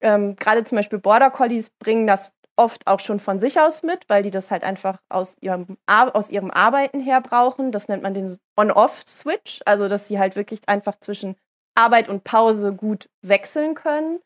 Ähm, 0.00 0.36
Gerade 0.36 0.64
zum 0.64 0.76
Beispiel 0.76 0.98
Border 0.98 1.30
Collies 1.30 1.70
bringen 1.70 2.06
das 2.06 2.32
oft 2.56 2.86
auch 2.86 3.00
schon 3.00 3.20
von 3.20 3.38
sich 3.38 3.60
aus 3.60 3.82
mit, 3.82 4.08
weil 4.08 4.22
die 4.22 4.30
das 4.30 4.50
halt 4.50 4.62
einfach 4.62 4.98
aus 5.08 5.36
ihrem, 5.40 5.78
aus 5.86 6.28
ihrem 6.30 6.50
Arbeiten 6.50 7.00
her 7.00 7.20
brauchen. 7.20 7.72
Das 7.72 7.88
nennt 7.88 8.02
man 8.02 8.14
den 8.14 8.38
On-Off-Switch, 8.56 9.60
also 9.64 9.88
dass 9.88 10.08
sie 10.08 10.18
halt 10.18 10.36
wirklich 10.36 10.60
einfach 10.66 10.98
zwischen 11.00 11.36
Arbeit 11.74 12.08
und 12.08 12.24
Pause 12.24 12.74
gut 12.74 13.08
wechseln 13.22 13.74
können. 13.74 14.20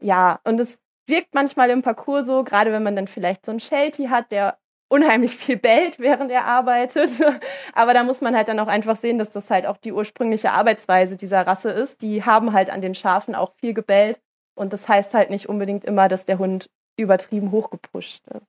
Ja, 0.00 0.40
und 0.44 0.58
es 0.58 0.80
wirkt 1.06 1.34
manchmal 1.34 1.70
im 1.70 1.82
Parcours 1.82 2.26
so, 2.26 2.42
gerade 2.42 2.72
wenn 2.72 2.82
man 2.82 2.96
dann 2.96 3.08
vielleicht 3.08 3.44
so 3.44 3.52
einen 3.52 3.60
Sheltie 3.60 4.08
hat, 4.08 4.32
der 4.32 4.58
unheimlich 4.90 5.36
viel 5.36 5.56
bellt, 5.56 5.98
während 5.98 6.30
er 6.30 6.44
arbeitet. 6.44 7.10
Aber 7.72 7.94
da 7.94 8.02
muss 8.02 8.20
man 8.20 8.36
halt 8.36 8.48
dann 8.48 8.58
auch 8.58 8.68
einfach 8.68 8.96
sehen, 8.96 9.18
dass 9.18 9.30
das 9.30 9.48
halt 9.48 9.66
auch 9.66 9.78
die 9.78 9.92
ursprüngliche 9.92 10.52
Arbeitsweise 10.52 11.16
dieser 11.16 11.46
Rasse 11.46 11.70
ist. 11.70 12.02
Die 12.02 12.24
haben 12.24 12.52
halt 12.52 12.70
an 12.70 12.82
den 12.82 12.94
Schafen 12.94 13.34
auch 13.34 13.52
viel 13.52 13.72
gebellt. 13.72 14.20
Und 14.54 14.72
das 14.72 14.88
heißt 14.88 15.14
halt 15.14 15.30
nicht 15.30 15.48
unbedingt 15.48 15.84
immer, 15.84 16.08
dass 16.08 16.24
der 16.24 16.38
Hund 16.38 16.68
übertrieben 16.98 17.52
hochgepusht 17.52 18.26
ist. 18.28 18.46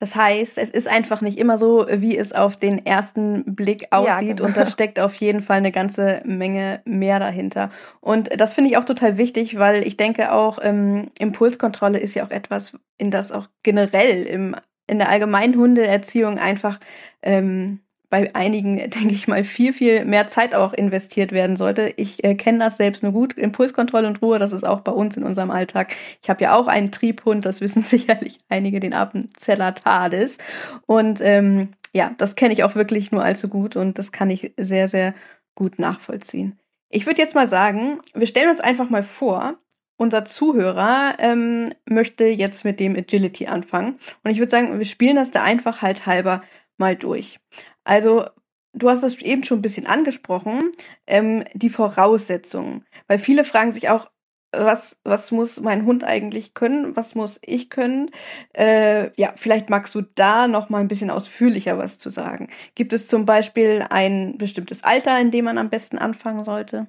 Das 0.00 0.14
heißt, 0.14 0.58
es 0.58 0.70
ist 0.70 0.86
einfach 0.86 1.22
nicht 1.22 1.38
immer 1.38 1.58
so, 1.58 1.86
wie 1.90 2.16
es 2.16 2.32
auf 2.32 2.56
den 2.56 2.84
ersten 2.86 3.56
Blick 3.56 3.88
aussieht 3.90 4.08
ja, 4.08 4.34
genau. 4.34 4.44
und 4.44 4.56
da 4.56 4.66
steckt 4.66 5.00
auf 5.00 5.14
jeden 5.16 5.40
Fall 5.42 5.56
eine 5.56 5.72
ganze 5.72 6.22
Menge 6.24 6.80
mehr 6.84 7.18
dahinter. 7.18 7.70
Und 8.00 8.30
das 8.38 8.54
finde 8.54 8.70
ich 8.70 8.76
auch 8.76 8.84
total 8.84 9.18
wichtig, 9.18 9.58
weil 9.58 9.86
ich 9.86 9.96
denke 9.96 10.32
auch, 10.32 10.58
ähm, 10.62 11.10
Impulskontrolle 11.18 11.98
ist 11.98 12.14
ja 12.14 12.24
auch 12.24 12.30
etwas, 12.30 12.72
in 12.96 13.10
das 13.10 13.32
auch 13.32 13.48
generell 13.64 14.24
im, 14.24 14.54
in 14.86 14.98
der 14.98 15.08
allgemeinen 15.08 15.56
Hundeerziehung 15.56 16.38
einfach 16.38 16.78
ähm, 17.22 17.80
bei 18.10 18.34
einigen, 18.34 18.76
denke 18.90 19.14
ich 19.14 19.28
mal, 19.28 19.44
viel, 19.44 19.72
viel 19.72 20.04
mehr 20.04 20.26
Zeit 20.26 20.54
auch 20.54 20.72
investiert 20.72 21.32
werden 21.32 21.56
sollte. 21.56 21.92
Ich 21.96 22.24
äh, 22.24 22.34
kenne 22.34 22.58
das 22.58 22.76
selbst 22.76 23.02
nur 23.02 23.12
gut. 23.12 23.34
Impulskontrolle 23.34 24.08
und 24.08 24.22
Ruhe, 24.22 24.38
das 24.38 24.52
ist 24.52 24.64
auch 24.64 24.80
bei 24.80 24.92
uns 24.92 25.16
in 25.16 25.24
unserem 25.24 25.50
Alltag. 25.50 25.94
Ich 26.22 26.30
habe 26.30 26.42
ja 26.42 26.56
auch 26.56 26.66
einen 26.66 26.90
Triebhund, 26.92 27.44
das 27.44 27.60
wissen 27.60 27.82
sicherlich 27.82 28.38
einige, 28.48 28.80
den 28.80 28.94
Appenzeller 28.94 29.74
Tades. 29.74 30.38
Und 30.86 31.20
ähm, 31.20 31.70
ja, 31.92 32.14
das 32.18 32.36
kenne 32.36 32.52
ich 32.52 32.64
auch 32.64 32.74
wirklich 32.74 33.12
nur 33.12 33.24
allzu 33.24 33.48
gut 33.48 33.76
und 33.76 33.98
das 33.98 34.12
kann 34.12 34.30
ich 34.30 34.52
sehr, 34.56 34.88
sehr 34.88 35.14
gut 35.54 35.78
nachvollziehen. 35.78 36.58
Ich 36.90 37.06
würde 37.06 37.20
jetzt 37.20 37.34
mal 37.34 37.46
sagen, 37.46 38.00
wir 38.14 38.26
stellen 38.26 38.50
uns 38.50 38.60
einfach 38.60 38.88
mal 38.88 39.02
vor, 39.02 39.58
unser 39.98 40.24
Zuhörer 40.24 41.16
ähm, 41.18 41.70
möchte 41.84 42.24
jetzt 42.24 42.64
mit 42.64 42.80
dem 42.80 42.96
Agility 42.96 43.46
anfangen. 43.46 43.98
Und 44.22 44.30
ich 44.30 44.38
würde 44.38 44.50
sagen, 44.50 44.78
wir 44.78 44.86
spielen 44.86 45.16
das 45.16 45.32
da 45.32 45.42
einfach 45.42 45.82
halt 45.82 46.06
halber 46.06 46.42
mal 46.78 46.96
durch. 46.96 47.40
Also, 47.84 48.26
du 48.72 48.90
hast 48.90 49.02
das 49.02 49.16
eben 49.16 49.44
schon 49.44 49.58
ein 49.58 49.62
bisschen 49.62 49.86
angesprochen, 49.86 50.72
ähm, 51.06 51.44
die 51.54 51.70
Voraussetzungen. 51.70 52.84
Weil 53.06 53.18
viele 53.18 53.44
fragen 53.44 53.72
sich 53.72 53.88
auch, 53.88 54.10
was, 54.52 54.96
was 55.04 55.30
muss 55.30 55.60
mein 55.60 55.84
Hund 55.84 56.04
eigentlich 56.04 56.54
können? 56.54 56.96
Was 56.96 57.14
muss 57.14 57.38
ich 57.42 57.68
können? 57.68 58.06
Äh, 58.54 59.10
ja, 59.20 59.34
vielleicht 59.36 59.68
magst 59.68 59.94
du 59.94 60.02
da 60.02 60.48
noch 60.48 60.70
mal 60.70 60.80
ein 60.80 60.88
bisschen 60.88 61.10
ausführlicher 61.10 61.76
was 61.76 61.98
zu 61.98 62.08
sagen. 62.10 62.48
Gibt 62.74 62.92
es 62.94 63.08
zum 63.08 63.26
Beispiel 63.26 63.84
ein 63.90 64.38
bestimmtes 64.38 64.84
Alter, 64.84 65.18
in 65.20 65.30
dem 65.30 65.44
man 65.44 65.58
am 65.58 65.68
besten 65.70 65.98
anfangen 65.98 66.44
sollte? 66.44 66.88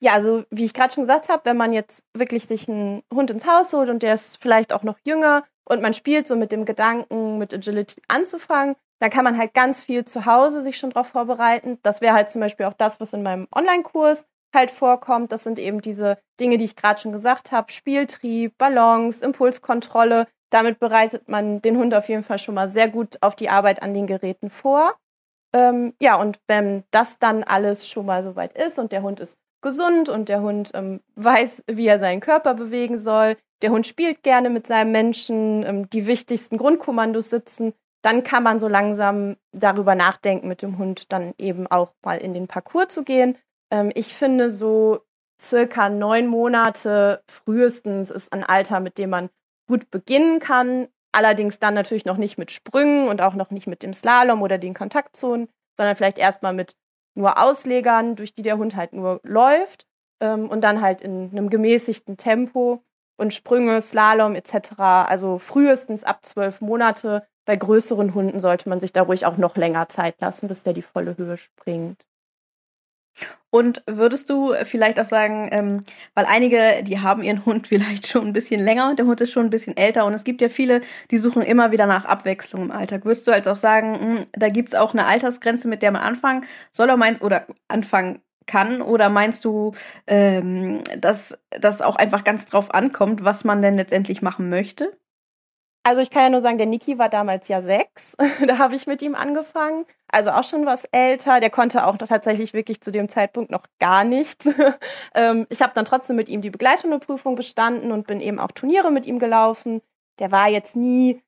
Ja, 0.00 0.12
also 0.12 0.44
wie 0.50 0.66
ich 0.66 0.74
gerade 0.74 0.92
schon 0.92 1.04
gesagt 1.04 1.30
habe, 1.30 1.46
wenn 1.46 1.56
man 1.56 1.72
jetzt 1.72 2.04
wirklich 2.12 2.46
sich 2.46 2.68
einen 2.68 3.02
Hund 3.12 3.30
ins 3.30 3.46
Haus 3.46 3.72
holt 3.72 3.88
und 3.88 4.02
der 4.02 4.12
ist 4.12 4.36
vielleicht 4.42 4.74
auch 4.74 4.82
noch 4.82 4.98
jünger 5.04 5.44
und 5.64 5.80
man 5.80 5.94
spielt 5.94 6.28
so 6.28 6.36
mit 6.36 6.52
dem 6.52 6.66
Gedanken, 6.66 7.38
mit 7.38 7.54
Agility 7.54 8.02
anzufangen, 8.08 8.76
da 9.00 9.08
kann 9.08 9.24
man 9.24 9.38
halt 9.38 9.54
ganz 9.54 9.82
viel 9.82 10.04
zu 10.04 10.26
Hause 10.26 10.60
sich 10.60 10.78
schon 10.78 10.90
drauf 10.90 11.08
vorbereiten. 11.08 11.78
Das 11.82 12.00
wäre 12.00 12.14
halt 12.14 12.30
zum 12.30 12.40
Beispiel 12.40 12.66
auch 12.66 12.74
das, 12.74 13.00
was 13.00 13.12
in 13.12 13.22
meinem 13.22 13.48
Online-Kurs 13.54 14.26
halt 14.54 14.70
vorkommt. 14.70 15.32
Das 15.32 15.42
sind 15.42 15.58
eben 15.58 15.80
diese 15.80 16.18
Dinge, 16.40 16.58
die 16.58 16.64
ich 16.64 16.76
gerade 16.76 17.00
schon 17.00 17.12
gesagt 17.12 17.52
habe. 17.52 17.72
Spieltrieb, 17.72 18.56
Balance, 18.56 19.24
Impulskontrolle. 19.24 20.26
Damit 20.50 20.78
bereitet 20.78 21.28
man 21.28 21.60
den 21.60 21.76
Hund 21.76 21.94
auf 21.94 22.08
jeden 22.08 22.22
Fall 22.22 22.38
schon 22.38 22.54
mal 22.54 22.68
sehr 22.68 22.88
gut 22.88 23.18
auf 23.20 23.34
die 23.34 23.50
Arbeit 23.50 23.82
an 23.82 23.92
den 23.92 24.06
Geräten 24.06 24.50
vor. 24.50 24.94
Ähm, 25.52 25.94
ja, 26.00 26.16
und 26.16 26.38
wenn 26.46 26.84
das 26.90 27.18
dann 27.18 27.42
alles 27.42 27.88
schon 27.88 28.06
mal 28.06 28.24
soweit 28.24 28.56
ist 28.56 28.78
und 28.78 28.92
der 28.92 29.02
Hund 29.02 29.20
ist 29.20 29.38
gesund 29.62 30.08
und 30.08 30.28
der 30.28 30.42
Hund 30.42 30.70
ähm, 30.74 31.00
weiß, 31.16 31.64
wie 31.66 31.86
er 31.86 31.98
seinen 31.98 32.20
Körper 32.20 32.54
bewegen 32.54 32.98
soll, 32.98 33.36
der 33.62 33.70
Hund 33.70 33.86
spielt 33.86 34.22
gerne 34.22 34.50
mit 34.50 34.66
seinem 34.66 34.92
Menschen, 34.92 35.64
ähm, 35.64 35.90
die 35.90 36.06
wichtigsten 36.06 36.58
Grundkommandos 36.58 37.30
sitzen, 37.30 37.72
dann 38.04 38.22
kann 38.22 38.42
man 38.42 38.60
so 38.60 38.68
langsam 38.68 39.36
darüber 39.52 39.94
nachdenken, 39.94 40.46
mit 40.46 40.60
dem 40.60 40.76
Hund 40.76 41.10
dann 41.10 41.32
eben 41.38 41.66
auch 41.66 41.94
mal 42.04 42.18
in 42.18 42.34
den 42.34 42.46
Parcours 42.46 42.88
zu 42.88 43.02
gehen. 43.02 43.38
Ähm, 43.70 43.90
ich 43.94 44.14
finde 44.14 44.50
so 44.50 45.00
circa 45.40 45.88
neun 45.88 46.26
Monate 46.26 47.22
frühestens 47.26 48.10
ist 48.10 48.32
ein 48.32 48.44
Alter, 48.44 48.80
mit 48.80 48.98
dem 48.98 49.10
man 49.10 49.30
gut 49.66 49.90
beginnen 49.90 50.38
kann. 50.38 50.88
Allerdings 51.12 51.58
dann 51.58 51.74
natürlich 51.74 52.04
noch 52.04 52.18
nicht 52.18 52.36
mit 52.36 52.50
Sprüngen 52.50 53.08
und 53.08 53.22
auch 53.22 53.34
noch 53.34 53.50
nicht 53.50 53.66
mit 53.66 53.82
dem 53.82 53.94
Slalom 53.94 54.42
oder 54.42 54.58
den 54.58 54.74
Kontaktzonen, 54.74 55.48
sondern 55.78 55.96
vielleicht 55.96 56.18
erstmal 56.18 56.52
mit 56.52 56.76
nur 57.16 57.40
Auslegern, 57.40 58.16
durch 58.16 58.34
die 58.34 58.42
der 58.42 58.58
Hund 58.58 58.76
halt 58.76 58.92
nur 58.92 59.20
läuft 59.22 59.86
ähm, 60.20 60.50
und 60.50 60.60
dann 60.60 60.82
halt 60.82 61.00
in 61.00 61.30
einem 61.30 61.48
gemäßigten 61.48 62.18
Tempo 62.18 62.82
und 63.16 63.32
Sprünge, 63.32 63.80
Slalom 63.80 64.34
etc. 64.34 64.72
Also 64.78 65.38
frühestens 65.38 66.04
ab 66.04 66.24
zwölf 66.26 66.60
Monate 66.60 67.26
bei 67.44 67.56
größeren 67.56 68.14
Hunden 68.14 68.40
sollte 68.40 68.68
man 68.68 68.80
sich 68.80 68.92
da 68.92 69.02
ruhig 69.02 69.26
auch 69.26 69.36
noch 69.36 69.56
länger 69.56 69.88
Zeit 69.88 70.16
lassen, 70.20 70.48
bis 70.48 70.62
der 70.62 70.72
die 70.72 70.82
volle 70.82 71.16
Höhe 71.16 71.38
springt. 71.38 72.04
Und 73.50 73.84
würdest 73.86 74.28
du 74.30 74.52
vielleicht 74.64 74.98
auch 74.98 75.04
sagen, 75.04 75.48
ähm, 75.52 75.80
weil 76.14 76.24
einige, 76.26 76.82
die 76.82 77.00
haben 77.00 77.22
ihren 77.22 77.44
Hund 77.46 77.68
vielleicht 77.68 78.08
schon 78.08 78.26
ein 78.26 78.32
bisschen 78.32 78.60
länger 78.60 78.90
und 78.90 78.98
der 78.98 79.06
Hund 79.06 79.20
ist 79.20 79.30
schon 79.30 79.46
ein 79.46 79.50
bisschen 79.50 79.76
älter 79.76 80.04
und 80.06 80.14
es 80.14 80.24
gibt 80.24 80.40
ja 80.40 80.48
viele, 80.48 80.80
die 81.10 81.18
suchen 81.18 81.42
immer 81.42 81.70
wieder 81.70 81.86
nach 81.86 82.04
Abwechslung 82.04 82.62
im 82.62 82.70
Alltag. 82.72 83.04
Würdest 83.04 83.26
du 83.28 83.32
also 83.32 83.52
auch 83.52 83.56
sagen, 83.56 83.92
mh, 83.92 83.98
hm, 83.98 84.26
da 84.32 84.48
gibt's 84.48 84.74
auch 84.74 84.92
eine 84.92 85.06
Altersgrenze, 85.06 85.68
mit 85.68 85.82
der 85.82 85.92
man 85.92 86.02
anfangen 86.02 86.46
soll 86.72 86.86
oder 86.86 86.96
meint 86.96 87.22
oder 87.22 87.46
anfangen 87.68 88.20
kann? 88.46 88.82
Oder 88.82 89.08
meinst 89.08 89.44
du, 89.44 89.72
ähm, 90.06 90.82
dass 90.98 91.38
das 91.50 91.80
auch 91.80 91.96
einfach 91.96 92.24
ganz 92.24 92.46
drauf 92.46 92.74
ankommt, 92.74 93.24
was 93.24 93.44
man 93.44 93.62
denn 93.62 93.74
letztendlich 93.74 94.22
machen 94.22 94.48
möchte? 94.48 94.96
Also 95.86 96.00
ich 96.00 96.08
kann 96.08 96.22
ja 96.22 96.28
nur 96.30 96.40
sagen, 96.40 96.56
der 96.56 96.66
Niki 96.66 96.98
war 96.98 97.10
damals 97.10 97.46
ja 97.48 97.60
sechs. 97.60 98.16
da 98.46 98.58
habe 98.58 98.74
ich 98.74 98.86
mit 98.86 99.02
ihm 99.02 99.14
angefangen. 99.14 99.84
Also 100.08 100.30
auch 100.30 100.42
schon 100.42 100.64
was 100.64 100.84
älter. 100.86 101.40
Der 101.40 101.50
konnte 101.50 101.86
auch 101.86 101.98
tatsächlich 101.98 102.54
wirklich 102.54 102.80
zu 102.80 102.90
dem 102.90 103.08
Zeitpunkt 103.08 103.50
noch 103.50 103.66
gar 103.78 104.02
nichts. 104.02 104.48
ähm, 105.14 105.46
ich 105.50 105.60
habe 105.60 105.72
dann 105.74 105.84
trotzdem 105.84 106.16
mit 106.16 106.30
ihm 106.30 106.40
die 106.40 106.50
Begleithundeprüfung 106.50 107.34
bestanden 107.34 107.92
und 107.92 108.06
bin 108.06 108.22
eben 108.22 108.38
auch 108.38 108.52
Turniere 108.52 108.90
mit 108.90 109.04
ihm 109.04 109.18
gelaufen. 109.18 109.82
Der 110.20 110.32
war 110.32 110.48
jetzt 110.48 110.74
nie 110.74 111.20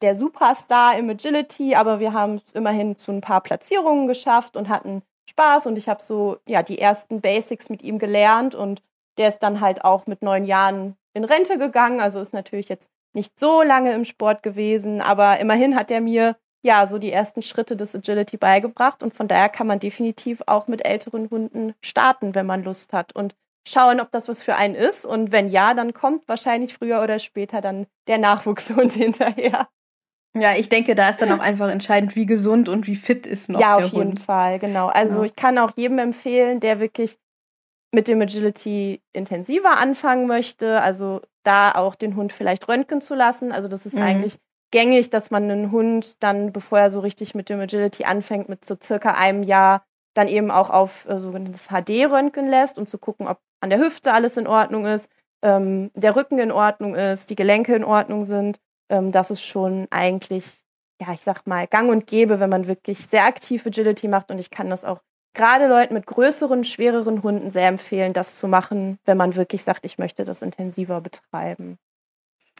der 0.00 0.14
Superstar 0.14 0.96
im 0.96 1.10
Agility, 1.10 1.74
aber 1.74 1.98
wir 1.98 2.12
haben 2.12 2.40
es 2.44 2.52
immerhin 2.52 2.98
zu 2.98 3.10
ein 3.10 3.20
paar 3.20 3.40
Platzierungen 3.40 4.06
geschafft 4.06 4.56
und 4.56 4.68
hatten 4.68 5.02
Spaß 5.28 5.66
und 5.66 5.76
ich 5.78 5.88
habe 5.88 6.02
so 6.02 6.36
ja 6.46 6.62
die 6.62 6.78
ersten 6.78 7.20
Basics 7.20 7.70
mit 7.70 7.82
ihm 7.82 7.98
gelernt 7.98 8.54
und 8.54 8.82
der 9.16 9.28
ist 9.28 9.38
dann 9.38 9.60
halt 9.60 9.84
auch 9.84 10.06
mit 10.06 10.22
neun 10.22 10.44
Jahren 10.44 10.96
in 11.14 11.24
Rente 11.24 11.58
gegangen, 11.58 12.00
also 12.00 12.20
ist 12.20 12.34
natürlich 12.34 12.68
jetzt 12.68 12.90
nicht 13.14 13.38
so 13.38 13.62
lange 13.62 13.92
im 13.94 14.04
Sport 14.04 14.42
gewesen, 14.42 15.00
aber 15.00 15.38
immerhin 15.38 15.76
hat 15.76 15.90
er 15.90 16.00
mir 16.00 16.36
ja 16.62 16.86
so 16.86 16.98
die 16.98 17.12
ersten 17.12 17.42
Schritte 17.42 17.76
des 17.76 17.94
Agility 17.94 18.36
beigebracht 18.36 19.02
und 19.02 19.14
von 19.14 19.28
daher 19.28 19.48
kann 19.48 19.66
man 19.66 19.80
definitiv 19.80 20.42
auch 20.46 20.66
mit 20.66 20.84
älteren 20.84 21.30
Hunden 21.30 21.74
starten, 21.82 22.34
wenn 22.34 22.46
man 22.46 22.64
Lust 22.64 22.92
hat 22.92 23.14
und 23.14 23.34
schauen, 23.66 24.00
ob 24.00 24.10
das 24.10 24.28
was 24.28 24.42
für 24.42 24.56
einen 24.56 24.74
ist 24.74 25.06
und 25.06 25.32
wenn 25.32 25.48
ja, 25.48 25.74
dann 25.74 25.92
kommt 25.94 26.26
wahrscheinlich 26.28 26.74
früher 26.74 27.02
oder 27.02 27.18
später 27.18 27.60
dann 27.60 27.86
der 28.08 28.18
Nachwuchshund 28.18 28.92
hinterher. 28.94 29.68
Ja, 30.36 30.54
ich 30.56 30.68
denke, 30.68 30.96
da 30.96 31.10
ist 31.10 31.22
dann 31.22 31.30
auch 31.30 31.38
einfach 31.38 31.70
entscheidend, 31.70 32.16
wie 32.16 32.26
gesund 32.26 32.68
und 32.68 32.88
wie 32.88 32.96
fit 32.96 33.24
ist 33.24 33.48
noch 33.48 33.60
ja, 33.60 33.76
der 33.76 33.86
auf 33.86 33.92
jeden 33.92 34.08
Hund. 34.08 34.20
Fall, 34.20 34.58
genau. 34.58 34.88
Also 34.88 35.18
Ja. 35.18 35.22
ich 35.22 35.36
kann 35.36 35.58
auch 35.58 35.70
jedem 35.76 35.98
empfehlen, 35.98 36.58
der 36.58 36.80
wirklich 36.80 37.18
mit 37.94 38.08
dem 38.08 38.20
Agility 38.20 39.00
intensiver 39.12 39.78
anfangen 39.78 40.26
möchte, 40.26 40.80
also 40.80 41.20
da 41.44 41.72
auch 41.72 41.94
den 41.94 42.16
Hund 42.16 42.32
vielleicht 42.32 42.68
röntgen 42.68 43.00
zu 43.00 43.14
lassen. 43.14 43.52
Also 43.52 43.68
das 43.68 43.86
ist 43.86 43.94
Mhm. 43.94 44.02
eigentlich 44.02 44.38
gängig, 44.72 45.10
dass 45.10 45.30
man 45.30 45.44
einen 45.50 45.70
Hund 45.70 46.22
dann, 46.22 46.52
bevor 46.52 46.80
er 46.80 46.90
so 46.90 47.00
richtig 47.00 47.34
mit 47.34 47.48
dem 47.48 47.60
Agility 47.60 48.04
anfängt, 48.04 48.48
mit 48.48 48.64
so 48.64 48.76
circa 48.82 49.12
einem 49.12 49.42
Jahr 49.44 49.84
dann 50.14 50.28
eben 50.28 50.50
auch 50.50 50.70
auf 50.70 51.06
äh, 51.08 51.18
sogenanntes 51.18 51.68
HD 51.68 52.06
röntgen 52.06 52.48
lässt, 52.48 52.78
um 52.78 52.86
zu 52.86 52.98
gucken, 52.98 53.28
ob 53.28 53.38
an 53.60 53.70
der 53.70 53.78
Hüfte 53.78 54.12
alles 54.12 54.36
in 54.36 54.46
Ordnung 54.46 54.86
ist, 54.86 55.10
ähm, 55.42 55.90
der 55.94 56.16
Rücken 56.16 56.38
in 56.38 56.50
Ordnung 56.52 56.94
ist, 56.94 57.30
die 57.30 57.36
Gelenke 57.36 57.74
in 57.74 57.84
Ordnung 57.84 58.24
sind. 58.24 58.58
Ähm, 58.90 59.12
das 59.12 59.30
ist 59.30 59.42
schon 59.42 59.86
eigentlich, 59.90 60.44
ja, 61.00 61.12
ich 61.12 61.20
sag 61.20 61.46
mal, 61.46 61.66
gang 61.66 61.90
und 61.90 62.06
gäbe, 62.06 62.40
wenn 62.40 62.50
man 62.50 62.66
wirklich 62.66 63.06
sehr 63.06 63.24
aktiv 63.24 63.66
Agility 63.66 64.08
macht. 64.08 64.30
Und 64.30 64.38
ich 64.38 64.50
kann 64.50 64.70
das 64.70 64.84
auch 64.84 65.00
gerade 65.34 65.66
Leuten 65.68 65.94
mit 65.94 66.06
größeren, 66.06 66.64
schwereren 66.64 67.22
Hunden 67.22 67.50
sehr 67.50 67.68
empfehlen, 67.68 68.12
das 68.12 68.36
zu 68.36 68.48
machen, 68.48 68.98
wenn 69.04 69.16
man 69.16 69.36
wirklich 69.36 69.64
sagt, 69.64 69.84
ich 69.84 69.98
möchte 69.98 70.24
das 70.24 70.42
intensiver 70.42 71.00
betreiben. 71.00 71.78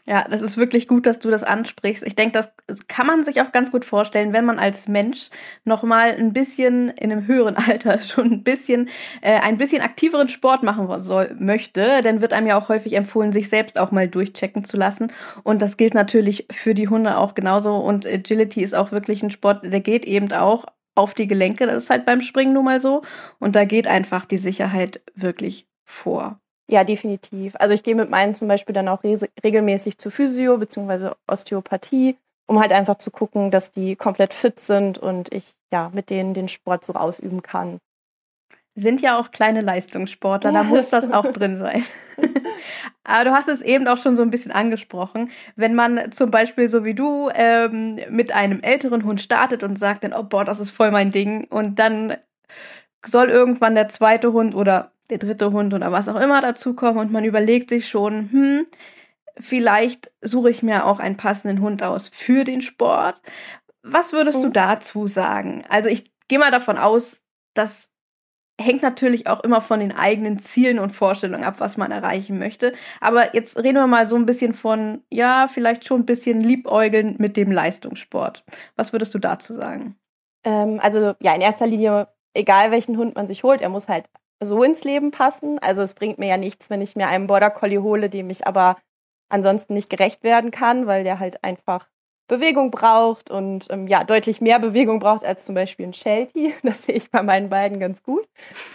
Ja, 0.07 0.23
das 0.29 0.43
ist 0.43 0.57
wirklich 0.57 0.87
gut, 0.87 1.07
dass 1.07 1.17
du 1.17 1.31
das 1.31 1.43
ansprichst. 1.43 2.03
Ich 2.05 2.15
denke, 2.15 2.33
das 2.33 2.87
kann 2.87 3.07
man 3.07 3.23
sich 3.23 3.41
auch 3.41 3.51
ganz 3.51 3.71
gut 3.71 3.85
vorstellen, 3.85 4.33
wenn 4.33 4.45
man 4.45 4.59
als 4.59 4.87
Mensch 4.87 5.31
noch 5.63 5.81
mal 5.81 6.11
ein 6.11 6.31
bisschen 6.31 6.89
in 6.89 7.11
einem 7.11 7.25
höheren 7.25 7.57
Alter 7.67 7.99
schon 8.01 8.31
ein 8.31 8.43
bisschen 8.43 8.89
äh, 9.21 9.39
ein 9.39 9.57
bisschen 9.57 9.81
aktiveren 9.81 10.29
Sport 10.29 10.61
machen 10.61 10.87
soll 11.01 11.35
möchte, 11.39 12.03
dann 12.03 12.21
wird 12.21 12.33
einem 12.33 12.45
ja 12.45 12.55
auch 12.55 12.69
häufig 12.69 12.93
empfohlen, 12.93 13.31
sich 13.31 13.49
selbst 13.49 13.79
auch 13.79 13.89
mal 13.89 14.07
durchchecken 14.07 14.63
zu 14.63 14.77
lassen. 14.77 15.11
Und 15.41 15.63
das 15.63 15.75
gilt 15.75 15.95
natürlich 15.95 16.45
für 16.51 16.75
die 16.75 16.87
Hunde 16.87 17.17
auch 17.17 17.33
genauso. 17.33 17.75
Und 17.75 18.05
Agility 18.05 18.61
ist 18.61 18.75
auch 18.75 18.91
wirklich 18.91 19.23
ein 19.23 19.31
Sport, 19.31 19.63
der 19.63 19.79
geht 19.79 20.05
eben 20.05 20.31
auch 20.33 20.65
auf 20.95 21.13
die 21.13 21.27
Gelenke. 21.27 21.67
Das 21.67 21.83
ist 21.83 21.89
halt 21.89 22.05
beim 22.05 22.21
Springen 22.21 22.53
nun 22.53 22.65
mal 22.65 22.81
so. 22.81 23.03
Und 23.39 23.55
da 23.55 23.65
geht 23.65 23.87
einfach 23.87 24.25
die 24.25 24.37
Sicherheit 24.37 25.01
wirklich 25.13 25.67
vor. 25.83 26.39
Ja, 26.67 26.83
definitiv. 26.83 27.55
Also 27.59 27.73
ich 27.75 27.83
gehe 27.83 27.95
mit 27.95 28.09
meinen 28.09 28.33
zum 28.33 28.47
Beispiel 28.47 28.73
dann 28.73 28.87
auch 28.87 29.03
re 29.03 29.19
regelmäßig 29.43 29.97
zu 29.99 30.09
Physio 30.09 30.57
bzw. 30.57 31.11
Osteopathie, 31.27 32.17
um 32.47 32.59
halt 32.59 32.71
einfach 32.71 32.97
zu 32.97 33.11
gucken, 33.11 33.51
dass 33.51 33.71
die 33.71 33.95
komplett 33.95 34.33
fit 34.33 34.59
sind 34.59 34.97
und 34.97 35.31
ich 35.31 35.53
ja 35.71 35.91
mit 35.93 36.09
denen 36.09 36.33
den 36.33 36.47
Sport 36.47 36.83
so 36.83 36.93
ausüben 36.93 37.43
kann. 37.43 37.77
Sind 38.77 39.01
ja 39.01 39.17
auch 39.17 39.31
kleine 39.31 39.61
Leistungssportler, 39.61 40.51
Ja, 40.51 40.63
da 40.63 40.69
muss 40.69 40.89
das 40.89 41.09
auch 41.11 41.31
drin 41.31 41.57
sein. 41.57 41.83
Aber 43.05 43.23
du 43.25 43.31
hast 43.31 43.47
es 43.47 43.61
eben 43.61 43.87
auch 43.87 43.97
schon 43.97 44.15
so 44.17 44.21
ein 44.21 44.31
bisschen 44.31 44.51
angesprochen. 44.51 45.31
Wenn 45.55 45.75
man 45.75 46.11
zum 46.11 46.29
Beispiel 46.29 46.69
so 46.69 46.83
wie 46.83 46.93
du 46.93 47.29
ähm, 47.33 47.99
mit 48.09 48.33
einem 48.33 48.61
älteren 48.61 49.03
Hund 49.05 49.21
startet 49.21 49.63
und 49.63 49.79
sagt 49.79 50.03
dann, 50.03 50.13
oh 50.13 50.23
boah, 50.23 50.43
das 50.43 50.59
ist 50.59 50.71
voll 50.71 50.91
mein 50.91 51.11
Ding, 51.11 51.45
und 51.49 51.79
dann 51.79 52.15
soll 53.05 53.29
irgendwann 53.29 53.75
der 53.75 53.87
zweite 53.87 54.33
Hund 54.33 54.55
oder 54.55 54.91
der 55.09 55.19
dritte 55.19 55.51
Hund 55.51 55.73
oder 55.73 55.91
was 55.91 56.09
auch 56.09 56.19
immer 56.19 56.41
dazukommen 56.41 56.97
und 56.97 57.11
man 57.11 57.23
überlegt 57.23 57.69
sich 57.69 57.87
schon, 57.87 58.29
hm, 58.31 58.65
vielleicht 59.37 60.11
suche 60.21 60.49
ich 60.49 60.63
mir 60.63 60.85
auch 60.85 60.99
einen 60.99 61.15
passenden 61.17 61.61
Hund 61.61 61.83
aus 61.83 62.09
für 62.09 62.43
den 62.43 62.61
Sport. 62.61 63.21
Was 63.83 64.13
würdest 64.13 64.43
du 64.43 64.47
Mhm. 64.47 64.53
dazu 64.53 65.07
sagen? 65.07 65.63
Also 65.69 65.89
ich 65.89 66.05
gehe 66.27 66.39
mal 66.39 66.49
davon 66.51 66.77
aus, 66.79 67.21
dass 67.53 67.91
hängt 68.59 68.81
natürlich 68.81 69.27
auch 69.27 69.41
immer 69.43 69.61
von 69.61 69.79
den 69.79 69.91
eigenen 69.91 70.39
Zielen 70.39 70.79
und 70.79 70.91
Vorstellungen 70.91 71.43
ab, 71.43 71.55
was 71.59 71.77
man 71.77 71.91
erreichen 71.91 72.39
möchte. 72.39 72.73
Aber 73.01 73.35
jetzt 73.35 73.57
reden 73.57 73.75
wir 73.75 73.87
mal 73.87 74.07
so 74.07 74.15
ein 74.15 74.25
bisschen 74.25 74.53
von, 74.53 75.03
ja, 75.09 75.49
vielleicht 75.51 75.85
schon 75.85 76.01
ein 76.01 76.05
bisschen 76.05 76.39
liebäugeln 76.39 77.15
mit 77.17 77.37
dem 77.37 77.51
Leistungssport. 77.51 78.45
Was 78.75 78.93
würdest 78.93 79.13
du 79.13 79.19
dazu 79.19 79.53
sagen? 79.53 79.97
Ähm, 80.45 80.79
also 80.81 81.13
ja, 81.21 81.35
in 81.35 81.41
erster 81.41 81.67
Linie, 81.67 82.07
egal 82.33 82.71
welchen 82.71 82.97
Hund 82.97 83.15
man 83.15 83.27
sich 83.27 83.43
holt, 83.43 83.61
er 83.61 83.69
muss 83.69 83.89
halt 83.89 84.05
so 84.41 84.63
ins 84.63 84.83
Leben 84.83 85.11
passen. 85.11 85.59
Also 85.59 85.81
es 85.81 85.93
bringt 85.93 86.17
mir 86.17 86.27
ja 86.27 86.37
nichts, 86.37 86.69
wenn 86.69 86.81
ich 86.81 86.95
mir 86.95 87.07
einen 87.07 87.27
Border 87.27 87.49
Collie 87.49 87.81
hole, 87.81 88.09
dem 88.09 88.29
ich 88.29 88.47
aber 88.47 88.77
ansonsten 89.29 89.73
nicht 89.73 89.89
gerecht 89.89 90.23
werden 90.23 90.51
kann, 90.51 90.87
weil 90.87 91.03
der 91.03 91.19
halt 91.19 91.43
einfach 91.43 91.87
Bewegung 92.27 92.71
braucht 92.71 93.29
und 93.29 93.67
ähm, 93.69 93.87
ja, 93.87 94.03
deutlich 94.03 94.41
mehr 94.41 94.59
Bewegung 94.59 94.99
braucht 94.99 95.23
als 95.23 95.45
zum 95.45 95.55
Beispiel 95.55 95.87
ein 95.87 95.93
Sheltie. 95.93 96.53
Das 96.63 96.83
sehe 96.83 96.95
ich 96.95 97.11
bei 97.11 97.21
meinen 97.21 97.49
beiden 97.49 97.79
ganz 97.79 98.01
gut. 98.03 98.27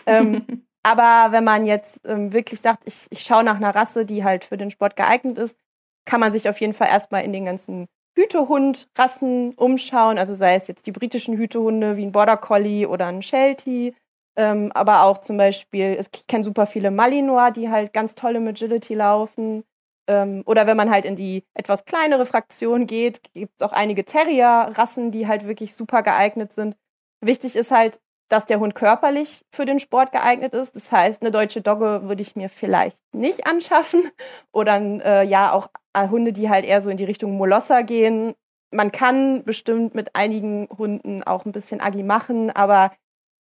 Ähm, 0.06 0.44
aber 0.82 1.32
wenn 1.32 1.44
man 1.44 1.66
jetzt 1.66 2.00
ähm, 2.04 2.32
wirklich 2.32 2.60
sagt, 2.60 2.82
ich, 2.86 3.06
ich 3.10 3.22
schaue 3.22 3.44
nach 3.44 3.56
einer 3.56 3.74
Rasse, 3.74 4.06
die 4.06 4.24
halt 4.24 4.44
für 4.44 4.56
den 4.56 4.70
Sport 4.70 4.96
geeignet 4.96 5.38
ist, 5.38 5.58
kann 6.04 6.20
man 6.20 6.32
sich 6.32 6.48
auf 6.48 6.60
jeden 6.60 6.74
Fall 6.74 6.88
erstmal 6.88 7.24
in 7.24 7.32
den 7.32 7.44
ganzen 7.44 7.86
Hütehund-Rassen 8.16 9.54
umschauen. 9.54 10.18
Also 10.18 10.34
sei 10.34 10.54
es 10.54 10.68
jetzt 10.68 10.86
die 10.86 10.92
britischen 10.92 11.36
Hütehunde 11.36 11.96
wie 11.96 12.06
ein 12.06 12.12
Border 12.12 12.36
Collie 12.36 12.86
oder 12.86 13.06
ein 13.06 13.22
Sheltie. 13.22 13.94
Ähm, 14.36 14.70
aber 14.72 15.02
auch 15.02 15.18
zum 15.18 15.36
Beispiel, 15.36 15.98
ich 16.00 16.26
kenne 16.26 16.44
super 16.44 16.66
viele 16.66 16.90
Malinois, 16.90 17.50
die 17.50 17.68
halt 17.68 17.92
ganz 17.92 18.14
toll 18.14 18.36
im 18.36 18.46
Agility 18.46 18.94
laufen. 18.94 19.64
Ähm, 20.08 20.42
oder 20.46 20.66
wenn 20.66 20.76
man 20.76 20.90
halt 20.90 21.04
in 21.04 21.16
die 21.16 21.44
etwas 21.54 21.84
kleinere 21.84 22.26
Fraktion 22.26 22.86
geht, 22.86 23.22
gibt 23.34 23.54
es 23.56 23.66
auch 23.66 23.72
einige 23.72 24.04
Terrier-Rassen, 24.04 25.10
die 25.10 25.26
halt 25.26 25.46
wirklich 25.46 25.74
super 25.74 26.02
geeignet 26.02 26.52
sind. 26.52 26.76
Wichtig 27.20 27.56
ist 27.56 27.70
halt, 27.70 28.00
dass 28.30 28.46
der 28.46 28.60
Hund 28.60 28.74
körperlich 28.74 29.44
für 29.50 29.66
den 29.66 29.80
Sport 29.80 30.12
geeignet 30.12 30.54
ist. 30.54 30.76
Das 30.76 30.90
heißt, 30.92 31.20
eine 31.20 31.32
deutsche 31.32 31.60
Dogge 31.60 32.02
würde 32.04 32.22
ich 32.22 32.36
mir 32.36 32.48
vielleicht 32.48 32.96
nicht 33.12 33.46
anschaffen. 33.46 34.02
Oder 34.52 34.80
äh, 34.80 35.26
ja, 35.26 35.52
auch 35.52 35.68
äh, 35.92 36.08
Hunde, 36.08 36.32
die 36.32 36.48
halt 36.48 36.64
eher 36.64 36.80
so 36.80 36.90
in 36.90 36.96
die 36.96 37.04
Richtung 37.04 37.36
Molosser 37.36 37.82
gehen. 37.82 38.34
Man 38.72 38.92
kann 38.92 39.42
bestimmt 39.44 39.96
mit 39.96 40.14
einigen 40.14 40.68
Hunden 40.78 41.24
auch 41.24 41.44
ein 41.44 41.52
bisschen 41.52 41.80
Agi 41.80 42.04
machen, 42.04 42.50
aber 42.50 42.92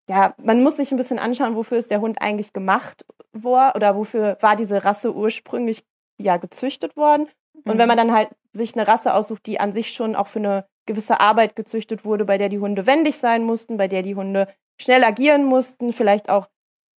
ja, 0.09 0.33
man 0.41 0.63
muss 0.63 0.77
sich 0.77 0.91
ein 0.91 0.97
bisschen 0.97 1.19
anschauen, 1.19 1.55
wofür 1.55 1.77
ist 1.77 1.91
der 1.91 2.01
Hund 2.01 2.19
eigentlich 2.19 2.51
gemacht 2.51 3.05
worden 3.31 3.73
oder 3.75 3.95
wofür 3.95 4.37
war 4.41 4.55
diese 4.55 4.83
Rasse 4.83 5.13
ursprünglich 5.13 5.85
ja 6.19 6.37
gezüchtet 6.37 6.95
worden. 6.95 7.27
Und 7.65 7.77
wenn 7.77 7.87
man 7.87 7.97
dann 7.97 8.13
halt 8.13 8.29
sich 8.53 8.75
eine 8.75 8.87
Rasse 8.87 9.13
aussucht, 9.13 9.45
die 9.45 9.59
an 9.59 9.73
sich 9.73 9.91
schon 9.93 10.15
auch 10.15 10.27
für 10.27 10.39
eine 10.39 10.65
gewisse 10.85 11.19
Arbeit 11.19 11.55
gezüchtet 11.55 12.05
wurde, 12.05 12.25
bei 12.25 12.37
der 12.37 12.49
die 12.49 12.59
Hunde 12.59 12.85
wendig 12.85 13.17
sein 13.17 13.43
mussten, 13.43 13.77
bei 13.77 13.87
der 13.87 14.01
die 14.01 14.15
Hunde 14.15 14.47
schnell 14.81 15.03
agieren 15.03 15.43
mussten, 15.45 15.93
vielleicht 15.93 16.29
auch 16.29 16.47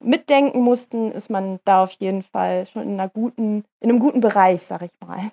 mitdenken 0.01 0.61
mussten, 0.61 1.11
ist 1.11 1.29
man 1.29 1.59
da 1.65 1.83
auf 1.83 1.91
jeden 1.93 2.23
Fall 2.23 2.67
schon 2.67 2.83
in 2.83 2.93
einer 2.93 3.09
guten, 3.09 3.63
in 3.79 3.89
einem 3.89 3.99
guten 3.99 4.21
Bereich, 4.21 4.63
sag 4.63 4.81
ich 4.81 4.91
mal. 5.05 5.31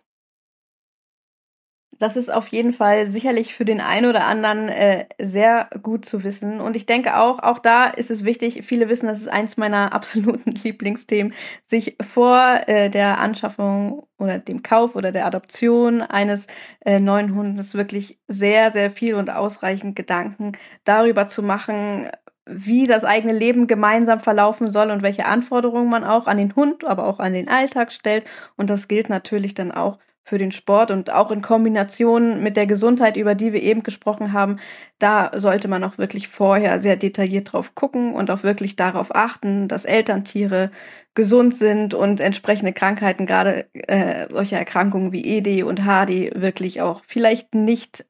Das 1.99 2.17
ist 2.17 2.33
auf 2.33 2.49
jeden 2.49 2.73
Fall 2.73 3.09
sicherlich 3.09 3.55
für 3.55 3.65
den 3.65 3.81
einen 3.81 4.07
oder 4.09 4.25
anderen 4.25 4.69
äh, 4.69 5.07
sehr 5.19 5.69
gut 5.83 6.05
zu 6.05 6.23
wissen. 6.23 6.61
Und 6.61 6.77
ich 6.77 6.87
denke 6.87 7.17
auch, 7.17 7.41
auch 7.41 7.59
da 7.59 7.87
ist 7.87 8.11
es 8.11 8.25
wichtig, 8.25 8.65
viele 8.65 8.89
wissen, 8.89 9.09
das 9.09 9.21
ist 9.21 9.29
eins 9.29 9.57
meiner 9.57 9.93
absoluten 9.95 10.53
Lieblingsthemen, 10.53 11.35
sich 11.67 11.97
vor 12.01 12.61
äh, 12.67 12.89
der 12.89 13.19
Anschaffung 13.19 14.07
oder 14.17 14.39
dem 14.39 14.63
Kauf 14.63 14.95
oder 14.95 15.11
der 15.11 15.27
Adoption 15.27 16.03
eines 16.03 16.47
äh, 16.85 17.01
neuen 17.01 17.35
Hundes 17.35 17.75
wirklich 17.75 18.19
sehr, 18.29 18.71
sehr 18.71 18.91
viel 18.91 19.15
und 19.15 19.31
ausreichend 19.31 19.97
Gedanken 19.97 20.53
darüber 20.85 21.27
zu 21.27 21.43
machen, 21.43 22.09
wie 22.47 22.87
das 22.87 23.05
eigene 23.05 23.33
Leben 23.33 23.67
gemeinsam 23.67 24.21
verlaufen 24.21 24.71
soll 24.71 24.91
und 24.91 25.03
welche 25.03 25.27
Anforderungen 25.27 25.91
man 25.91 26.05
auch 26.05 26.27
an 26.27 26.39
den 26.39 26.57
Hund, 26.57 26.87
aber 26.87 27.07
auch 27.07 27.19
an 27.19 27.35
den 27.35 27.49
Alltag 27.49 27.93
stellt. 27.93 28.25
Und 28.57 28.71
das 28.71 28.89
gilt 28.89 29.11
natürlich 29.11 29.55
dann 29.55 29.71
auch 29.71 29.99
für 30.29 30.39
den 30.39 30.53
Sport 30.53 30.91
und 30.91 31.11
auch 31.11 31.31
in 31.31 31.41
Kombination 31.41 32.43
mit 32.43 32.57
der 32.59 32.67
Gesundheit, 32.67 33.17
über 33.17 33.35
die 33.35 33.55
wir 33.55 33.63
eben 33.63 33.83
gesprochen 33.83 34.35
haben, 34.35 34.59
da 34.99 35.31
sollte 35.35 35.69
man 35.69 35.83
auch 35.85 35.97
wirklich 35.97 36.29
vorher 36.29 36.83
sehr 36.83 36.97
detailliert 36.97 37.53
drauf 37.53 37.75
gucken 37.75 38.13
und 38.13 38.31
auch 38.31 38.43
wirklich 38.43 38.77
darauf 38.77 39.15
achten, 39.15 39.69
dass 39.69 39.87
Elterntiere 39.87 40.71
gesund 41.15 41.57
sind 41.57 41.95
und 41.95 42.21
entsprechende 42.21 42.75
Krankheiten, 42.75 43.25
gerade 43.25 43.67
äh, 43.73 44.29
solche 44.31 44.57
Erkrankungen 44.57 45.13
wie 45.13 45.25
ED 45.25 45.63
und 45.63 45.81
HD, 45.81 46.39
wirklich 46.41 46.83
auch 46.83 47.03
vielleicht 47.07 47.55
nicht 47.55 48.05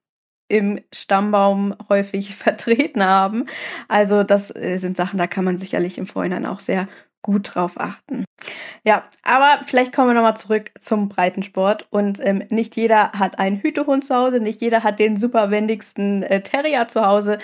im 0.48 0.80
Stammbaum 0.92 1.76
häufig 1.88 2.34
vertreten 2.36 3.04
haben. 3.04 3.46
Also 3.86 4.24
das 4.24 4.54
äh, 4.54 4.78
sind 4.78 4.96
Sachen, 4.96 5.18
da 5.18 5.28
kann 5.28 5.44
man 5.44 5.56
sicherlich 5.56 5.98
im 5.98 6.06
Vorhinein 6.06 6.46
auch 6.46 6.60
sehr 6.60 6.88
gut 7.22 7.54
drauf 7.54 7.72
achten. 7.76 8.24
Ja, 8.84 9.04
aber 9.22 9.60
vielleicht 9.64 9.92
kommen 9.92 10.08
wir 10.08 10.14
nochmal 10.14 10.36
zurück 10.36 10.70
zum 10.80 11.08
Breitensport. 11.08 11.86
Und 11.90 12.24
ähm, 12.24 12.42
nicht 12.50 12.76
jeder 12.76 13.12
hat 13.12 13.38
einen 13.38 13.60
Hütehund 13.60 14.04
zu 14.04 14.14
Hause, 14.14 14.40
nicht 14.40 14.60
jeder 14.60 14.82
hat 14.84 14.98
den 14.98 15.18
super 15.18 15.50
wendigsten 15.50 16.22
äh, 16.22 16.42
Terrier 16.42 16.88
zu 16.88 17.04
Hause. 17.04 17.38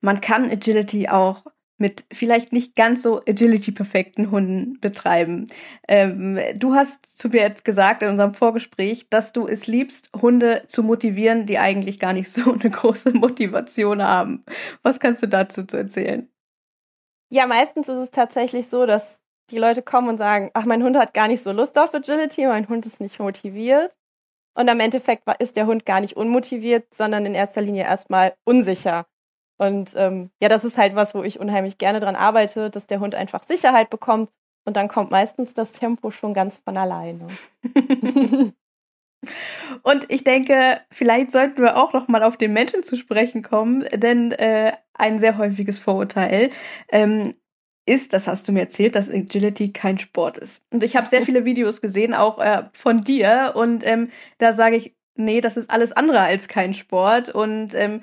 Man 0.00 0.20
kann 0.20 0.50
Agility 0.50 1.08
auch 1.08 1.44
mit 1.78 2.04
vielleicht 2.10 2.52
nicht 2.52 2.74
ganz 2.74 3.02
so 3.02 3.20
agility-perfekten 3.26 4.30
Hunden 4.30 4.80
betreiben. 4.80 5.46
Ähm, 5.88 6.38
du 6.56 6.74
hast 6.74 7.06
zu 7.18 7.28
mir 7.28 7.42
jetzt 7.42 7.64
gesagt 7.64 8.02
in 8.02 8.08
unserem 8.08 8.34
Vorgespräch, 8.34 9.10
dass 9.10 9.32
du 9.32 9.46
es 9.46 9.66
liebst, 9.66 10.10
Hunde 10.14 10.64
zu 10.68 10.82
motivieren, 10.82 11.44
die 11.46 11.58
eigentlich 11.58 11.98
gar 11.98 12.12
nicht 12.12 12.30
so 12.30 12.52
eine 12.60 12.70
große 12.70 13.12
Motivation 13.12 14.02
haben. 14.02 14.44
Was 14.82 15.00
kannst 15.00 15.22
du 15.22 15.28
dazu 15.28 15.64
zu 15.64 15.76
erzählen? 15.76 16.28
Ja, 17.30 17.46
meistens 17.46 17.88
ist 17.88 17.98
es 17.98 18.10
tatsächlich 18.10 18.68
so, 18.68 18.86
dass 18.86 19.18
die 19.50 19.58
Leute 19.58 19.82
kommen 19.82 20.08
und 20.08 20.18
sagen, 20.18 20.50
ach, 20.54 20.64
mein 20.64 20.82
Hund 20.82 20.96
hat 20.96 21.14
gar 21.14 21.28
nicht 21.28 21.42
so 21.42 21.52
Lust 21.52 21.78
auf 21.78 21.94
Agility, 21.94 22.46
mein 22.46 22.68
Hund 22.68 22.86
ist 22.86 23.00
nicht 23.00 23.18
motiviert. 23.18 23.96
Und 24.54 24.68
am 24.70 24.80
Endeffekt 24.80 25.24
ist 25.40 25.56
der 25.56 25.66
Hund 25.66 25.86
gar 25.86 26.00
nicht 26.00 26.16
unmotiviert, 26.16 26.86
sondern 26.94 27.26
in 27.26 27.34
erster 27.34 27.60
Linie 27.62 27.84
erstmal 27.84 28.34
unsicher. 28.44 29.06
Und 29.58 29.92
ähm, 29.96 30.30
ja, 30.40 30.48
das 30.48 30.64
ist 30.64 30.76
halt 30.78 30.94
was, 30.94 31.14
wo 31.14 31.22
ich 31.22 31.40
unheimlich 31.40 31.78
gerne 31.78 32.00
dran 32.00 32.16
arbeite, 32.16 32.70
dass 32.70 32.86
der 32.86 33.00
Hund 33.00 33.14
einfach 33.14 33.44
Sicherheit 33.46 33.90
bekommt 33.90 34.30
und 34.64 34.76
dann 34.76 34.88
kommt 34.88 35.10
meistens 35.10 35.54
das 35.54 35.72
Tempo 35.72 36.10
schon 36.10 36.34
ganz 36.34 36.58
von 36.58 36.76
alleine. 36.76 37.28
und 39.82 40.06
ich 40.08 40.24
denke, 40.24 40.80
vielleicht 40.90 41.30
sollten 41.30 41.62
wir 41.62 41.76
auch 41.76 41.92
noch 41.92 42.08
mal 42.08 42.22
auf 42.22 42.36
den 42.36 42.52
Menschen 42.52 42.82
zu 42.82 42.96
sprechen 42.96 43.42
kommen, 43.42 43.84
denn 43.94 44.32
äh, 44.32 44.72
ein 44.94 45.18
sehr 45.18 45.38
häufiges 45.38 45.78
Vorurteil 45.78 46.50
ähm, 46.90 47.34
ist, 47.86 48.12
das 48.12 48.26
hast 48.26 48.48
du 48.48 48.52
mir 48.52 48.60
erzählt, 48.60 48.96
dass 48.96 49.10
Agility 49.10 49.72
kein 49.72 49.98
Sport 49.98 50.38
ist. 50.38 50.64
Und 50.72 50.82
ich 50.82 50.96
habe 50.96 51.06
sehr 51.08 51.22
viele 51.22 51.44
Videos 51.44 51.80
gesehen, 51.80 52.14
auch 52.14 52.38
äh, 52.38 52.64
von 52.72 52.98
dir, 52.98 53.52
und 53.54 53.86
ähm, 53.86 54.10
da 54.38 54.52
sage 54.52 54.76
ich, 54.76 54.96
nee, 55.16 55.40
das 55.40 55.56
ist 55.56 55.70
alles 55.70 55.92
andere 55.92 56.20
als 56.20 56.48
kein 56.48 56.74
Sport. 56.74 57.30
Und 57.30 57.74
ähm, 57.74 58.02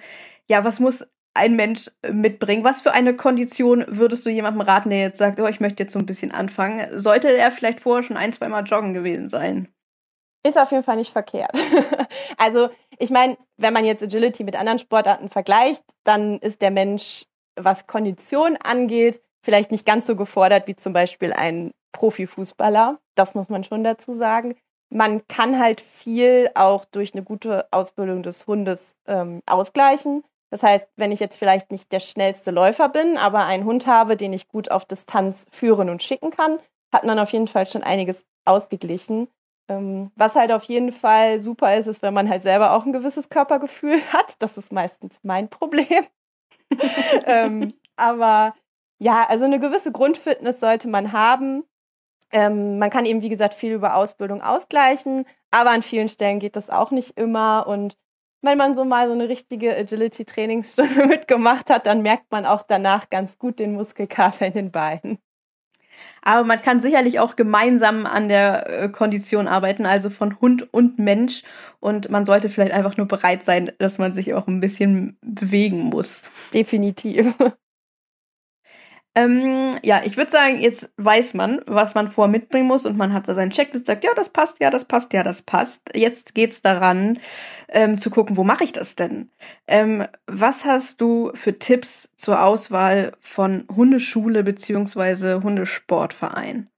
ja, 0.50 0.64
was 0.64 0.80
muss 0.80 1.08
ein 1.34 1.56
Mensch 1.56 1.90
mitbringen? 2.12 2.64
Was 2.64 2.82
für 2.82 2.94
eine 2.94 3.16
Kondition 3.16 3.86
würdest 3.88 4.26
du 4.26 4.30
jemandem 4.30 4.62
raten, 4.62 4.90
der 4.90 5.00
jetzt 5.00 5.18
sagt, 5.18 5.40
oh, 5.40 5.48
ich 5.48 5.60
möchte 5.60 5.84
jetzt 5.84 5.94
so 5.94 6.00
ein 6.00 6.06
bisschen 6.06 6.32
anfangen? 6.32 7.00
Sollte 7.00 7.36
er 7.36 7.52
vielleicht 7.52 7.80
vorher 7.82 8.04
schon 8.04 8.18
ein, 8.18 8.34
zwei 8.34 8.50
Mal 8.50 8.64
joggen 8.64 8.94
gewesen 8.94 9.30
sein? 9.30 9.73
Ist 10.46 10.58
auf 10.58 10.72
jeden 10.72 10.84
Fall 10.84 10.98
nicht 10.98 11.12
verkehrt. 11.12 11.52
also, 12.38 12.70
ich 13.00 13.10
meine, 13.10 13.38
wenn 13.58 13.74
man 13.74 13.86
jetzt 13.86 14.04
Agility 14.04 14.44
mit 14.44 14.56
anderen 14.56 14.80
Sportarten 14.80 15.30
vergleicht, 15.30 15.84
dann 16.04 16.38
ist 16.40 16.62
der 16.62 16.72
Mensch, 16.72 17.26
was 17.56 17.88
Kondition 17.88 18.58
angeht, 18.58 19.22
vielleicht 19.44 19.72
nicht 19.72 19.86
ganz 19.86 20.06
so 20.06 20.16
gefordert 20.16 20.68
wie 20.68 20.76
zum 20.76 20.92
Beispiel 20.92 21.32
ein 21.34 21.72
Profifußballer. 21.94 23.00
Das 23.16 23.36
muss 23.36 23.50
man 23.50 23.64
schon 23.64 23.84
dazu 23.84 24.14
sagen. 24.14 24.56
Man 24.90 25.26
kann 25.28 25.60
halt 25.60 25.82
viel 25.82 26.50
auch 26.56 26.86
durch 26.86 27.14
eine 27.14 27.24
gute 27.24 27.68
Ausbildung 27.72 28.22
des 28.22 28.46
Hundes 28.46 28.96
ähm, 29.08 29.42
ausgleichen. 29.46 30.24
Das 30.52 30.62
heißt, 30.62 30.88
wenn 30.98 31.12
ich 31.12 31.20
jetzt 31.20 31.38
vielleicht 31.38 31.72
nicht 31.72 31.92
der 31.92 32.00
schnellste 32.00 32.52
Läufer 32.52 32.90
bin, 32.90 33.18
aber 33.18 33.46
einen 33.46 33.66
Hund 33.66 33.88
habe, 33.88 34.18
den 34.18 34.34
ich 34.34 34.48
gut 34.48 34.70
auf 34.70 34.86
Distanz 34.86 35.46
führen 35.50 35.90
und 35.90 36.04
schicken 36.04 36.30
kann, 36.30 36.60
hat 36.94 37.06
man 37.06 37.18
auf 37.18 37.32
jeden 37.32 37.48
Fall 37.48 37.66
schon 37.66 37.82
einiges 37.82 38.24
ausgeglichen. 38.46 39.30
Ähm, 39.70 40.12
was 40.16 40.36
halt 40.36 40.52
auf 40.52 40.66
jeden 40.66 40.92
Fall 40.92 41.40
super 41.40 41.76
ist, 41.78 41.88
ist, 41.88 42.02
wenn 42.02 42.14
man 42.14 42.30
halt 42.30 42.44
selber 42.44 42.74
auch 42.74 42.86
ein 42.86 42.94
gewisses 42.94 43.30
Körpergefühl 43.30 44.00
hat. 44.14 44.42
Das 44.42 44.58
ist 44.58 44.72
meistens 44.72 45.16
mein 45.24 45.50
Problem. 45.50 46.06
ähm, 47.26 47.74
aber 47.96 48.56
ja, 49.00 49.26
also 49.28 49.46
eine 49.46 49.60
gewisse 49.60 49.92
Grundfitness 49.92 50.60
sollte 50.60 50.88
man 50.88 51.12
haben. 51.12 51.64
Ähm, 52.32 52.80
man 52.80 52.90
kann 52.90 53.06
eben, 53.06 53.22
wie 53.22 53.30
gesagt, 53.30 53.54
viel 53.54 53.74
über 53.74 53.96
Ausbildung 53.96 54.42
ausgleichen, 54.42 55.26
aber 55.52 55.70
an 55.70 55.84
vielen 55.84 56.10
Stellen 56.10 56.40
geht 56.40 56.56
das 56.56 56.70
auch 56.70 56.92
nicht 56.92 57.18
immer. 57.18 57.68
Und 57.68 57.98
wenn 58.42 58.58
man 58.58 58.76
so 58.76 58.86
mal 58.86 59.08
so 59.08 59.14
eine 59.14 59.30
richtige 59.30 59.76
Agility-Trainingsstunde 59.76 61.06
mitgemacht 61.08 61.70
hat, 61.70 61.86
dann 61.86 62.02
merkt 62.02 62.32
man 62.32 62.46
auch 62.46 62.64
danach 62.64 63.10
ganz 63.10 63.38
gut 63.38 63.60
den 63.60 63.74
Muskelkater 63.74 64.48
in 64.48 64.54
den 64.54 64.72
Beinen. 64.72 65.20
Aber 66.22 66.46
man 66.46 66.62
kann 66.62 66.80
sicherlich 66.80 67.20
auch 67.20 67.36
gemeinsam 67.36 68.06
an 68.06 68.28
der 68.28 68.84
äh, 68.84 68.90
Kondition 68.90 69.48
arbeiten, 69.48 69.86
also 69.86 70.10
von 70.10 70.40
Hund 70.40 70.74
und 70.74 71.00
Mensch. 71.00 71.44
Und 71.80 72.10
man 72.10 72.26
sollte 72.26 72.50
vielleicht 72.50 72.74
einfach 72.74 72.98
nur 72.98 73.08
bereit 73.08 73.44
sein, 73.44 73.72
dass 73.78 73.98
man 73.98 74.14
sich 74.14 74.34
auch 74.34 74.48
ein 74.48 74.60
bisschen 74.60 75.18
bewegen 75.22 75.84
muss. 75.84 76.24
Definitiv. 76.54 77.36
Ähm, 79.16 79.78
ja, 79.84 80.02
ich 80.04 80.18
würde 80.18 80.32
sagen, 80.32 80.60
jetzt 80.60 80.92
weiß 80.98 81.36
man, 81.36 81.62
was 81.68 81.94
man 81.94 82.10
vor 82.10 82.28
mitbringen 82.28 82.68
muss 82.68 82.86
und 82.86 82.98
man 82.98 83.14
hat 83.14 83.28
da 83.28 83.36
seinen 83.36 83.52
Checklist, 83.52 83.86
sagt, 83.86 84.04
ja, 84.04 84.12
das 84.16 84.30
passt, 84.30 84.60
ja, 84.60 84.72
das 84.72 84.86
passt, 84.86 85.14
ja, 85.14 85.24
das 85.24 85.44
passt. 85.44 85.92
Jetzt 85.94 86.34
geht's 86.34 86.64
daran, 86.64 87.20
ähm, 87.70 88.00
zu 88.00 88.10
gucken, 88.10 88.38
wo 88.38 88.44
mache 88.44 88.64
ich 88.64 88.72
das 88.72 88.96
denn? 88.96 89.30
Ähm, 89.68 90.08
was 90.26 90.66
hast 90.66 91.00
du 91.00 91.32
für 91.36 91.60
Tipps 91.60 92.10
zur 92.16 92.44
Auswahl 92.44 93.14
von 93.20 93.68
Hundeschule 93.76 94.44
beziehungsweise 94.44 95.44
Hundesportverein? 95.44 96.70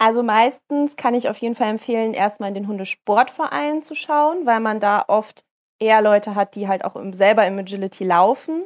Also 0.00 0.22
meistens 0.22 0.94
kann 0.94 1.14
ich 1.14 1.28
auf 1.28 1.38
jeden 1.38 1.56
Fall 1.56 1.70
empfehlen, 1.70 2.14
erstmal 2.14 2.50
in 2.50 2.54
den 2.54 2.68
Hundesportverein 2.68 3.82
zu 3.82 3.96
schauen, 3.96 4.46
weil 4.46 4.60
man 4.60 4.78
da 4.78 5.04
oft 5.08 5.44
eher 5.80 6.02
Leute 6.02 6.36
hat, 6.36 6.54
die 6.54 6.68
halt 6.68 6.84
auch 6.84 6.96
selber 7.10 7.44
im 7.48 7.58
Agility 7.58 8.04
laufen. 8.04 8.64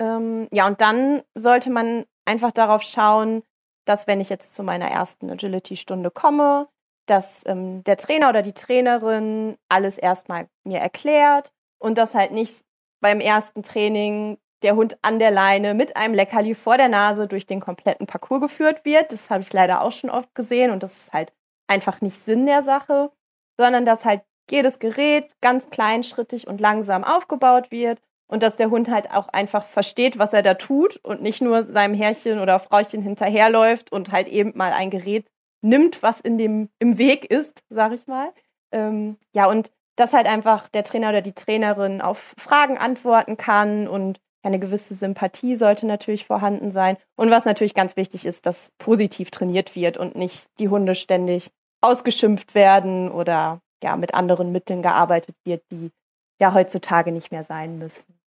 Ähm, 0.00 0.46
ja, 0.52 0.68
und 0.68 0.80
dann 0.80 1.22
sollte 1.34 1.70
man 1.70 2.04
einfach 2.30 2.52
darauf 2.52 2.82
schauen, 2.82 3.42
dass 3.84 4.06
wenn 4.06 4.20
ich 4.20 4.28
jetzt 4.28 4.54
zu 4.54 4.62
meiner 4.62 4.88
ersten 4.88 5.30
Agility-Stunde 5.30 6.10
komme, 6.10 6.68
dass 7.06 7.42
ähm, 7.46 7.82
der 7.84 7.96
Trainer 7.96 8.28
oder 8.28 8.42
die 8.42 8.52
Trainerin 8.52 9.56
alles 9.68 9.98
erstmal 9.98 10.48
mir 10.64 10.78
erklärt 10.78 11.52
und 11.78 11.98
dass 11.98 12.14
halt 12.14 12.30
nicht 12.30 12.64
beim 13.00 13.20
ersten 13.20 13.64
Training 13.64 14.38
der 14.62 14.76
Hund 14.76 14.96
an 15.02 15.18
der 15.18 15.32
Leine 15.32 15.74
mit 15.74 15.96
einem 15.96 16.14
Leckerli 16.14 16.54
vor 16.54 16.76
der 16.76 16.88
Nase 16.88 17.26
durch 17.26 17.46
den 17.46 17.60
kompletten 17.60 18.06
Parcours 18.06 18.42
geführt 18.42 18.84
wird. 18.84 19.10
Das 19.10 19.28
habe 19.28 19.42
ich 19.42 19.52
leider 19.52 19.80
auch 19.80 19.92
schon 19.92 20.10
oft 20.10 20.32
gesehen 20.34 20.70
und 20.70 20.82
das 20.82 20.96
ist 20.96 21.12
halt 21.12 21.32
einfach 21.66 22.00
nicht 22.00 22.22
Sinn 22.22 22.46
der 22.46 22.62
Sache, 22.62 23.10
sondern 23.58 23.84
dass 23.84 24.04
halt 24.04 24.22
jedes 24.50 24.78
Gerät 24.78 25.34
ganz 25.40 25.70
kleinschrittig 25.70 26.46
und 26.46 26.60
langsam 26.60 27.02
aufgebaut 27.02 27.70
wird 27.70 28.00
und 28.30 28.42
dass 28.42 28.56
der 28.56 28.70
Hund 28.70 28.88
halt 28.88 29.10
auch 29.10 29.28
einfach 29.28 29.64
versteht, 29.64 30.18
was 30.18 30.32
er 30.32 30.42
da 30.42 30.54
tut 30.54 30.96
und 31.02 31.20
nicht 31.20 31.40
nur 31.40 31.64
seinem 31.64 31.94
Herrchen 31.94 32.38
oder 32.38 32.60
Frauchen 32.60 33.02
hinterherläuft 33.02 33.92
und 33.92 34.12
halt 34.12 34.28
eben 34.28 34.52
mal 34.56 34.72
ein 34.72 34.90
Gerät 34.90 35.26
nimmt, 35.62 36.02
was 36.02 36.20
in 36.20 36.38
dem 36.38 36.68
im 36.78 36.96
Weg 36.96 37.30
ist, 37.30 37.64
sag 37.68 37.92
ich 37.92 38.06
mal. 38.06 38.32
Ähm, 38.72 39.16
ja, 39.34 39.46
und 39.46 39.72
dass 39.96 40.12
halt 40.12 40.26
einfach 40.26 40.68
der 40.68 40.84
Trainer 40.84 41.10
oder 41.10 41.22
die 41.22 41.34
Trainerin 41.34 42.00
auf 42.00 42.34
Fragen 42.38 42.78
antworten 42.78 43.36
kann 43.36 43.88
und 43.88 44.20
eine 44.42 44.58
gewisse 44.58 44.94
Sympathie 44.94 45.56
sollte 45.56 45.86
natürlich 45.86 46.24
vorhanden 46.24 46.72
sein. 46.72 46.96
Und 47.16 47.30
was 47.30 47.44
natürlich 47.44 47.74
ganz 47.74 47.96
wichtig 47.96 48.24
ist, 48.24 48.46
dass 48.46 48.72
positiv 48.78 49.30
trainiert 49.30 49.74
wird 49.74 49.98
und 49.98 50.14
nicht 50.14 50.46
die 50.58 50.68
Hunde 50.68 50.94
ständig 50.94 51.50
ausgeschimpft 51.82 52.54
werden 52.54 53.10
oder 53.10 53.60
ja 53.82 53.96
mit 53.96 54.14
anderen 54.14 54.52
Mitteln 54.52 54.82
gearbeitet 54.82 55.36
wird, 55.44 55.62
die 55.70 55.90
ja 56.40 56.54
heutzutage 56.54 57.12
nicht 57.12 57.32
mehr 57.32 57.44
sein 57.44 57.78
müssen. 57.78 58.19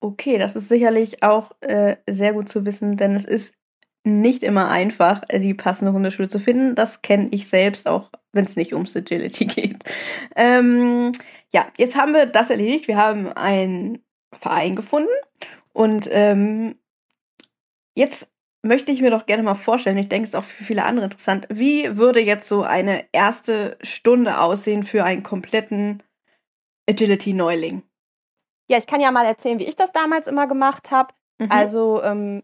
Okay, 0.00 0.38
das 0.38 0.54
ist 0.54 0.68
sicherlich 0.68 1.22
auch 1.22 1.52
äh, 1.60 1.96
sehr 2.08 2.32
gut 2.32 2.48
zu 2.48 2.64
wissen, 2.64 2.96
denn 2.96 3.16
es 3.16 3.24
ist 3.24 3.56
nicht 4.04 4.42
immer 4.42 4.70
einfach, 4.70 5.22
äh, 5.28 5.40
die 5.40 5.54
passende 5.54 5.92
Hundeschule 5.92 6.28
zu 6.28 6.38
finden. 6.38 6.74
Das 6.74 7.02
kenne 7.02 7.28
ich 7.32 7.48
selbst, 7.48 7.88
auch 7.88 8.10
wenn 8.32 8.44
es 8.44 8.56
nicht 8.56 8.74
ums 8.74 8.96
Agility 8.96 9.44
geht. 9.46 9.84
Ähm, 10.36 11.12
ja, 11.52 11.66
jetzt 11.76 11.96
haben 11.96 12.12
wir 12.12 12.26
das 12.26 12.50
erledigt. 12.50 12.88
Wir 12.88 12.96
haben 12.96 13.32
einen 13.32 14.04
Verein 14.32 14.76
gefunden 14.76 15.08
und 15.72 16.08
ähm, 16.12 16.76
jetzt 17.94 18.30
möchte 18.62 18.92
ich 18.92 19.00
mir 19.00 19.10
doch 19.10 19.26
gerne 19.26 19.42
mal 19.42 19.54
vorstellen, 19.54 19.98
ich 19.98 20.08
denke, 20.08 20.24
es 20.24 20.30
ist 20.30 20.34
auch 20.34 20.44
für 20.44 20.64
viele 20.64 20.84
andere 20.84 21.06
interessant, 21.06 21.46
wie 21.50 21.96
würde 21.96 22.20
jetzt 22.20 22.48
so 22.48 22.62
eine 22.62 23.04
erste 23.12 23.78
Stunde 23.82 24.40
aussehen 24.40 24.84
für 24.84 25.04
einen 25.04 25.22
kompletten 25.22 26.02
Agility-Neuling? 26.88 27.82
Ja, 28.70 28.76
ich 28.76 28.86
kann 28.86 29.00
ja 29.00 29.10
mal 29.10 29.24
erzählen, 29.24 29.58
wie 29.58 29.66
ich 29.66 29.76
das 29.76 29.92
damals 29.92 30.26
immer 30.26 30.46
gemacht 30.46 30.90
habe. 30.90 31.14
Mhm. 31.38 31.50
Also 31.50 32.02
ähm, 32.02 32.42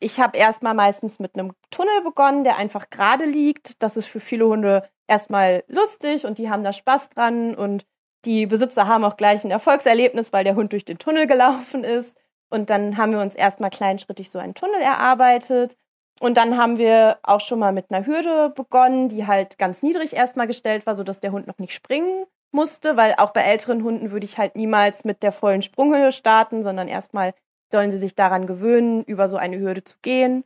ich 0.00 0.20
habe 0.20 0.36
erstmal 0.38 0.74
meistens 0.74 1.18
mit 1.18 1.34
einem 1.34 1.52
Tunnel 1.70 2.02
begonnen, 2.02 2.44
der 2.44 2.56
einfach 2.56 2.90
gerade 2.90 3.24
liegt. 3.24 3.82
Das 3.82 3.96
ist 3.96 4.06
für 4.06 4.20
viele 4.20 4.46
Hunde 4.46 4.88
erstmal 5.06 5.64
lustig 5.66 6.24
und 6.24 6.38
die 6.38 6.50
haben 6.50 6.64
da 6.64 6.72
Spaß 6.72 7.10
dran 7.10 7.54
und 7.54 7.86
die 8.24 8.46
Besitzer 8.46 8.86
haben 8.86 9.04
auch 9.04 9.16
gleich 9.16 9.44
ein 9.44 9.50
Erfolgserlebnis, 9.50 10.32
weil 10.32 10.44
der 10.44 10.54
Hund 10.54 10.72
durch 10.72 10.84
den 10.84 10.98
Tunnel 10.98 11.26
gelaufen 11.26 11.84
ist. 11.84 12.16
Und 12.48 12.70
dann 12.70 12.96
haben 12.96 13.12
wir 13.12 13.20
uns 13.20 13.34
erstmal 13.34 13.70
kleinschrittig 13.70 14.30
so 14.30 14.38
einen 14.38 14.54
Tunnel 14.54 14.80
erarbeitet. 14.80 15.76
Und 16.20 16.36
dann 16.36 16.56
haben 16.56 16.78
wir 16.78 17.18
auch 17.22 17.40
schon 17.40 17.58
mal 17.58 17.72
mit 17.72 17.90
einer 17.90 18.06
Hürde 18.06 18.50
begonnen, 18.54 19.08
die 19.08 19.26
halt 19.26 19.58
ganz 19.58 19.82
niedrig 19.82 20.14
erstmal 20.14 20.46
gestellt 20.46 20.86
war, 20.86 20.94
sodass 20.94 21.20
der 21.20 21.32
Hund 21.32 21.46
noch 21.46 21.58
nicht 21.58 21.74
springen 21.74 22.24
musste, 22.54 22.96
weil 22.96 23.14
auch 23.18 23.32
bei 23.32 23.42
älteren 23.42 23.84
Hunden 23.84 24.10
würde 24.10 24.24
ich 24.24 24.38
halt 24.38 24.56
niemals 24.56 25.04
mit 25.04 25.22
der 25.22 25.32
vollen 25.32 25.62
Sprunghöhe 25.62 26.12
starten, 26.12 26.62
sondern 26.62 26.88
erstmal 26.88 27.34
sollen 27.70 27.90
sie 27.90 27.98
sich 27.98 28.14
daran 28.14 28.46
gewöhnen, 28.46 29.04
über 29.04 29.28
so 29.28 29.36
eine 29.36 29.58
Hürde 29.58 29.84
zu 29.84 29.96
gehen. 30.00 30.44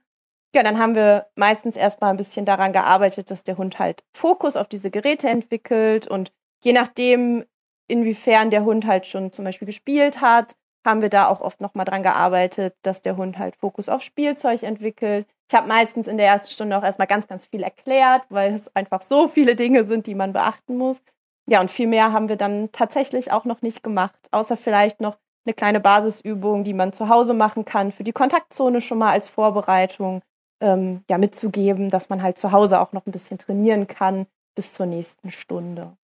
Ja, 0.54 0.62
dann 0.62 0.78
haben 0.78 0.94
wir 0.94 1.26
meistens 1.36 1.76
erstmal 1.76 2.10
ein 2.10 2.16
bisschen 2.16 2.46
daran 2.46 2.72
gearbeitet, 2.72 3.30
dass 3.30 3.44
der 3.44 3.58
Hund 3.58 3.78
halt 3.78 4.02
Fokus 4.14 4.56
auf 4.56 4.68
diese 4.68 4.90
Geräte 4.90 5.28
entwickelt 5.28 6.08
und 6.08 6.32
je 6.64 6.72
nachdem, 6.72 7.44
inwiefern 7.86 8.50
der 8.50 8.64
Hund 8.64 8.86
halt 8.86 9.06
schon 9.06 9.32
zum 9.32 9.44
Beispiel 9.44 9.66
gespielt 9.66 10.20
hat, 10.20 10.56
haben 10.86 11.02
wir 11.02 11.10
da 11.10 11.28
auch 11.28 11.42
oft 11.42 11.60
nochmal 11.60 11.84
dran 11.84 12.02
gearbeitet, 12.02 12.74
dass 12.82 13.02
der 13.02 13.16
Hund 13.16 13.38
halt 13.38 13.56
Fokus 13.56 13.88
auf 13.90 14.02
Spielzeug 14.02 14.62
entwickelt. 14.62 15.26
Ich 15.50 15.56
habe 15.56 15.68
meistens 15.68 16.08
in 16.08 16.16
der 16.16 16.26
ersten 16.26 16.50
Stunde 16.50 16.76
auch 16.78 16.82
erstmal 16.82 17.06
ganz, 17.06 17.26
ganz 17.26 17.46
viel 17.46 17.62
erklärt, 17.62 18.22
weil 18.30 18.54
es 18.54 18.74
einfach 18.74 19.02
so 19.02 19.28
viele 19.28 19.54
Dinge 19.54 19.84
sind, 19.84 20.06
die 20.06 20.14
man 20.14 20.32
beachten 20.32 20.76
muss. 20.76 21.02
Ja, 21.48 21.60
und 21.60 21.70
viel 21.70 21.86
mehr 21.86 22.12
haben 22.12 22.28
wir 22.28 22.36
dann 22.36 22.70
tatsächlich 22.72 23.32
auch 23.32 23.46
noch 23.46 23.62
nicht 23.62 23.82
gemacht, 23.82 24.18
außer 24.32 24.56
vielleicht 24.56 25.00
noch 25.00 25.16
eine 25.46 25.54
kleine 25.54 25.80
Basisübung, 25.80 26.62
die 26.62 26.74
man 26.74 26.92
zu 26.92 27.08
Hause 27.08 27.32
machen 27.32 27.64
kann, 27.64 27.90
für 27.90 28.04
die 28.04 28.12
Kontaktzone 28.12 28.82
schon 28.82 28.98
mal 28.98 29.12
als 29.12 29.28
Vorbereitung 29.28 30.20
ähm, 30.60 31.04
ja, 31.08 31.16
mitzugeben, 31.16 31.88
dass 31.88 32.10
man 32.10 32.22
halt 32.22 32.36
zu 32.36 32.52
Hause 32.52 32.80
auch 32.80 32.92
noch 32.92 33.06
ein 33.06 33.12
bisschen 33.12 33.38
trainieren 33.38 33.86
kann 33.86 34.26
bis 34.54 34.74
zur 34.74 34.86
nächsten 34.86 35.30
Stunde. 35.30 35.96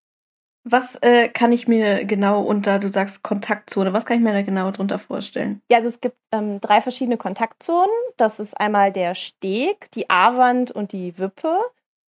Was 0.66 0.96
äh, 1.02 1.28
kann 1.28 1.52
ich 1.52 1.68
mir 1.68 2.06
genau 2.06 2.40
unter, 2.40 2.78
du 2.78 2.88
sagst 2.88 3.22
Kontaktzone, 3.22 3.92
was 3.92 4.06
kann 4.06 4.16
ich 4.16 4.22
mir 4.22 4.32
da 4.32 4.40
genau 4.40 4.70
drunter 4.70 4.98
vorstellen? 4.98 5.60
Ja, 5.70 5.76
also 5.76 5.88
es 5.88 6.00
gibt 6.00 6.16
ähm, 6.32 6.58
drei 6.62 6.80
verschiedene 6.80 7.18
Kontaktzonen. 7.18 7.94
Das 8.16 8.40
ist 8.40 8.58
einmal 8.58 8.90
der 8.90 9.14
Steg, 9.14 9.90
die 9.90 10.08
A-Wand 10.08 10.70
und 10.70 10.92
die 10.92 11.18
Wippe. 11.18 11.58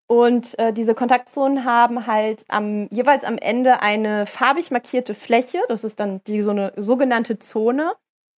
Und 0.07 0.57
äh, 0.59 0.71
diese 0.71 0.93
Kontaktzonen 0.93 1.65
haben 1.65 2.05
halt 2.05 2.45
am, 2.47 2.87
jeweils 2.91 3.23
am 3.23 3.37
Ende 3.37 3.81
eine 3.81 4.27
farbig 4.27 4.69
markierte 4.69 5.15
Fläche. 5.15 5.59
Das 5.67 5.83
ist 5.83 5.99
dann 5.99 6.21
die 6.25 6.41
so 6.41 6.51
eine 6.51 6.73
sogenannte 6.75 7.39
Zone. 7.39 7.93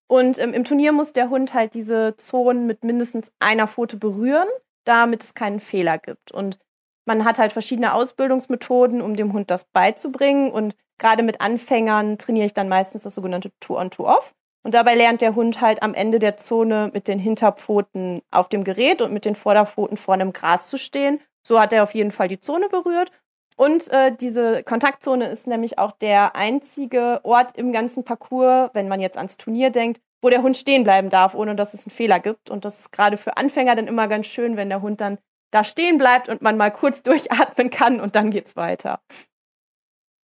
Und 0.09 0.38
ähm, 0.38 0.55
im 0.55 0.64
Turnier 0.64 0.92
muss 0.92 1.12
der 1.12 1.29
Hund 1.31 1.55
halt 1.55 1.74
diese 1.74 2.14
Zonen 2.16 2.66
mit 2.66 2.85
mindestens 2.85 3.33
einer 3.40 3.66
Pfote 3.66 3.96
berühren, 3.96 4.46
damit 4.85 5.24
es 5.24 5.35
keinen 5.35 5.59
Fehler 5.59 5.98
gibt. 5.98 6.31
Und 6.31 6.59
man 7.05 7.24
hat 7.24 7.38
halt 7.38 7.52
verschiedene 7.52 7.94
Ausbildungsmethoden, 7.94 9.00
um 9.02 9.16
dem 9.16 9.33
Hund 9.33 9.50
das 9.50 9.64
beizubringen. 9.64 10.52
Und 10.52 10.76
gerade 10.98 11.24
mit 11.24 11.40
Anfängern 11.40 12.18
trainiere 12.18 12.46
ich 12.46 12.55
dann 12.55 12.68
meistens 12.68 13.02
das 13.02 13.14
sogenannte 13.14 13.50
Two-on-Two-off. 13.59 14.35
Und 14.62 14.74
dabei 14.74 14.94
lernt 14.94 15.20
der 15.20 15.35
Hund 15.35 15.61
halt 15.61 15.83
am 15.83 15.94
Ende 15.94 16.20
der 16.20 16.37
Zone 16.37 16.90
mit 16.92 17.09
den 17.09 17.18
Hinterpfoten 17.18 18.22
auf 18.31 18.48
dem 18.48 18.64
Gerät 18.64 19.00
und 19.02 19.12
mit 19.12 19.24
den 19.24 19.37
Vorderpfoten 19.37 19.96
vorne 19.96 20.24
im 20.24 20.33
Gras 20.33 20.68
zu 20.68 20.76
stehen. 20.76 21.20
So 21.47 21.61
hat 21.61 21.73
er 21.73 21.85
auf 21.85 21.95
jeden 21.95 22.11
Fall 22.11 22.27
die 22.27 22.41
Zone 22.41 22.69
berührt. 22.69 23.13
Und 23.57 23.89
äh, 23.93 24.13
diese 24.15 24.65
Kontaktzone 24.65 25.29
ist 25.29 25.47
nämlich 25.47 25.79
auch 25.79 25.93
der 25.93 26.35
einzige 26.35 27.21
Ort 27.23 27.57
im 27.57 27.73
ganzen 27.73 28.03
Parcours, 28.05 28.71
wenn 28.73 28.89
man 28.89 29.01
jetzt 29.01 29.17
ans 29.17 29.37
Turnier 29.37 29.71
denkt, 29.71 30.01
wo 30.21 30.29
der 30.29 30.43
Hund 30.43 30.57
stehen 30.57 30.83
bleiben 30.83 31.09
darf, 31.09 31.37
ohne 31.37 31.55
dass 31.55 31.73
es 31.73 31.87
einen 31.87 31.95
Fehler 31.95 32.19
gibt. 32.19 32.51
Und 32.51 32.65
das 32.65 32.81
ist 32.81 32.91
gerade 32.91 33.17
für 33.17 33.37
Anfänger 33.37 33.77
dann 33.77 33.87
immer 33.87 34.09
ganz 34.09 34.27
schön, 34.27 34.57
wenn 34.57 34.71
der 34.71 34.83
Hund 34.83 35.01
dann 35.01 35.19
da 35.53 35.63
stehen 35.63 35.99
bleibt 35.99 36.29
und 36.29 36.43
man 36.43 36.57
mal 36.57 36.73
kurz 36.73 37.03
durchatmen 37.05 37.71
kann 37.71 38.01
und 38.01 38.17
dann 38.17 38.33
geht's 38.33 38.57
weiter. 38.57 39.01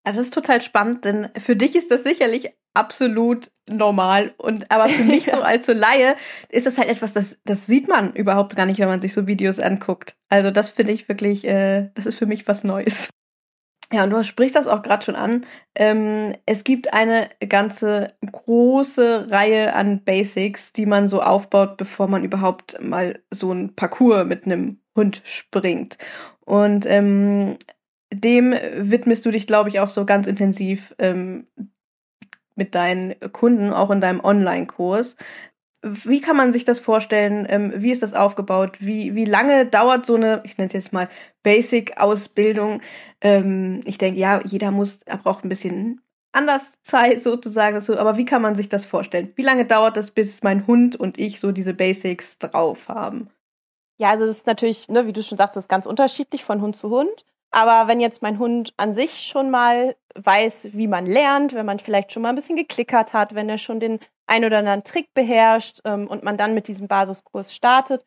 Also 0.05 0.19
das 0.19 0.27
ist 0.27 0.35
total 0.35 0.61
spannend, 0.61 1.05
denn 1.05 1.31
für 1.39 1.55
dich 1.55 1.77
ist 1.77 1.93
das 1.93 2.03
sicherlich 2.03 2.53
absolut 2.75 3.51
normal 3.71 4.35
und 4.39 4.71
aber 4.71 4.89
für 4.89 5.05
mich 5.05 5.27
so 5.31 5.41
als 5.43 5.67
so 5.67 5.73
Laie 5.73 6.17
ist 6.49 6.67
das 6.67 6.79
halt 6.79 6.89
etwas, 6.89 7.13
das 7.13 7.41
das 7.45 7.67
sieht 7.67 7.89
man 7.89 8.15
überhaupt 8.15 8.57
gar 8.57 8.67
nicht, 8.67 8.79
wenn 8.79 8.89
man 8.89 9.01
sich 9.01 9.13
so 9.13 9.27
Videos 9.27 9.59
anguckt. 9.59 10.17
Also 10.29 10.51
das 10.51 10.71
finde 10.71 10.93
ich 10.93 11.09
wirklich, 11.09 11.47
äh, 11.47 11.91
das 11.95 12.07
ist 12.07 12.17
für 12.17 12.27
mich 12.27 12.49
was 12.49 12.65
Neues. 12.65 13.11
Ja, 13.93 14.05
und 14.05 14.11
du 14.11 14.25
sprichst 14.25 14.57
das 14.57 14.67
auch 14.67 14.83
gerade 14.83 15.05
schon 15.05 15.17
an. 15.17 15.45
Ähm, 15.75 16.35
es 16.47 16.65
gibt 16.65 16.95
eine 16.95 17.29
ganze 17.47 18.15
große 18.25 19.27
Reihe 19.31 19.75
an 19.75 20.03
Basics, 20.03 20.73
die 20.73 20.87
man 20.87 21.09
so 21.09 21.21
aufbaut, 21.21 21.77
bevor 21.77 22.09
man 22.09 22.25
überhaupt 22.25 22.83
mal 22.83 23.21
so 23.31 23.53
ein 23.53 23.75
Parcours 23.75 24.25
mit 24.25 24.47
einem 24.47 24.81
Hund 24.97 25.21
springt. 25.25 25.99
Und 26.41 26.87
ähm, 26.87 27.59
dem 28.13 28.55
widmest 28.77 29.27
du 29.27 29.31
dich, 29.31 29.47
glaube 29.47 29.69
ich, 29.69 29.81
auch 29.81 29.91
so 29.91 30.07
ganz 30.07 30.27
intensiv 30.27 30.95
ähm, 30.99 31.47
mit 32.57 32.75
deinen 32.75 33.15
Kunden, 33.33 33.73
auch 33.73 33.91
in 33.91 34.01
deinem 34.01 34.21
Online-Kurs. 34.21 35.17
Wie 35.83 36.21
kann 36.21 36.37
man 36.37 36.53
sich 36.53 36.65
das 36.65 36.79
vorstellen? 36.79 37.47
Ähm, 37.49 37.73
wie 37.77 37.91
ist 37.91 38.03
das 38.03 38.15
aufgebaut? 38.15 38.77
Wie, 38.81 39.15
wie 39.15 39.25
lange 39.25 39.67
dauert 39.67 40.07
so 40.07 40.15
eine, 40.15 40.41
ich 40.45 40.57
nenne 40.57 40.69
es 40.69 40.75
jetzt 40.75 40.93
mal 40.93 41.09
Basic-Ausbildung? 41.43 42.81
Ähm, 43.21 43.81
ich 43.85 43.99
denke, 43.99 44.21
ja, 44.21 44.41
jeder 44.45 44.71
muss, 44.71 45.01
er 45.07 45.19
braucht 45.19 45.45
ein 45.45 45.49
bisschen 45.49 46.01
anders 46.33 46.81
Zeit 46.83 47.23
sozusagen 47.23 47.77
aber 47.99 48.17
wie 48.17 48.25
kann 48.25 48.43
man 48.43 48.55
sich 48.55 48.69
das 48.69 48.87
vorstellen? 48.87 49.33
Wie 49.37 49.43
lange 49.43 49.67
dauert 49.67 49.97
das, 49.97 50.11
bis 50.11 50.43
mein 50.43 50.67
Hund 50.67 50.97
und 50.97 51.19
ich 51.19 51.41
so 51.41 51.53
diese 51.53 51.75
Basics 51.75 52.39
drauf 52.39 52.89
haben? 52.89 53.29
Ja, 53.99 54.11
also 54.11 54.25
es 54.25 54.31
ist 54.31 54.47
natürlich, 54.47 54.89
ne, 54.89 55.07
wie 55.07 55.13
du 55.13 55.23
schon 55.23 55.39
sagst, 55.39 55.69
ganz 55.69 55.87
unterschiedlich 55.87 56.45
von 56.45 56.61
Hund 56.61 56.77
zu 56.77 56.91
Hund. 56.91 57.25
Aber 57.51 57.87
wenn 57.87 58.01
jetzt 58.01 58.23
mein 58.23 58.39
Hund 58.39 58.73
an 58.79 58.95
sich 58.95 59.13
schon 59.21 59.51
mal 59.51 59.95
weiß, 60.15 60.69
wie 60.73 60.89
man 60.89 61.07
lernt, 61.07 61.55
wenn 61.55 61.67
man 61.67 61.79
vielleicht 61.79 62.13
schon 62.13 62.23
mal 62.23 62.31
ein 62.31 62.35
bisschen 62.35 62.57
geklickert 62.57 63.13
hat, 63.13 63.35
wenn 63.35 63.49
er 63.49 63.59
schon 63.59 63.81
den 63.81 63.99
ein 64.27 64.45
oder 64.45 64.59
anderen 64.59 64.85
Trick 64.85 65.13
beherrscht 65.15 65.81
ähm, 65.85 66.07
und 66.07 66.23
man 66.23 66.37
dann 66.37 66.55
mit 66.55 66.69
diesem 66.69 66.89
Basiskurs 66.89 67.55
startet, 67.55 68.05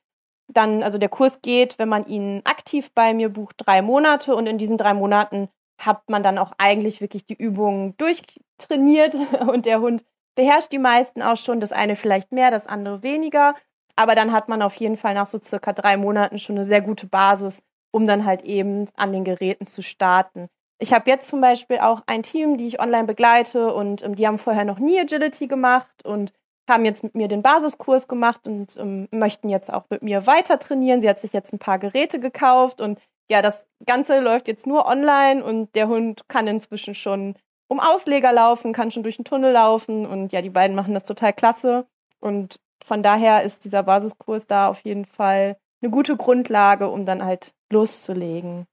dann, 0.48 0.84
also 0.84 0.98
der 0.98 1.10
Kurs 1.10 1.42
geht, 1.42 1.80
wenn 1.80 1.90
man 1.90 2.06
ihn 2.08 2.42
aktiv 2.44 2.92
bei 2.94 3.14
mir 3.14 3.30
bucht, 3.30 3.56
drei 3.58 3.82
Monate 3.82 4.36
und 4.36 4.48
in 4.48 4.58
diesen 4.58 4.78
drei 4.78 4.94
Monaten 4.94 5.50
hat 5.80 6.10
man 6.10 6.24
dann 6.24 6.38
auch 6.38 6.54
eigentlich 6.58 7.02
wirklich 7.02 7.26
die 7.26 7.36
Übungen 7.36 7.96
durchtrainiert 7.98 9.16
und 9.48 9.66
der 9.66 9.82
Hund 9.82 10.04
beherrscht 10.36 10.72
die 10.72 10.80
meisten 10.80 11.22
auch 11.22 11.38
schon, 11.38 11.60
das 11.60 11.72
eine 11.72 11.96
vielleicht 11.96 12.32
mehr, 12.32 12.52
das 12.52 12.68
andere 12.68 13.04
weniger. 13.04 13.56
Aber 13.96 14.16
dann 14.16 14.34
hat 14.34 14.50
man 14.50 14.62
auf 14.62 14.76
jeden 14.76 14.98
Fall 14.98 15.14
nach 15.14 15.26
so 15.26 15.40
circa 15.42 15.72
drei 15.72 15.96
Monaten 15.96 16.38
schon 16.38 16.58
eine 16.58 16.66
sehr 16.66 16.82
gute 16.82 17.08
Basis, 17.08 17.64
um 17.92 18.06
dann 18.06 18.26
halt 18.26 18.44
eben 18.44 18.88
an 18.96 19.14
den 19.14 19.24
Geräten 19.24 19.68
zu 19.68 19.82
starten. 19.82 20.50
Ich 20.78 20.94
habe 20.94 21.10
jetzt 21.10 21.28
zum 21.28 21.40
Beispiel 21.42 21.80
auch 21.80 22.02
ein 22.06 22.24
Team, 22.24 22.58
die 22.58 22.68
ich 22.68 22.82
online 22.82 23.06
begleite 23.06 23.74
und 23.74 24.04
ähm, 24.04 24.16
die 24.16 24.28
haben 24.28 24.38
vorher 24.38 24.66
noch 24.66 24.80
nie 24.80 25.00
Agility 25.00 25.48
gemacht 25.48 26.04
und 26.04 26.34
haben 26.70 26.86
jetzt 26.86 27.04
mit 27.04 27.16
mir 27.16 27.28
den 27.28 27.42
Basiskurs 27.42 28.08
gemacht 28.08 28.48
und 28.48 28.76
ähm, 28.78 29.08
möchten 29.12 29.50
jetzt 29.50 29.72
auch 29.72 29.86
mit 29.90 30.02
mir 30.02 30.28
weiter 30.28 30.60
trainieren. 30.60 31.02
Sie 31.02 31.10
hat 31.10 31.20
sich 31.20 31.32
jetzt 31.32 31.54
ein 31.54 31.60
paar 31.60 31.80
Geräte 31.80 32.20
gekauft 32.20 32.82
und 32.82 33.00
ja, 33.30 33.42
das 33.42 33.66
Ganze 33.86 34.20
läuft 34.20 34.48
jetzt 34.48 34.68
nur 34.68 34.86
online 34.86 35.44
und 35.44 35.74
der 35.76 35.88
Hund 35.88 36.28
kann 36.28 36.48
inzwischen 36.48 36.96
schon 36.96 37.36
um 37.68 37.80
Ausleger 37.80 38.32
laufen, 38.32 38.74
kann 38.74 38.92
schon 38.92 39.04
durch 39.04 39.16
den 39.16 39.26
Tunnel 39.26 39.54
laufen 39.54 40.06
und 40.06 40.32
ja, 40.34 40.42
die 40.42 40.50
beiden 40.50 40.76
machen 40.76 40.94
das 40.94 41.04
total 41.04 41.34
klasse 41.34 41.88
und 42.20 42.60
von 42.84 43.02
daher 43.02 43.44
ist 43.44 43.64
dieser 43.64 43.82
Basiskurs 43.82 44.46
da 44.46 44.68
auf 44.68 44.82
jeden 44.82 45.06
Fall 45.06 45.58
eine 45.82 45.92
gute 45.92 46.18
Grundlage, 46.18 46.90
um 46.90 47.06
dann 47.06 47.24
halt 47.24 47.54
loszulegen. 47.72 48.68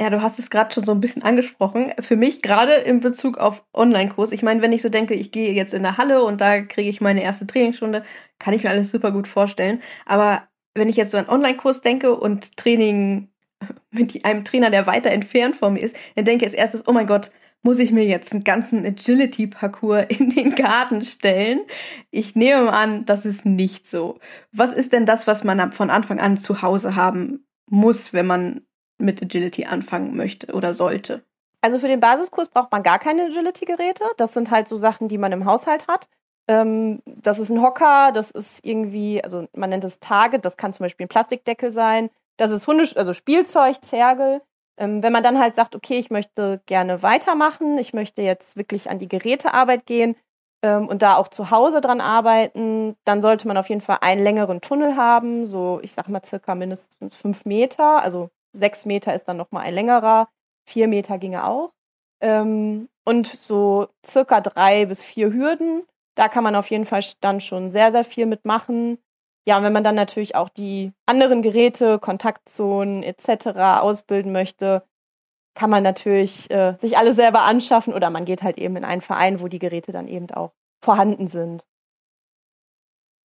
Ja, 0.00 0.10
du 0.10 0.22
hast 0.22 0.38
es 0.38 0.48
gerade 0.50 0.72
schon 0.72 0.84
so 0.84 0.92
ein 0.92 1.00
bisschen 1.00 1.22
angesprochen. 1.24 1.92
Für 1.98 2.14
mich 2.14 2.40
gerade 2.40 2.72
in 2.74 3.00
Bezug 3.00 3.36
auf 3.38 3.64
Online-Kurs. 3.74 4.30
Ich 4.30 4.44
meine, 4.44 4.62
wenn 4.62 4.70
ich 4.72 4.82
so 4.82 4.88
denke, 4.88 5.14
ich 5.14 5.32
gehe 5.32 5.52
jetzt 5.52 5.74
in 5.74 5.82
der 5.82 5.98
Halle 5.98 6.22
und 6.22 6.40
da 6.40 6.60
kriege 6.60 6.88
ich 6.88 7.00
meine 7.00 7.22
erste 7.22 7.48
Trainingsstunde, 7.48 8.04
kann 8.38 8.54
ich 8.54 8.62
mir 8.62 8.70
alles 8.70 8.92
super 8.92 9.10
gut 9.10 9.26
vorstellen. 9.26 9.82
Aber 10.06 10.46
wenn 10.74 10.88
ich 10.88 10.96
jetzt 10.96 11.10
so 11.10 11.18
an 11.18 11.28
Online-Kurs 11.28 11.80
denke 11.80 12.14
und 12.16 12.56
Training 12.56 13.28
mit 13.90 14.24
einem 14.24 14.44
Trainer, 14.44 14.70
der 14.70 14.86
weiter 14.86 15.10
entfernt 15.10 15.56
von 15.56 15.72
mir 15.72 15.80
ist, 15.80 15.96
dann 16.14 16.24
denke 16.24 16.44
ich 16.44 16.52
als 16.52 16.58
erstes, 16.58 16.86
oh 16.86 16.92
mein 16.92 17.08
Gott, 17.08 17.32
muss 17.62 17.80
ich 17.80 17.90
mir 17.90 18.04
jetzt 18.04 18.32
einen 18.32 18.44
ganzen 18.44 18.86
Agility-Parcours 18.86 20.06
in 20.16 20.30
den 20.30 20.54
Garten 20.54 21.02
stellen? 21.02 21.62
Ich 22.12 22.36
nehme 22.36 22.72
an, 22.72 23.04
das 23.04 23.26
ist 23.26 23.44
nicht 23.46 23.88
so. 23.88 24.20
Was 24.52 24.72
ist 24.72 24.92
denn 24.92 25.06
das, 25.06 25.26
was 25.26 25.42
man 25.42 25.72
von 25.72 25.90
Anfang 25.90 26.20
an 26.20 26.36
zu 26.36 26.62
Hause 26.62 26.94
haben 26.94 27.44
muss, 27.66 28.12
wenn 28.12 28.26
man 28.26 28.62
mit 28.98 29.22
Agility 29.22 29.64
anfangen 29.64 30.16
möchte 30.16 30.52
oder 30.52 30.74
sollte? 30.74 31.22
Also 31.60 31.78
für 31.78 31.88
den 31.88 32.00
Basiskurs 32.00 32.48
braucht 32.48 32.70
man 32.70 32.82
gar 32.82 32.98
keine 32.98 33.24
Agility-Geräte. 33.26 34.04
Das 34.16 34.32
sind 34.32 34.50
halt 34.50 34.68
so 34.68 34.76
Sachen, 34.76 35.08
die 35.08 35.18
man 35.18 35.32
im 35.32 35.44
Haushalt 35.44 35.88
hat. 35.88 36.08
Ähm, 36.48 37.02
das 37.04 37.38
ist 37.38 37.50
ein 37.50 37.62
Hocker, 37.62 38.12
das 38.12 38.30
ist 38.30 38.64
irgendwie, 38.64 39.22
also 39.22 39.48
man 39.54 39.70
nennt 39.70 39.84
es 39.84 40.00
Target, 40.00 40.44
das 40.44 40.56
kann 40.56 40.72
zum 40.72 40.84
Beispiel 40.84 41.06
ein 41.06 41.10
Plastikdeckel 41.10 41.72
sein. 41.72 42.10
Das 42.36 42.50
ist 42.50 42.66
Hunde, 42.66 42.88
also 42.94 43.12
Spielzeug, 43.12 43.84
Zergel. 43.84 44.40
Ähm, 44.78 45.02
wenn 45.02 45.12
man 45.12 45.22
dann 45.22 45.38
halt 45.38 45.56
sagt, 45.56 45.74
okay, 45.74 45.98
ich 45.98 46.10
möchte 46.10 46.60
gerne 46.66 47.02
weitermachen, 47.02 47.78
ich 47.78 47.92
möchte 47.92 48.22
jetzt 48.22 48.56
wirklich 48.56 48.88
an 48.88 48.98
die 48.98 49.08
Gerätearbeit 49.08 49.86
gehen 49.86 50.16
ähm, 50.62 50.88
und 50.88 51.02
da 51.02 51.16
auch 51.16 51.28
zu 51.28 51.50
Hause 51.50 51.80
dran 51.80 52.00
arbeiten, 52.00 52.96
dann 53.04 53.20
sollte 53.20 53.48
man 53.48 53.56
auf 53.56 53.68
jeden 53.68 53.80
Fall 53.80 53.98
einen 54.00 54.22
längeren 54.22 54.60
Tunnel 54.60 54.96
haben, 54.96 55.46
so 55.46 55.80
ich 55.82 55.92
sag 55.92 56.08
mal 56.08 56.24
circa 56.24 56.54
mindestens 56.54 57.16
fünf 57.16 57.44
Meter, 57.44 58.02
also 58.02 58.30
sechs 58.52 58.86
Meter 58.86 59.14
ist 59.14 59.24
dann 59.24 59.36
nochmal 59.36 59.64
ein 59.64 59.74
längerer, 59.74 60.28
vier 60.66 60.88
Meter 60.88 61.18
ginge 61.18 61.46
auch. 61.46 61.72
Ähm, 62.20 62.88
und 63.04 63.26
so 63.26 63.88
circa 64.04 64.40
drei 64.40 64.86
bis 64.86 65.02
vier 65.02 65.32
Hürden, 65.32 65.84
da 66.14 66.28
kann 66.28 66.44
man 66.44 66.56
auf 66.56 66.70
jeden 66.70 66.84
Fall 66.84 67.02
dann 67.20 67.40
schon 67.40 67.70
sehr, 67.70 67.92
sehr 67.92 68.04
viel 68.04 68.26
mitmachen. 68.26 68.98
Ja, 69.46 69.56
und 69.56 69.64
wenn 69.64 69.72
man 69.72 69.84
dann 69.84 69.94
natürlich 69.94 70.34
auch 70.34 70.48
die 70.48 70.92
anderen 71.06 71.42
Geräte, 71.42 71.98
Kontaktzonen 71.98 73.02
etc. 73.02 73.80
ausbilden 73.80 74.32
möchte, 74.32 74.82
kann 75.54 75.70
man 75.70 75.82
natürlich 75.82 76.50
äh, 76.50 76.76
sich 76.78 76.98
alle 76.98 77.14
selber 77.14 77.42
anschaffen 77.42 77.94
oder 77.94 78.10
man 78.10 78.24
geht 78.24 78.42
halt 78.42 78.58
eben 78.58 78.76
in 78.76 78.84
einen 78.84 79.00
Verein, 79.00 79.40
wo 79.40 79.48
die 79.48 79.58
Geräte 79.58 79.90
dann 79.90 80.06
eben 80.06 80.30
auch 80.30 80.52
vorhanden 80.84 81.28
sind. 81.28 81.64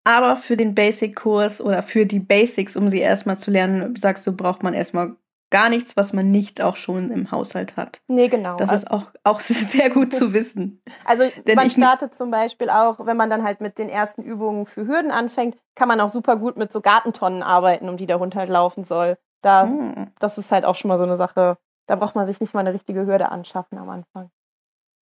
Aber 0.05 0.37
für 0.37 0.57
den 0.57 0.75
Basic-Kurs 0.75 1.61
oder 1.61 1.83
für 1.83 2.07
die 2.07 2.21
Basics, 2.21 2.77
um 2.77 2.91
sie 2.91 2.99
erstmal 2.99 3.39
zu 3.39 3.51
lernen, 3.51 3.95
sagst 3.97 4.27
du, 4.27 4.33
braucht 4.33 4.63
man 4.63 4.75
erstmal 4.75 5.17
gar 5.53 5.69
nichts, 5.69 5.97
was 5.97 6.13
man 6.13 6.31
nicht 6.31 6.61
auch 6.61 6.77
schon 6.77 7.13
im 7.13 7.31
Haushalt 7.31 7.77
hat. 7.77 8.01
Nee, 8.09 8.29
genau. 8.29 8.57
Das 8.57 8.73
ist 8.73 8.91
auch, 8.91 9.13
auch 9.23 9.39
sehr 9.41 9.91
gut 9.91 10.13
zu 10.13 10.33
wissen. 10.33 10.83
Also 11.05 11.25
man 11.55 11.71
startet 11.71 12.15
zum 12.17 12.31
Beispiel 12.31 12.71
auch, 12.71 13.07
wenn 13.07 13.17
man 13.17 13.31
dann 13.31 13.45
halt 13.45 13.61
mit 13.61 13.79
den 13.79 13.89
ersten 13.89 14.23
Übungen 14.23 14.67
für 14.67 14.87
Hürden 14.87 15.13
anfängt, 15.13 15.57
kann 15.77 15.89
man 15.89 16.01
auch 16.01 16.09
super 16.09 16.37
gut 16.37 16.57
mit 16.57 16.73
so 16.73 16.81
Gartentonnen 16.81 17.43
arbeiten, 17.43 17.89
um 17.89 17.97
die 17.97 18.07
der 18.07 18.19
Hund 18.19 18.35
halt 18.35 18.49
laufen 18.49 18.83
soll. 18.83 19.19
Da, 19.43 19.65
hm. 19.65 20.11
Das 20.19 20.39
ist 20.39 20.51
halt 20.51 20.65
auch 20.65 20.75
schon 20.75 20.89
mal 20.89 20.99
so 20.99 21.05
eine 21.05 21.17
Sache, 21.17 21.59
da 21.87 21.97
braucht 21.97 22.15
man 22.15 22.27
sich 22.27 22.41
nicht 22.41 22.55
mal 22.55 22.61
eine 22.61 22.73
richtige 22.73 23.07
Hürde 23.07 23.31
anschaffen 23.31 23.79
am 23.79 23.91
Anfang. 23.91 24.31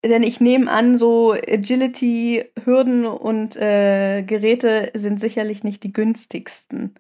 Denn 0.05 0.23
ich 0.23 0.41
nehme 0.41 0.71
an, 0.71 0.97
so 0.97 1.33
Agility, 1.33 2.45
Hürden 2.65 3.05
und 3.05 3.57
äh, 3.57 4.23
Geräte 4.23 4.93
sind 4.95 5.19
sicherlich 5.19 5.65
nicht 5.65 5.83
die 5.83 5.93
günstigsten. 5.93 6.95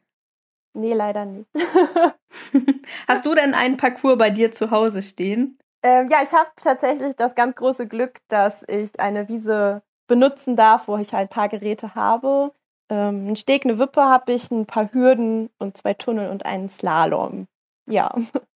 Nee, 0.74 0.94
leider 0.94 1.24
nicht. 1.24 1.48
Hast 3.08 3.24
du 3.24 3.34
denn 3.34 3.54
einen 3.54 3.76
Parcours 3.76 4.18
bei 4.18 4.30
dir 4.30 4.52
zu 4.52 4.70
Hause 4.70 5.02
stehen? 5.02 5.58
Ähm, 5.82 6.08
ja, 6.08 6.18
ich 6.22 6.32
habe 6.32 6.50
tatsächlich 6.56 7.14
das 7.16 7.34
ganz 7.34 7.54
große 7.54 7.86
Glück, 7.86 8.18
dass 8.28 8.64
ich 8.68 8.98
eine 8.98 9.28
Wiese 9.28 9.82
benutzen 10.08 10.56
darf, 10.56 10.88
wo 10.88 10.96
ich 10.96 11.14
halt 11.14 11.30
ein 11.30 11.34
paar 11.34 11.48
Geräte 11.48 11.94
habe. 11.94 12.52
Ähm, 12.90 13.28
ein 13.28 13.36
Steg, 13.36 13.64
eine 13.64 13.78
Wippe 13.78 14.02
habe 14.02 14.32
ich, 14.32 14.50
ein 14.50 14.66
paar 14.66 14.92
Hürden 14.92 15.50
und 15.58 15.76
zwei 15.76 15.94
Tunnel 15.94 16.30
und 16.30 16.46
einen 16.46 16.68
Slalom. 16.68 17.46
Ja. 17.86 18.12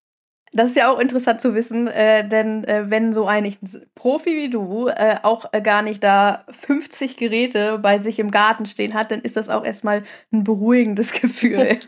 Das 0.55 0.71
ist 0.71 0.77
ja 0.77 0.93
auch 0.93 0.99
interessant 0.99 1.41
zu 1.41 1.55
wissen, 1.55 1.89
äh, 1.89 2.29
denn 2.29 2.65
äh, 2.65 2.91
wenn 2.91 3.15
so 3.15 3.27
ein 3.27 3.57
Profi 3.95 4.37
wie 4.37 4.51
du 4.51 4.89
äh, 4.89 5.17
auch 5.23 5.51
gar 5.51 5.81
nicht 5.81 6.05
da 6.05 6.45
50 6.51 7.17
Geräte 7.17 7.79
bei 7.79 7.99
sich 8.01 8.19
im 8.19 8.31
Garten 8.31 8.67
stehen 8.67 8.93
hat, 8.93 9.11
dann 9.11 9.23
ist 9.23 9.37
das 9.37 9.49
auch 9.49 9.65
erstmal 9.65 10.03
ein 10.31 10.45
beruhigendes 10.45 11.13
Gefühl. 11.21 11.79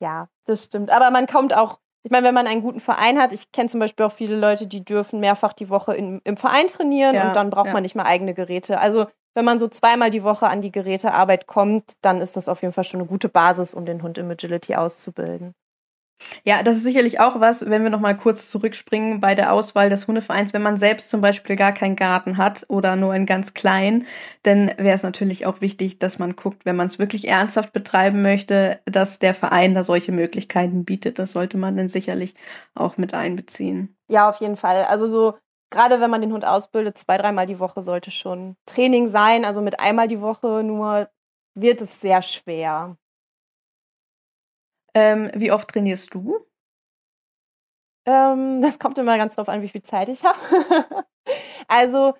ja, 0.00 0.28
das 0.46 0.64
stimmt. 0.64 0.90
Aber 0.90 1.10
man 1.10 1.26
kommt 1.26 1.54
auch, 1.54 1.78
ich 2.02 2.10
meine, 2.10 2.26
wenn 2.26 2.34
man 2.34 2.46
einen 2.46 2.62
guten 2.62 2.80
Verein 2.80 3.18
hat, 3.18 3.34
ich 3.34 3.52
kenne 3.52 3.68
zum 3.68 3.80
Beispiel 3.80 4.06
auch 4.06 4.12
viele 4.12 4.36
Leute, 4.36 4.66
die 4.66 4.82
dürfen 4.82 5.20
mehrfach 5.20 5.52
die 5.52 5.68
Woche 5.68 5.94
in, 5.94 6.22
im 6.24 6.38
Verein 6.38 6.68
trainieren 6.68 7.16
ja, 7.16 7.28
und 7.28 7.36
dann 7.36 7.50
braucht 7.50 7.66
ja. 7.66 7.72
man 7.74 7.82
nicht 7.82 7.96
mal 7.96 8.06
eigene 8.06 8.32
Geräte. 8.32 8.78
Also 8.80 9.06
wenn 9.34 9.44
man 9.44 9.58
so 9.58 9.68
zweimal 9.68 10.08
die 10.08 10.22
Woche 10.22 10.46
an 10.46 10.62
die 10.62 10.72
Gerätearbeit 10.72 11.46
kommt, 11.46 11.94
dann 12.00 12.22
ist 12.22 12.36
das 12.38 12.48
auf 12.48 12.62
jeden 12.62 12.72
Fall 12.72 12.84
schon 12.84 13.00
eine 13.00 13.08
gute 13.08 13.28
Basis, 13.28 13.74
um 13.74 13.84
den 13.84 14.02
Hund 14.02 14.16
im 14.16 14.30
Agility 14.30 14.74
auszubilden. 14.74 15.54
Ja, 16.44 16.62
das 16.62 16.76
ist 16.76 16.82
sicherlich 16.84 17.20
auch 17.20 17.40
was, 17.40 17.68
wenn 17.68 17.82
wir 17.82 17.90
nochmal 17.90 18.16
kurz 18.16 18.50
zurückspringen 18.50 19.20
bei 19.20 19.34
der 19.34 19.52
Auswahl 19.52 19.88
des 19.88 20.06
Hundevereins, 20.06 20.52
wenn 20.52 20.62
man 20.62 20.76
selbst 20.76 21.10
zum 21.10 21.20
Beispiel 21.20 21.56
gar 21.56 21.72
keinen 21.72 21.96
Garten 21.96 22.36
hat 22.36 22.64
oder 22.68 22.96
nur 22.96 23.12
einen 23.12 23.26
ganz 23.26 23.54
kleinen, 23.54 24.06
dann 24.42 24.68
wäre 24.78 24.94
es 24.94 25.02
natürlich 25.02 25.46
auch 25.46 25.60
wichtig, 25.60 25.98
dass 25.98 26.18
man 26.18 26.36
guckt, 26.36 26.64
wenn 26.64 26.76
man 26.76 26.86
es 26.86 26.98
wirklich 26.98 27.28
ernsthaft 27.28 27.72
betreiben 27.72 28.22
möchte, 28.22 28.80
dass 28.84 29.18
der 29.18 29.34
Verein 29.34 29.74
da 29.74 29.84
solche 29.84 30.12
Möglichkeiten 30.12 30.84
bietet. 30.84 31.18
Das 31.18 31.32
sollte 31.32 31.56
man 31.56 31.76
dann 31.76 31.88
sicherlich 31.88 32.34
auch 32.74 32.96
mit 32.96 33.14
einbeziehen. 33.14 33.96
Ja, 34.08 34.28
auf 34.28 34.40
jeden 34.40 34.56
Fall. 34.56 34.84
Also 34.84 35.06
so, 35.06 35.34
gerade 35.70 36.00
wenn 36.00 36.10
man 36.10 36.20
den 36.20 36.32
Hund 36.32 36.44
ausbildet, 36.44 36.98
zwei, 36.98 37.18
dreimal 37.18 37.46
die 37.46 37.58
Woche 37.58 37.82
sollte 37.82 38.10
schon 38.10 38.56
Training 38.66 39.08
sein. 39.08 39.44
Also 39.44 39.60
mit 39.62 39.80
einmal 39.80 40.08
die 40.08 40.20
Woche 40.20 40.62
nur 40.62 41.08
wird 41.54 41.80
es 41.80 42.00
sehr 42.00 42.22
schwer. 42.22 42.96
Ähm, 44.94 45.30
wie 45.34 45.52
oft 45.52 45.68
trainierst 45.68 46.14
du? 46.14 46.38
Ähm, 48.06 48.60
das 48.60 48.78
kommt 48.78 48.98
immer 48.98 49.16
ganz 49.16 49.34
drauf 49.34 49.48
an, 49.48 49.62
wie 49.62 49.68
viel 49.68 49.82
Zeit 49.82 50.08
ich 50.08 50.24
habe. 50.24 50.38
also, 51.68 52.14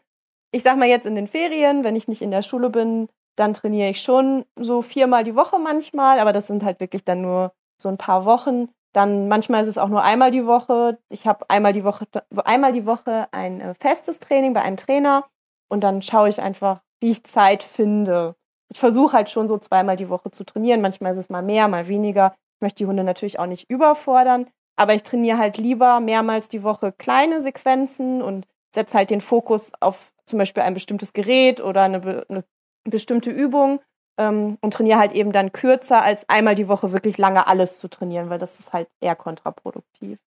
ich 0.53 0.63
sag 0.63 0.77
mal 0.77 0.89
jetzt 0.89 1.07
in 1.07 1.15
den 1.15 1.27
Ferien, 1.27 1.85
wenn 1.85 1.97
ich 1.97 2.09
nicht 2.09 2.23
in 2.23 2.31
der 2.31 2.43
Schule 2.43 2.71
bin, 2.71 3.09
dann 3.37 3.55
trainiere 3.55 3.91
ich 3.91 4.01
schon 4.01 4.45
so 4.59 4.83
viermal 4.83 5.25
die 5.25 5.35
Woche 5.37 5.59
manchmal, 5.59 6.21
aber 6.21 6.33
das 6.33 6.47
sind 6.47 6.65
halt 6.65 6.81
wirklich 6.81 7.05
dann 7.05 7.21
nur 7.21 7.53
so 7.81 7.89
ein 7.89 7.99
paar 7.99 8.25
Wochen. 8.25 8.69
Dann 8.95 9.29
manchmal 9.29 9.63
ist 9.63 9.69
es 9.69 9.79
auch 9.79 9.89
nur 9.89 10.03
einmal 10.03 10.31
die 10.31 10.47
Woche. 10.47 10.99
Ich 11.09 11.27
habe 11.27 11.51
einmal 11.51 11.73
die 11.73 11.85
Woche 11.85 12.07
einmal 12.45 12.73
die 12.73 12.87
Woche 12.87 13.27
ein 13.33 13.61
äh, 13.61 13.75
festes 13.75 14.21
Training 14.21 14.55
bei 14.55 14.63
einem 14.63 14.77
Trainer 14.77 15.25
und 15.69 15.83
dann 15.83 16.01
schaue 16.01 16.29
ich 16.29 16.41
einfach, 16.41 16.81
wie 17.01 17.11
ich 17.11 17.25
Zeit 17.25 17.65
finde. 17.65 18.37
Ich 18.71 18.79
versuche 18.79 19.17
halt 19.17 19.31
schon 19.31 19.49
so 19.49 19.59
zweimal 19.59 19.97
die 19.97 20.09
Woche 20.09 20.31
zu 20.31 20.45
trainieren. 20.45 20.81
Manchmal 20.81 21.13
ist 21.13 21.19
es 21.19 21.29
mal 21.29 21.43
mehr, 21.43 21.67
mal 21.67 21.89
weniger 21.89 22.35
möchte 22.65 22.79
die 22.79 22.87
Hunde 22.87 23.05
natürlich 23.05 23.39
auch 23.39 23.47
nicht 23.47 23.71
überfordern, 23.71 24.49
aber 24.77 24.95
ich 24.95 25.05
trainiere 25.05 25.39
halt 25.39 25.59
lieber 25.59 26.01
mehrmals 26.01 26.49
die 26.49 26.65
Woche 26.65 26.93
kleine 26.93 27.43
Sequenzen 27.43 28.23
und 28.23 28.47
setze 28.75 28.99
halt 28.99 29.11
den 29.11 29.21
Fokus 29.21 29.73
auf 29.81 30.13
zum 30.27 30.39
Beispiel 30.39 30.63
ein 30.63 30.75
bestimmtes 30.75 31.13
Gerät 31.13 31.61
oder 31.61 31.83
eine, 31.83 32.25
eine 32.29 32.45
bestimmte 32.85 33.31
Übung 33.31 33.81
ähm, 34.19 34.59
und 34.63 34.73
trainiere 34.73 34.99
halt 34.99 35.13
eben 35.13 35.31
dann 35.31 35.53
kürzer, 35.53 36.03
als 36.03 36.29
einmal 36.29 36.55
die 36.55 36.69
Woche 36.69 36.93
wirklich 36.93 37.19
lange 37.19 37.47
alles 37.47 37.79
zu 37.79 37.89
trainieren, 37.89 38.31
weil 38.31 38.39
das 38.39 38.59
ist 38.59 38.73
halt 38.73 38.89
eher 39.01 39.15
kontraproduktiv. 39.15 40.19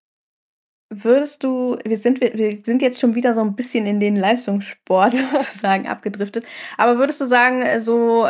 Würdest 0.89 1.43
du, 1.43 1.77
wir 1.83 1.97
sind, 1.97 2.21
wir 2.21 2.59
sind 2.63 2.81
jetzt 2.81 2.99
schon 2.99 3.13
wieder 3.13 3.33
so 3.33 3.41
ein 3.41 3.55
bisschen 3.55 3.85
in 3.85 3.99
den 3.99 4.15
Leistungssport 4.15 5.13
sozusagen 5.33 5.88
abgedriftet, 5.88 6.45
aber 6.77 6.97
würdest 6.97 7.19
du 7.19 7.25
sagen, 7.25 7.63
so 7.79 8.27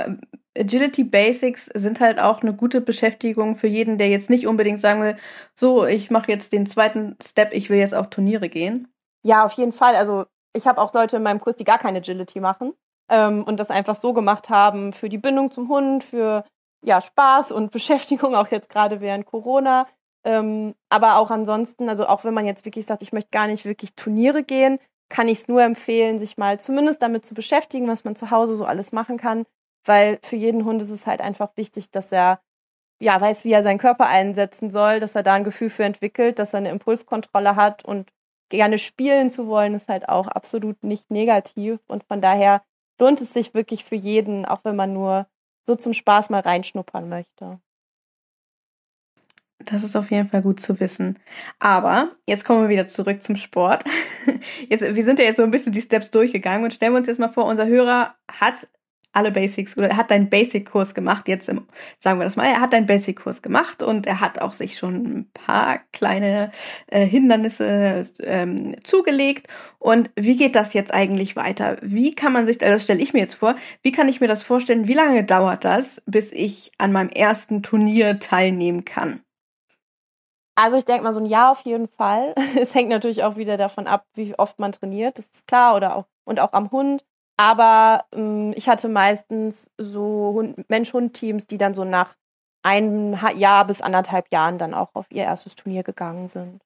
Agility 0.57 1.03
Basics 1.03 1.65
sind 1.67 1.99
halt 1.99 2.19
auch 2.19 2.41
eine 2.41 2.53
gute 2.53 2.81
Beschäftigung 2.81 3.55
für 3.55 3.67
jeden, 3.67 3.97
der 3.97 4.09
jetzt 4.09 4.29
nicht 4.29 4.47
unbedingt 4.47 4.81
sagen 4.81 5.01
will, 5.01 5.17
so, 5.55 5.85
ich 5.85 6.09
mache 6.11 6.31
jetzt 6.31 6.51
den 6.53 6.65
zweiten 6.65 7.15
Step, 7.23 7.53
ich 7.53 7.69
will 7.69 7.77
jetzt 7.77 7.93
auf 7.93 8.09
Turniere 8.09 8.49
gehen? 8.49 8.87
Ja, 9.23 9.45
auf 9.45 9.53
jeden 9.53 9.71
Fall. 9.71 9.95
Also 9.95 10.25
ich 10.55 10.67
habe 10.67 10.81
auch 10.81 10.93
Leute 10.93 11.17
in 11.17 11.23
meinem 11.23 11.39
Kurs, 11.39 11.55
die 11.55 11.63
gar 11.63 11.77
keine 11.77 11.99
Agility 11.99 12.39
machen 12.39 12.73
ähm, 13.09 13.43
und 13.43 13.59
das 13.59 13.69
einfach 13.69 13.95
so 13.95 14.13
gemacht 14.13 14.49
haben 14.49 14.93
für 14.93 15.09
die 15.09 15.17
Bindung 15.17 15.51
zum 15.51 15.69
Hund, 15.69 16.03
für 16.03 16.43
ja, 16.83 17.01
Spaß 17.01 17.51
und 17.51 17.71
Beschäftigung, 17.71 18.35
auch 18.35 18.47
jetzt 18.47 18.69
gerade 18.69 19.01
während 19.01 19.25
Corona. 19.25 19.87
Ähm, 20.27 20.75
aber 20.89 21.15
auch 21.15 21.31
ansonsten, 21.31 21.87
also 21.87 22.05
auch 22.05 22.25
wenn 22.25 22.33
man 22.33 22.45
jetzt 22.45 22.65
wirklich 22.65 22.85
sagt, 22.85 23.01
ich 23.01 23.13
möchte 23.13 23.29
gar 23.31 23.47
nicht 23.47 23.63
wirklich 23.63 23.95
Turniere 23.95 24.43
gehen, 24.43 24.77
kann 25.07 25.29
ich 25.29 25.39
es 25.39 25.47
nur 25.47 25.63
empfehlen, 25.63 26.19
sich 26.19 26.37
mal 26.37 26.59
zumindest 26.59 27.01
damit 27.01 27.25
zu 27.25 27.33
beschäftigen, 27.33 27.87
was 27.87 28.03
man 28.03 28.17
zu 28.17 28.29
Hause 28.29 28.55
so 28.55 28.65
alles 28.65 28.91
machen 28.91 29.17
kann. 29.17 29.45
Weil 29.85 30.19
für 30.21 30.35
jeden 30.35 30.65
Hund 30.65 30.81
ist 30.81 30.89
es 30.89 31.07
halt 31.07 31.21
einfach 31.21 31.55
wichtig, 31.55 31.91
dass 31.91 32.11
er 32.11 32.41
ja 32.99 33.21
weiß, 33.21 33.45
wie 33.45 33.53
er 33.53 33.63
seinen 33.63 33.77
Körper 33.77 34.07
einsetzen 34.07 34.69
soll, 34.69 34.99
dass 34.99 35.15
er 35.15 35.23
da 35.23 35.35
ein 35.35 35.45
Gefühl 35.45 35.69
für 35.69 35.85
entwickelt, 35.85 36.39
dass 36.39 36.53
er 36.53 36.57
eine 36.57 36.71
Impulskontrolle 36.71 37.55
hat. 37.55 37.85
Und 37.85 38.11
gerne 38.49 38.79
spielen 38.79 39.31
zu 39.31 39.47
wollen, 39.47 39.75
ist 39.75 39.87
halt 39.87 40.09
auch 40.09 40.27
absolut 40.27 40.83
nicht 40.83 41.09
negativ. 41.09 41.79
Und 41.87 42.03
von 42.03 42.19
daher 42.19 42.63
lohnt 42.99 43.21
es 43.21 43.33
sich 43.33 43.53
wirklich 43.53 43.85
für 43.85 43.95
jeden, 43.95 44.45
auch 44.45 44.65
wenn 44.65 44.75
man 44.75 44.91
nur 44.91 45.27
so 45.65 45.75
zum 45.75 45.93
Spaß 45.93 46.31
mal 46.31 46.41
reinschnuppern 46.41 47.07
möchte. 47.07 47.61
Das 49.65 49.83
ist 49.83 49.95
auf 49.95 50.11
jeden 50.11 50.29
Fall 50.29 50.41
gut 50.41 50.59
zu 50.59 50.79
wissen. 50.79 51.19
Aber 51.59 52.11
jetzt 52.27 52.45
kommen 52.45 52.61
wir 52.63 52.69
wieder 52.69 52.87
zurück 52.87 53.23
zum 53.23 53.35
Sport. 53.35 53.83
Jetzt, 54.69 54.95
wir 54.95 55.03
sind 55.03 55.19
ja 55.19 55.25
jetzt 55.25 55.37
so 55.37 55.43
ein 55.43 55.51
bisschen 55.51 55.71
die 55.71 55.81
Steps 55.81 56.11
durchgegangen 56.11 56.63
und 56.63 56.73
stellen 56.73 56.93
wir 56.93 56.97
uns 56.97 57.07
jetzt 57.07 57.19
mal 57.19 57.29
vor, 57.29 57.45
unser 57.45 57.65
Hörer 57.65 58.15
hat 58.27 58.67
alle 59.17 59.31
Basics 59.31 59.75
oder 59.77 59.89
er 59.89 59.97
hat 59.97 60.11
deinen 60.11 60.29
Basic-Kurs 60.29 60.93
gemacht, 60.93 61.27
jetzt 61.27 61.49
im, 61.49 61.65
sagen 61.97 62.19
wir 62.19 62.25
das 62.25 62.35
mal, 62.35 62.45
er 62.45 62.61
hat 62.61 62.73
deinen 62.73 62.85
Basic-Kurs 62.85 63.41
gemacht 63.41 63.81
und 63.81 64.05
er 64.05 64.21
hat 64.21 64.39
auch 64.39 64.53
sich 64.53 64.77
schon 64.77 64.95
ein 64.95 65.31
paar 65.33 65.79
kleine 65.91 66.51
äh, 66.87 67.05
Hindernisse 67.05 68.07
ähm, 68.21 68.75
zugelegt. 68.83 69.47
Und 69.79 70.11
wie 70.15 70.37
geht 70.37 70.55
das 70.55 70.73
jetzt 70.73 70.93
eigentlich 70.93 71.35
weiter? 71.35 71.77
Wie 71.81 72.13
kann 72.13 72.31
man 72.31 72.45
sich, 72.45 72.61
also 72.61 72.73
das 72.73 72.83
stelle 72.83 73.01
ich 73.01 73.13
mir 73.13 73.21
jetzt 73.21 73.35
vor, 73.35 73.55
wie 73.81 73.91
kann 73.91 74.07
ich 74.07 74.21
mir 74.21 74.27
das 74.27 74.43
vorstellen, 74.43 74.87
wie 74.87 74.93
lange 74.93 75.23
dauert 75.23 75.65
das, 75.65 76.03
bis 76.05 76.31
ich 76.31 76.71
an 76.77 76.91
meinem 76.91 77.09
ersten 77.09 77.63
Turnier 77.63 78.19
teilnehmen 78.19 78.85
kann? 78.85 79.21
Also 80.57 80.75
ich 80.75 80.85
denke 80.85 81.03
mal 81.03 81.13
so 81.13 81.19
ein 81.19 81.27
Jahr 81.27 81.51
auf 81.51 81.61
jeden 81.61 81.87
Fall. 81.87 82.33
Es 82.59 82.73
hängt 82.73 82.89
natürlich 82.89 83.23
auch 83.23 83.37
wieder 83.37 83.57
davon 83.57 83.85
ab, 83.87 84.05
wie 84.15 84.37
oft 84.37 84.57
man 84.59 84.71
trainiert, 84.71 85.19
das 85.19 85.25
ist 85.25 85.47
klar, 85.47 85.75
oder 85.75 85.95
auch 85.95 86.05
und 86.25 86.39
auch 86.39 86.53
am 86.53 86.71
Hund. 86.71 87.05
Aber 87.37 88.05
ähm, 88.11 88.53
ich 88.55 88.67
hatte 88.67 88.89
meistens 88.89 89.69
so 89.77 90.43
Mensch-Hund-Teams, 90.67 91.45
die 91.45 91.59
dann 91.59 91.75
so 91.75 91.83
nach 91.83 92.15
einem 92.63 93.17
Jahr 93.35 93.65
bis 93.65 93.81
anderthalb 93.81 94.31
Jahren 94.33 94.57
dann 94.57 94.73
auch 94.73 94.89
auf 94.95 95.05
ihr 95.11 95.23
erstes 95.23 95.55
Turnier 95.55 95.83
gegangen 95.83 96.27
sind. 96.27 96.63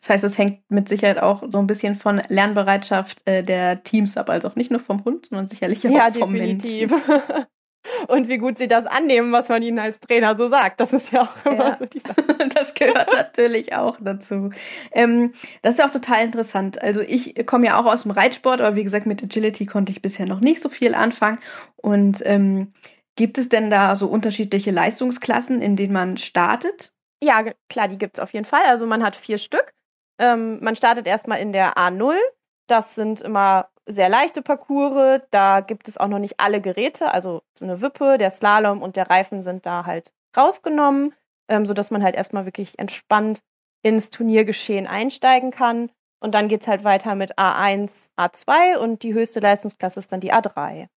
Das 0.00 0.08
heißt, 0.08 0.24
es 0.24 0.38
hängt 0.38 0.68
mit 0.70 0.88
Sicherheit 0.88 1.22
auch 1.22 1.44
so 1.48 1.58
ein 1.58 1.66
bisschen 1.66 1.94
von 1.94 2.22
Lernbereitschaft 2.28 3.20
äh, 3.26 3.44
der 3.44 3.84
Teams 3.84 4.16
ab, 4.16 4.30
also 4.30 4.48
auch 4.48 4.56
nicht 4.56 4.70
nur 4.70 4.80
vom 4.80 5.04
Hund, 5.04 5.26
sondern 5.26 5.46
sicherlich 5.46 5.86
auch 5.86 5.92
ja, 5.92 6.10
vom 6.10 6.32
definitiv. 6.32 6.90
Mensch. 6.90 7.46
und 8.08 8.28
wie 8.28 8.38
gut 8.38 8.58
sie 8.58 8.68
das 8.68 8.86
annehmen, 8.86 9.32
was 9.32 9.48
man 9.48 9.62
ihnen 9.62 9.78
als 9.78 10.00
Trainer 10.00 10.36
so 10.36 10.48
sagt. 10.48 10.80
Das 10.80 10.92
ist 10.92 11.12
ja 11.12 11.22
auch 11.22 11.46
immer 11.46 11.70
ja. 11.70 11.76
so 11.78 11.86
die 11.86 12.00
Sache. 12.00 12.24
Das 12.54 12.74
gehört 12.74 13.12
natürlich 13.12 13.74
auch 13.76 13.98
dazu. 14.00 14.50
Ähm, 14.90 15.34
das 15.62 15.74
ist 15.74 15.78
ja 15.78 15.86
auch 15.86 15.92
total 15.92 16.24
interessant. 16.24 16.80
Also 16.82 17.00
ich 17.00 17.46
komme 17.46 17.66
ja 17.66 17.78
auch 17.78 17.86
aus 17.86 18.02
dem 18.02 18.10
Reitsport, 18.10 18.60
aber 18.60 18.74
wie 18.74 18.84
gesagt, 18.84 19.06
mit 19.06 19.22
Agility 19.22 19.66
konnte 19.66 19.92
ich 19.92 20.02
bisher 20.02 20.26
noch 20.26 20.40
nicht 20.40 20.60
so 20.60 20.68
viel 20.68 20.94
anfangen. 20.94 21.38
Und 21.76 22.22
ähm, 22.24 22.72
gibt 23.16 23.38
es 23.38 23.48
denn 23.48 23.70
da 23.70 23.96
so 23.96 24.08
unterschiedliche 24.08 24.70
Leistungsklassen, 24.70 25.60
in 25.60 25.76
denen 25.76 25.92
man 25.92 26.16
startet? 26.16 26.92
Ja, 27.22 27.44
klar, 27.68 27.88
die 27.88 27.98
gibt 27.98 28.18
es 28.18 28.22
auf 28.22 28.32
jeden 28.32 28.46
Fall. 28.46 28.62
Also 28.66 28.86
man 28.86 29.02
hat 29.02 29.16
vier 29.16 29.38
Stück. 29.38 29.74
Ähm, 30.18 30.58
man 30.62 30.76
startet 30.76 31.06
erstmal 31.06 31.40
in 31.40 31.52
der 31.52 31.76
A0. 31.76 32.14
Das 32.66 32.94
sind 32.94 33.20
immer 33.20 33.68
sehr 33.88 34.08
leichte 34.08 34.42
Parcours. 34.42 35.22
Da 35.30 35.60
gibt 35.60 35.88
es 35.88 35.96
auch 35.96 36.08
noch 36.08 36.18
nicht 36.18 36.38
alle 36.38 36.60
Geräte. 36.60 37.12
Also 37.12 37.42
so 37.58 37.64
eine 37.64 37.80
Wippe, 37.80 38.18
der 38.18 38.30
Slalom 38.30 38.82
und 38.82 38.96
der 38.96 39.10
Reifen 39.10 39.42
sind 39.42 39.66
da 39.66 39.86
halt 39.86 40.12
rausgenommen, 40.36 41.14
ähm, 41.48 41.66
sodass 41.66 41.90
man 41.90 42.02
halt 42.02 42.14
erstmal 42.14 42.44
wirklich 42.44 42.78
entspannt 42.78 43.40
ins 43.82 44.10
Turniergeschehen 44.10 44.86
einsteigen 44.86 45.50
kann. 45.50 45.90
Und 46.20 46.34
dann 46.34 46.48
geht's 46.48 46.66
halt 46.66 46.84
weiter 46.84 47.14
mit 47.14 47.38
A1, 47.38 48.10
A2 48.16 48.76
und 48.78 49.02
die 49.02 49.14
höchste 49.14 49.40
Leistungsklasse 49.40 50.00
ist 50.00 50.12
dann 50.12 50.20
die 50.20 50.32
A3. 50.32 50.88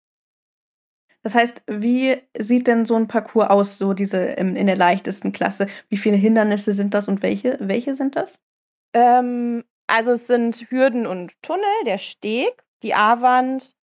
Das 1.24 1.36
heißt, 1.36 1.62
wie 1.68 2.18
sieht 2.38 2.66
denn 2.66 2.86
so 2.86 2.96
ein 2.96 3.08
Parcours 3.08 3.50
aus, 3.50 3.78
so 3.78 3.94
diese 3.94 4.18
in, 4.18 4.56
in 4.56 4.66
der 4.66 4.76
leichtesten 4.76 5.32
Klasse? 5.32 5.68
Wie 5.90 5.98
viele 5.98 6.18
Hindernisse 6.18 6.74
sind 6.74 6.96
das 6.96 7.08
und 7.08 7.22
welche, 7.22 7.58
welche 7.62 7.94
sind 7.94 8.16
das? 8.16 8.40
Ähm, 8.94 9.64
also 9.88 10.14
es 10.14 10.26
sind 10.26 10.72
Hürden 10.72 11.06
und 11.06 11.34
Tunnel, 11.44 11.64
der 11.86 12.00
Steg, 12.00 12.64
die 12.84 12.94
A-Wand 12.94 13.76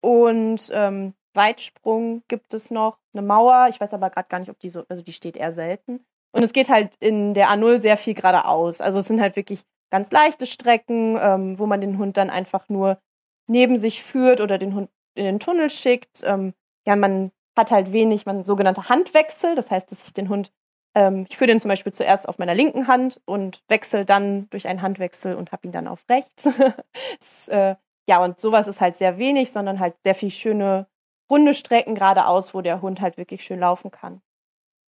und 0.00 0.70
ähm, 0.72 1.14
Weitsprung 1.34 2.22
gibt 2.28 2.54
es 2.54 2.70
noch, 2.70 2.98
eine 3.12 3.26
Mauer. 3.26 3.68
Ich 3.70 3.80
weiß 3.80 3.92
aber 3.94 4.10
gerade 4.10 4.28
gar 4.28 4.38
nicht, 4.38 4.50
ob 4.50 4.58
die 4.58 4.70
so, 4.70 4.84
also 4.88 5.02
die 5.02 5.12
steht 5.12 5.36
eher 5.36 5.52
selten. 5.52 6.04
Und 6.32 6.42
es 6.42 6.52
geht 6.52 6.68
halt 6.68 6.94
in 7.00 7.34
der 7.34 7.48
A0 7.48 7.78
sehr 7.78 7.96
viel 7.96 8.14
geradeaus. 8.14 8.80
Also 8.80 8.98
es 8.98 9.06
sind 9.06 9.20
halt 9.20 9.36
wirklich 9.36 9.62
ganz 9.90 10.10
leichte 10.10 10.46
Strecken, 10.46 11.18
ähm, 11.20 11.58
wo 11.58 11.66
man 11.66 11.80
den 11.80 11.98
Hund 11.98 12.16
dann 12.16 12.30
einfach 12.30 12.68
nur 12.68 12.98
neben 13.46 13.76
sich 13.76 14.02
führt 14.02 14.40
oder 14.40 14.58
den 14.58 14.74
Hund 14.74 14.90
in 15.14 15.24
den 15.24 15.40
Tunnel 15.40 15.70
schickt. 15.70 16.22
Ähm, 16.24 16.52
ja, 16.86 16.96
man 16.96 17.32
hat 17.56 17.70
halt 17.70 17.92
wenig, 17.92 18.26
man 18.26 18.44
sogenannte 18.44 18.88
Handwechsel. 18.88 19.54
Das 19.54 19.70
heißt, 19.70 19.90
dass 19.90 20.04
ich 20.06 20.12
den 20.12 20.28
Hund, 20.28 20.52
ähm, 20.94 21.26
ich 21.28 21.36
führe 21.36 21.48
den 21.48 21.60
zum 21.60 21.70
Beispiel 21.70 21.92
zuerst 21.92 22.28
auf 22.28 22.38
meiner 22.38 22.54
linken 22.54 22.86
Hand 22.86 23.20
und 23.24 23.62
wechsle 23.68 24.04
dann 24.04 24.50
durch 24.50 24.68
einen 24.68 24.82
Handwechsel 24.82 25.36
und 25.36 25.52
habe 25.52 25.66
ihn 25.66 25.72
dann 25.72 25.88
auf 25.88 26.04
rechts. 26.08 26.42
das, 26.44 27.48
äh, 27.48 27.76
ja, 28.06 28.22
und 28.22 28.38
sowas 28.38 28.68
ist 28.68 28.80
halt 28.80 28.96
sehr 28.96 29.18
wenig, 29.18 29.50
sondern 29.50 29.80
halt 29.80 29.94
sehr 30.04 30.14
viel 30.14 30.30
schöne 30.30 30.86
runde 31.30 31.54
Strecken 31.54 31.96
geradeaus, 31.96 32.54
wo 32.54 32.60
der 32.60 32.82
Hund 32.82 33.00
halt 33.00 33.18
wirklich 33.18 33.42
schön 33.44 33.60
laufen 33.60 33.90
kann. 33.90 34.20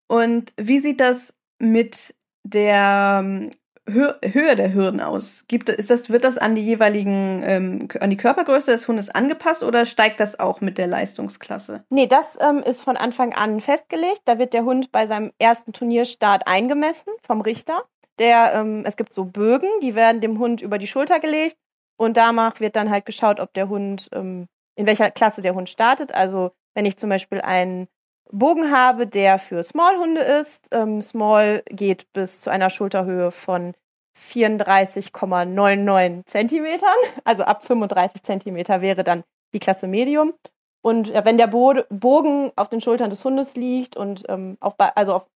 Und 0.07 0.53
wie 0.55 0.80
sieht 0.80 0.99
das 0.99 1.36
mit 1.59 2.15
der 2.43 3.22
ähm, 3.24 3.49
Höhe 3.89 4.55
der 4.55 4.74
Hürden 4.74 5.01
aus? 5.01 5.45
Gibt, 5.47 5.70
ist 5.70 5.89
das, 5.89 6.09
wird 6.09 6.24
das 6.24 6.38
an 6.38 6.55
die 6.55 6.61
jeweiligen, 6.61 7.41
ähm, 7.43 7.88
an 7.99 8.09
die 8.09 8.18
Körpergröße 8.18 8.72
des 8.72 8.88
Hundes 8.88 9.09
angepasst 9.09 9.63
oder 9.63 9.86
steigt 9.86 10.20
das 10.20 10.39
auch 10.39 10.61
mit 10.61 10.78
der 10.78 10.88
Leistungsklasse? 10.88 11.84
Nee, 11.89 12.07
das 12.07 12.38
ähm, 12.39 12.59
ist 12.59 12.82
von 12.82 12.97
Anfang 12.97 13.34
an 13.34 13.59
festgelegt. 13.59 14.22
Da 14.26 14.39
wird 14.39 14.53
der 14.53 14.63
Hund 14.63 14.91
bei 14.91 15.07
seinem 15.07 15.32
ersten 15.39 15.74
Turnierstart 15.74 16.47
eingemessen 16.47 17.11
vom 17.24 17.41
Richter. 17.41 17.84
Der, 18.20 18.53
ähm, 18.53 18.84
es 18.86 18.95
gibt 18.95 19.13
so 19.13 19.26
Bögen, 19.26 19.70
die 19.82 19.95
werden 19.95 20.22
dem 20.22 20.39
Hund 20.39 20.61
über 20.61 20.78
die 20.78 20.88
Schulter 20.88 21.20
gelegt 21.20 21.57
und 21.98 22.18
danach 22.18 22.60
wird 22.60 22.76
dann 22.76 22.89
halt 22.89 23.06
geschaut, 23.06 23.39
ob 23.39 23.54
der 23.54 23.70
Hund, 23.70 24.10
ähm, 24.14 24.48
in 24.76 24.86
welcher 24.86 25.12
Klasse 25.12 25.41
der 25.41 25.56
Hund 25.56 25.70
startet. 25.70 26.14
Also 26.14 26.52
wenn 26.74 26.86
ich 26.86 26.98
zum 26.98 27.10
Beispiel 27.10 27.41
einen 27.41 27.88
Bogen 28.32 28.72
habe, 28.72 29.08
der 29.08 29.39
für 29.39 29.64
Small-Hunde 29.64 30.22
ist. 30.22 30.68
Ähm, 30.72 31.02
Small 31.02 31.64
geht 31.70 32.12
bis 32.14 32.41
zu 32.41 32.50
einer 32.50 32.70
Schulterhöhe 32.70 33.32
von 33.32 33.74
34,99 34.18 36.26
Zentimetern. 36.26 36.95
Also 37.24 37.43
ab 37.43 37.66
35 37.66 38.24
Zentimeter 38.24 38.82
wäre 38.82 39.04
dann 39.04 39.24
die 39.54 39.60
Klasse 39.60 39.88
Medium. 39.88 40.34
Und 40.82 41.12
äh, 41.12 41.24
wenn 41.26 41.38
der 41.38 41.48
Bo 41.48 41.74
Bogen 41.89 42.52
auf 42.56 42.70
den 42.70 42.82
Schultern 42.82 43.10
des 43.10 43.24
Hundes 43.24 43.56
liegt 43.56 43.95
und 43.95 44.24
ähm, 44.30 44.58
auf, 44.60 44.76
also 44.78 45.14
auf, 45.14 45.28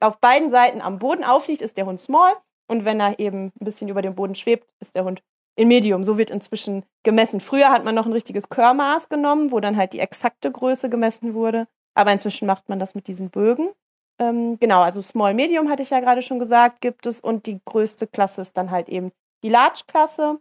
auf 0.00 0.20
beiden 0.20 0.50
Seiten 0.50 0.80
am 0.80 0.98
Boden 0.98 1.24
aufliegt, 1.24 1.62
ist 1.62 1.76
der 1.76 1.86
Hund 1.86 2.00
Small. 2.00 2.32
Und 2.68 2.84
wenn 2.84 3.00
er 3.00 3.18
eben 3.18 3.46
ein 3.46 3.64
bisschen 3.64 3.88
über 3.88 4.02
dem 4.02 4.14
Boden 4.14 4.36
schwebt, 4.36 4.68
ist 4.80 4.94
der 4.94 5.04
Hund 5.04 5.22
in 5.56 5.68
Medium. 5.68 6.04
So 6.04 6.18
wird 6.18 6.30
inzwischen 6.30 6.84
gemessen. 7.02 7.40
Früher 7.40 7.70
hat 7.70 7.84
man 7.84 7.94
noch 7.94 8.06
ein 8.06 8.12
richtiges 8.12 8.48
Körmaß 8.48 9.08
genommen, 9.08 9.52
wo 9.52 9.60
dann 9.60 9.76
halt 9.76 9.92
die 9.92 10.00
exakte 10.00 10.50
Größe 10.50 10.90
gemessen 10.90 11.34
wurde. 11.34 11.66
Aber 11.94 12.12
inzwischen 12.12 12.46
macht 12.46 12.68
man 12.68 12.78
das 12.78 12.94
mit 12.94 13.08
diesen 13.08 13.30
Bögen. 13.30 13.70
Ähm, 14.18 14.58
genau, 14.60 14.82
also 14.82 15.00
Small 15.00 15.34
Medium 15.34 15.68
hatte 15.68 15.82
ich 15.82 15.90
ja 15.90 16.00
gerade 16.00 16.22
schon 16.22 16.38
gesagt, 16.38 16.80
gibt 16.80 17.06
es. 17.06 17.20
Und 17.20 17.46
die 17.46 17.60
größte 17.64 18.06
Klasse 18.06 18.42
ist 18.42 18.56
dann 18.56 18.70
halt 18.70 18.88
eben 18.88 19.12
die 19.42 19.48
Large-Klasse. 19.48 20.40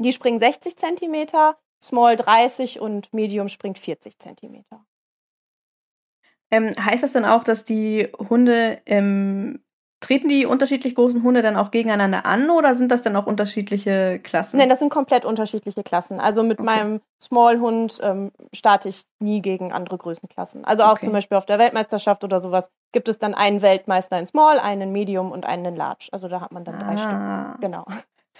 Die 0.00 0.12
springen 0.12 0.38
60 0.38 0.76
Zentimeter, 0.76 1.58
Small 1.82 2.16
30 2.16 2.80
und 2.80 3.12
Medium 3.12 3.48
springt 3.48 3.78
40 3.78 4.18
Zentimeter. 4.18 4.84
Ähm, 6.50 6.70
heißt 6.82 7.02
das 7.02 7.12
dann 7.12 7.24
auch, 7.24 7.44
dass 7.44 7.64
die 7.64 8.08
Hunde 8.30 8.80
im 8.84 9.62
Treten 10.00 10.28
die 10.28 10.46
unterschiedlich 10.46 10.94
großen 10.94 11.24
Hunde 11.24 11.42
dann 11.42 11.56
auch 11.56 11.72
gegeneinander 11.72 12.24
an 12.24 12.50
oder 12.50 12.74
sind 12.76 12.92
das 12.92 13.02
dann 13.02 13.16
auch 13.16 13.26
unterschiedliche 13.26 14.20
Klassen? 14.20 14.58
Nein, 14.58 14.68
das 14.68 14.78
sind 14.78 14.90
komplett 14.90 15.24
unterschiedliche 15.24 15.82
Klassen. 15.82 16.20
Also 16.20 16.44
mit 16.44 16.60
okay. 16.60 16.66
meinem 16.66 17.00
Small-Hund 17.20 17.98
ähm, 18.02 18.30
starte 18.52 18.88
ich 18.88 19.04
nie 19.18 19.42
gegen 19.42 19.72
andere 19.72 19.98
Größenklassen. 19.98 20.64
Also 20.64 20.84
auch 20.84 20.92
okay. 20.92 21.06
zum 21.06 21.12
Beispiel 21.12 21.36
auf 21.36 21.46
der 21.46 21.58
Weltmeisterschaft 21.58 22.22
oder 22.22 22.38
sowas 22.38 22.70
gibt 22.92 23.08
es 23.08 23.18
dann 23.18 23.34
einen 23.34 23.60
Weltmeister 23.60 24.18
in 24.18 24.26
Small, 24.26 24.60
einen 24.60 24.92
Medium 24.92 25.32
und 25.32 25.44
einen 25.44 25.64
in 25.64 25.76
Large. 25.76 26.08
Also 26.12 26.28
da 26.28 26.40
hat 26.40 26.52
man 26.52 26.64
dann 26.64 26.76
ah. 26.76 26.84
drei 26.84 26.96
Stück. 26.96 27.60
Genau. 27.60 27.84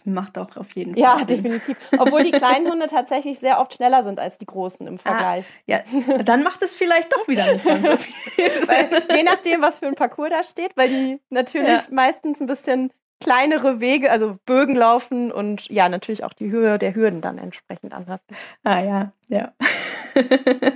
Macht 0.05 0.39
auch 0.39 0.57
auf 0.57 0.73
jeden 0.73 0.95
Fall. 0.95 1.03
Ja, 1.03 1.19
Sinn. 1.19 1.27
definitiv. 1.27 1.77
Obwohl 1.99 2.25
die 2.25 2.31
kleinen 2.31 2.71
Hunde 2.71 2.87
tatsächlich 2.87 3.39
sehr 3.39 3.61
oft 3.61 3.75
schneller 3.75 4.03
sind 4.05 4.21
als 4.21 4.39
die 4.39 4.47
großen 4.47 4.87
im 4.87 4.97
ah, 4.97 4.99
Vergleich. 4.99 5.47
Ah, 5.51 5.63
ja, 5.67 6.23
dann 6.25 6.43
macht 6.43 6.63
es 6.63 6.75
vielleicht 6.75 7.13
doch 7.13 7.27
wieder 7.29 7.53
nicht 7.53 7.65
ganz 7.65 7.87
so 7.87 7.97
viel. 7.97 8.45
weil, 8.67 9.17
je 9.17 9.23
nachdem, 9.23 9.61
was 9.63 9.79
für 9.79 9.87
ein 9.87 9.95
Parcours 9.95 10.31
da 10.31 10.43
steht, 10.43 10.77
weil 10.77 10.89
die 10.89 11.21
natürlich 11.31 11.69
ja. 11.69 11.83
meistens 11.91 12.41
ein 12.41 12.47
bisschen 12.47 12.93
kleinere 13.21 13.81
Wege, 13.81 14.11
also 14.11 14.39
Bögen 14.47 14.77
laufen 14.77 15.33
und 15.33 15.69
ja, 15.69 15.89
natürlich 15.89 16.25
auch 16.25 16.33
die 16.33 16.51
Höhe 16.51 16.79
der 16.79 16.95
Hürden 16.95 17.21
dann 17.21 17.39
entsprechend 17.39 17.93
anders. 17.93 18.21
Ah 18.65 18.81
ja, 18.81 19.13
ja. 19.29 19.53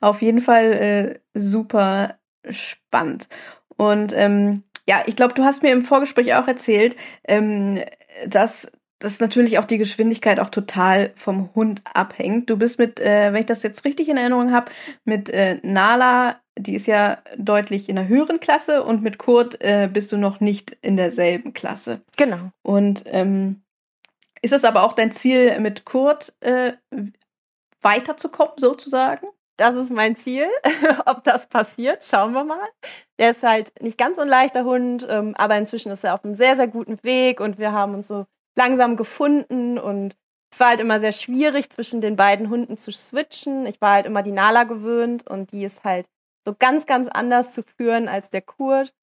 Auf 0.00 0.22
jeden 0.22 0.40
Fall 0.40 0.72
äh, 0.72 1.18
super 1.34 2.16
spannend. 2.48 3.28
Und 3.76 4.12
ähm, 4.14 4.62
ja, 4.90 5.04
ich 5.06 5.14
glaube, 5.14 5.34
du 5.34 5.44
hast 5.44 5.62
mir 5.62 5.70
im 5.70 5.84
Vorgespräch 5.84 6.34
auch 6.34 6.48
erzählt, 6.48 6.96
ähm, 7.28 7.78
dass 8.26 8.72
das 8.98 9.20
natürlich 9.20 9.60
auch 9.60 9.64
die 9.64 9.78
Geschwindigkeit 9.78 10.40
auch 10.40 10.50
total 10.50 11.12
vom 11.14 11.54
Hund 11.54 11.80
abhängt. 11.94 12.50
Du 12.50 12.56
bist 12.56 12.80
mit, 12.80 12.98
äh, 12.98 13.32
wenn 13.32 13.38
ich 13.38 13.46
das 13.46 13.62
jetzt 13.62 13.84
richtig 13.84 14.08
in 14.08 14.16
Erinnerung 14.16 14.50
habe, 14.50 14.72
mit 15.04 15.30
äh, 15.30 15.60
Nala, 15.62 16.40
die 16.58 16.74
ist 16.74 16.88
ja 16.88 17.18
deutlich 17.38 17.88
in 17.88 17.98
einer 17.98 18.08
höheren 18.08 18.40
Klasse 18.40 18.82
und 18.82 19.00
mit 19.00 19.16
Kurt 19.16 19.62
äh, 19.62 19.88
bist 19.90 20.10
du 20.10 20.16
noch 20.16 20.40
nicht 20.40 20.76
in 20.82 20.96
derselben 20.96 21.52
Klasse. 21.52 22.00
Genau. 22.16 22.50
Und 22.62 23.04
ähm, 23.06 23.62
ist 24.42 24.52
es 24.52 24.64
aber 24.64 24.82
auch 24.82 24.94
dein 24.94 25.12
Ziel, 25.12 25.60
mit 25.60 25.84
Kurt 25.84 26.34
äh, 26.40 26.72
weiterzukommen, 27.80 28.54
sozusagen? 28.58 29.28
Das 29.60 29.74
ist 29.74 29.90
mein 29.90 30.16
Ziel. 30.16 30.46
Ob 31.04 31.22
das 31.22 31.46
passiert, 31.46 32.02
schauen 32.02 32.32
wir 32.32 32.44
mal. 32.44 32.66
Der 33.18 33.32
ist 33.32 33.42
halt 33.42 33.78
nicht 33.82 33.98
ganz 33.98 34.16
so 34.16 34.22
ein 34.22 34.28
leichter 34.28 34.64
Hund, 34.64 35.06
ähm, 35.06 35.34
aber 35.36 35.58
inzwischen 35.58 35.92
ist 35.92 36.02
er 36.02 36.14
auf 36.14 36.24
einem 36.24 36.34
sehr, 36.34 36.56
sehr 36.56 36.66
guten 36.66 36.98
Weg 37.04 37.40
und 37.40 37.58
wir 37.58 37.72
haben 37.72 37.92
uns 37.92 38.08
so 38.08 38.24
langsam 38.56 38.96
gefunden 38.96 39.78
und 39.78 40.16
es 40.50 40.60
war 40.60 40.68
halt 40.68 40.80
immer 40.80 40.98
sehr 41.00 41.12
schwierig, 41.12 41.68
zwischen 41.68 42.00
den 42.00 42.16
beiden 42.16 42.48
Hunden 42.48 42.78
zu 42.78 42.90
switchen. 42.90 43.66
Ich 43.66 43.82
war 43.82 43.92
halt 43.92 44.06
immer 44.06 44.22
die 44.22 44.32
Nala 44.32 44.64
gewöhnt 44.64 45.28
und 45.28 45.52
die 45.52 45.64
ist 45.64 45.84
halt 45.84 46.06
so 46.46 46.54
ganz, 46.58 46.86
ganz 46.86 47.10
anders 47.10 47.52
zu 47.52 47.62
führen 47.62 48.08
als 48.08 48.30
der 48.30 48.40
Kurt. 48.40 48.94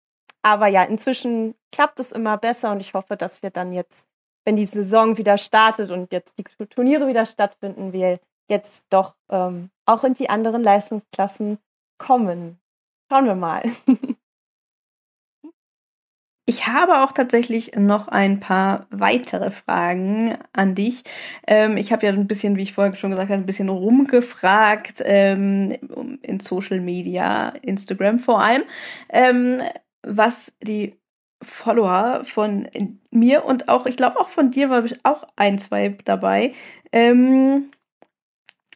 Aber 0.41 0.65
ja, 0.65 0.83
inzwischen 0.83 1.53
klappt 1.71 1.99
es 1.99 2.11
immer 2.11 2.35
besser 2.37 2.71
und 2.71 2.79
ich 2.79 2.95
hoffe, 2.95 3.15
dass 3.15 3.43
wir 3.43 3.51
dann 3.51 3.73
jetzt, 3.73 4.07
wenn 4.43 4.55
die 4.55 4.65
Saison 4.65 5.19
wieder 5.19 5.37
startet 5.37 5.91
und 5.91 6.11
jetzt 6.11 6.35
die 6.39 6.65
Turniere 6.65 7.07
wieder 7.07 7.27
stattfinden, 7.27 7.93
wir 7.93 8.17
jetzt 8.49 8.85
doch 8.89 9.15
ähm, 9.29 9.69
auch 9.85 10.03
in 10.03 10.13
die 10.13 10.29
anderen 10.29 10.63
Leistungsklassen 10.63 11.59
kommen. 11.97 12.59
Schauen 13.09 13.25
wir 13.25 13.35
mal. 13.35 13.63
Ich 16.49 16.65
habe 16.65 17.03
auch 17.03 17.11
tatsächlich 17.11 17.75
noch 17.75 18.07
ein 18.07 18.39
paar 18.39 18.87
weitere 18.89 19.51
Fragen 19.51 20.37
an 20.53 20.75
dich. 20.75 21.03
Ähm, 21.45 21.75
ich 21.75 21.91
habe 21.91 22.05
ja 22.05 22.13
ein 22.13 22.25
bisschen, 22.25 22.55
wie 22.55 22.61
ich 22.63 22.71
vorher 22.71 22.95
schon 22.95 23.09
gesagt 23.09 23.29
habe, 23.29 23.41
ein 23.41 23.45
bisschen 23.45 23.67
rumgefragt 23.67 25.03
ähm, 25.03 25.73
in 26.21 26.39
Social 26.39 26.79
Media, 26.79 27.49
Instagram 27.63 28.19
vor 28.19 28.41
allem, 28.41 28.63
ähm, 29.09 29.61
was 30.03 30.53
die 30.63 30.95
Follower 31.43 32.21
von 32.23 32.69
mir 33.11 33.43
und 33.43 33.67
auch, 33.67 33.85
ich 33.85 33.97
glaube 33.97 34.17
auch 34.17 34.29
von 34.29 34.49
dir 34.49 34.69
war 34.69 34.85
auch 35.03 35.27
ein, 35.35 35.59
zwei 35.59 35.97
dabei, 36.05 36.53
ähm, 36.93 37.71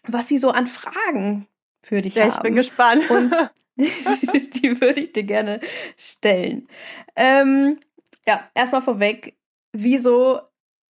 was 0.07 0.27
sie 0.27 0.37
so 0.37 0.51
an 0.51 0.67
Fragen 0.67 1.47
für 1.83 2.01
dich 2.01 2.15
ja, 2.15 2.23
haben. 2.23 2.31
Ich 2.31 2.39
bin 2.39 2.55
gespannt. 2.55 3.09
Und 3.09 3.31
die 3.77 4.79
würde 4.81 4.99
ich 4.99 5.13
dir 5.13 5.23
gerne 5.23 5.59
stellen. 5.97 6.67
Ähm, 7.15 7.79
ja, 8.27 8.49
erstmal 8.53 8.81
vorweg, 8.81 9.37
wieso 9.71 10.41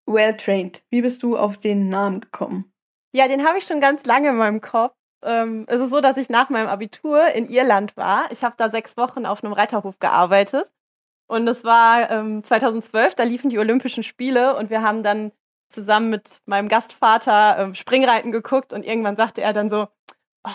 Well 0.05 0.36
Trained? 0.36 0.84
Wie 0.89 1.01
bist 1.01 1.24
du 1.24 1.38
auf 1.38 1.57
den 1.57 1.89
Namen 1.89 2.22
gekommen? 2.22 2.72
Ja, 3.14 3.28
den 3.28 3.45
habe 3.45 3.57
ich 3.57 3.66
schon 3.66 3.82
ganz 3.82 4.05
lange 4.05 4.30
in 4.30 4.36
meinem 4.36 4.62
Kopf. 4.62 4.95
Ähm, 5.24 5.66
es 5.68 5.80
ist 5.80 5.89
so, 5.89 6.01
dass 6.01 6.18
ich 6.18 6.30
nach 6.30 6.49
meinem 6.49 6.68
Abitur 6.68 7.28
in 7.28 7.49
Irland 7.49 7.95
war. 7.95 8.32
Ich 8.32 8.43
habe 8.43 8.55
da 8.57 8.70
sechs 8.70 8.97
Wochen 8.97 9.26
auf 9.26 9.43
einem 9.43 9.53
Reiterhof 9.53 9.99
gearbeitet. 9.99 10.74
Und 11.28 11.47
es 11.47 11.64
war 11.64 12.09
ähm, 12.12 12.43
2012, 12.43 13.16
da 13.16 13.24
liefen 13.24 13.49
die 13.49 13.59
Olympischen 13.59 14.03
Spiele 14.03 14.57
und 14.57 14.70
wir 14.70 14.82
haben 14.82 15.01
dann 15.01 15.32
zusammen 15.72 16.10
mit 16.10 16.42
meinem 16.46 16.68
Gastvater 16.68 17.58
ähm, 17.60 17.76
Springreiten 17.76 18.32
geguckt 18.32 18.74
und 18.74 18.86
irgendwann 18.86 19.18
sagte 19.18 19.42
er 19.42 19.54
dann 19.54 19.70
so, 19.70 19.88
oh, 20.44 20.50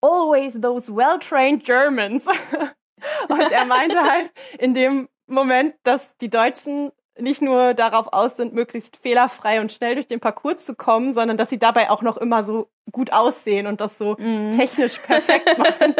always 0.00 0.60
those 0.60 0.94
well-trained 0.94 1.64
Germans. 1.64 2.24
und 3.28 3.52
er 3.52 3.64
meinte 3.64 4.02
halt 4.02 4.32
in 4.58 4.74
dem 4.74 5.08
Moment, 5.26 5.74
dass 5.82 6.00
die 6.18 6.30
Deutschen 6.30 6.90
nicht 7.18 7.42
nur 7.42 7.74
darauf 7.74 8.12
aus 8.12 8.36
sind, 8.36 8.54
möglichst 8.54 8.96
fehlerfrei 8.96 9.60
und 9.60 9.72
schnell 9.72 9.94
durch 9.94 10.06
den 10.06 10.20
Parcours 10.20 10.64
zu 10.64 10.74
kommen, 10.74 11.12
sondern 11.12 11.36
dass 11.36 11.50
sie 11.50 11.58
dabei 11.58 11.90
auch 11.90 12.02
noch 12.02 12.16
immer 12.16 12.42
so 12.42 12.70
gut 12.90 13.12
aussehen 13.12 13.66
und 13.66 13.80
das 13.80 13.98
so 13.98 14.16
mm. 14.18 14.50
technisch 14.52 14.98
perfekt 14.98 15.46
machen. 15.58 15.94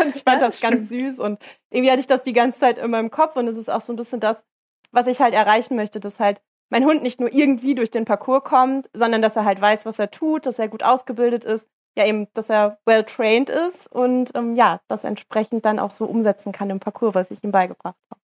und 0.00 0.14
ich 0.14 0.22
fand 0.22 0.40
ja, 0.40 0.48
das, 0.48 0.60
das 0.60 0.60
ganz 0.60 0.88
süß 0.88 1.18
und 1.18 1.42
irgendwie 1.70 1.90
hatte 1.90 2.00
ich 2.00 2.06
das 2.06 2.22
die 2.22 2.32
ganze 2.32 2.60
Zeit 2.60 2.78
in 2.78 2.90
meinem 2.90 3.10
Kopf 3.10 3.36
und 3.36 3.48
es 3.48 3.56
ist 3.56 3.68
auch 3.68 3.80
so 3.80 3.92
ein 3.92 3.96
bisschen 3.96 4.20
das, 4.20 4.36
was 4.92 5.06
ich 5.06 5.20
halt 5.20 5.34
erreichen 5.34 5.76
möchte, 5.76 6.00
dass 6.00 6.18
halt 6.18 6.40
mein 6.70 6.84
Hund 6.84 7.02
nicht 7.02 7.20
nur 7.20 7.32
irgendwie 7.32 7.74
durch 7.74 7.90
den 7.90 8.04
Parcours 8.04 8.44
kommt, 8.44 8.88
sondern 8.92 9.22
dass 9.22 9.36
er 9.36 9.44
halt 9.44 9.60
weiß, 9.60 9.86
was 9.86 9.98
er 9.98 10.10
tut, 10.10 10.46
dass 10.46 10.58
er 10.58 10.68
gut 10.68 10.82
ausgebildet 10.82 11.44
ist, 11.44 11.68
ja 11.96 12.06
eben, 12.06 12.28
dass 12.34 12.48
er 12.48 12.78
well 12.86 13.04
trained 13.04 13.50
ist 13.50 13.90
und 13.92 14.30
ähm, 14.34 14.54
ja, 14.54 14.80
das 14.88 15.04
entsprechend 15.04 15.64
dann 15.64 15.78
auch 15.78 15.90
so 15.90 16.06
umsetzen 16.06 16.52
kann 16.52 16.70
im 16.70 16.80
Parcours, 16.80 17.14
was 17.14 17.30
ich 17.30 17.42
ihm 17.44 17.52
beigebracht 17.52 17.96
habe. 18.10 18.20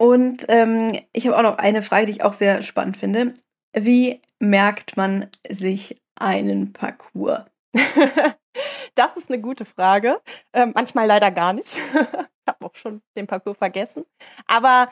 Und 0.00 0.46
ähm, 0.48 0.98
ich 1.12 1.26
habe 1.26 1.36
auch 1.36 1.42
noch 1.42 1.58
eine 1.58 1.82
Frage, 1.82 2.06
die 2.06 2.12
ich 2.12 2.22
auch 2.22 2.32
sehr 2.32 2.62
spannend 2.62 2.96
finde. 2.96 3.34
Wie 3.72 4.22
merkt 4.38 4.96
man 4.96 5.28
sich 5.48 6.00
einen 6.18 6.72
Parcours? 6.72 7.44
das 8.94 9.16
ist 9.16 9.28
eine 9.28 9.40
gute 9.40 9.64
Frage. 9.64 10.20
Ähm, 10.52 10.72
manchmal 10.74 11.06
leider 11.06 11.30
gar 11.30 11.52
nicht. 11.52 11.76
ich 11.94 12.46
habe 12.46 12.64
auch 12.64 12.76
schon 12.76 13.02
den 13.16 13.26
Parcours 13.26 13.58
vergessen. 13.58 14.04
Aber 14.46 14.88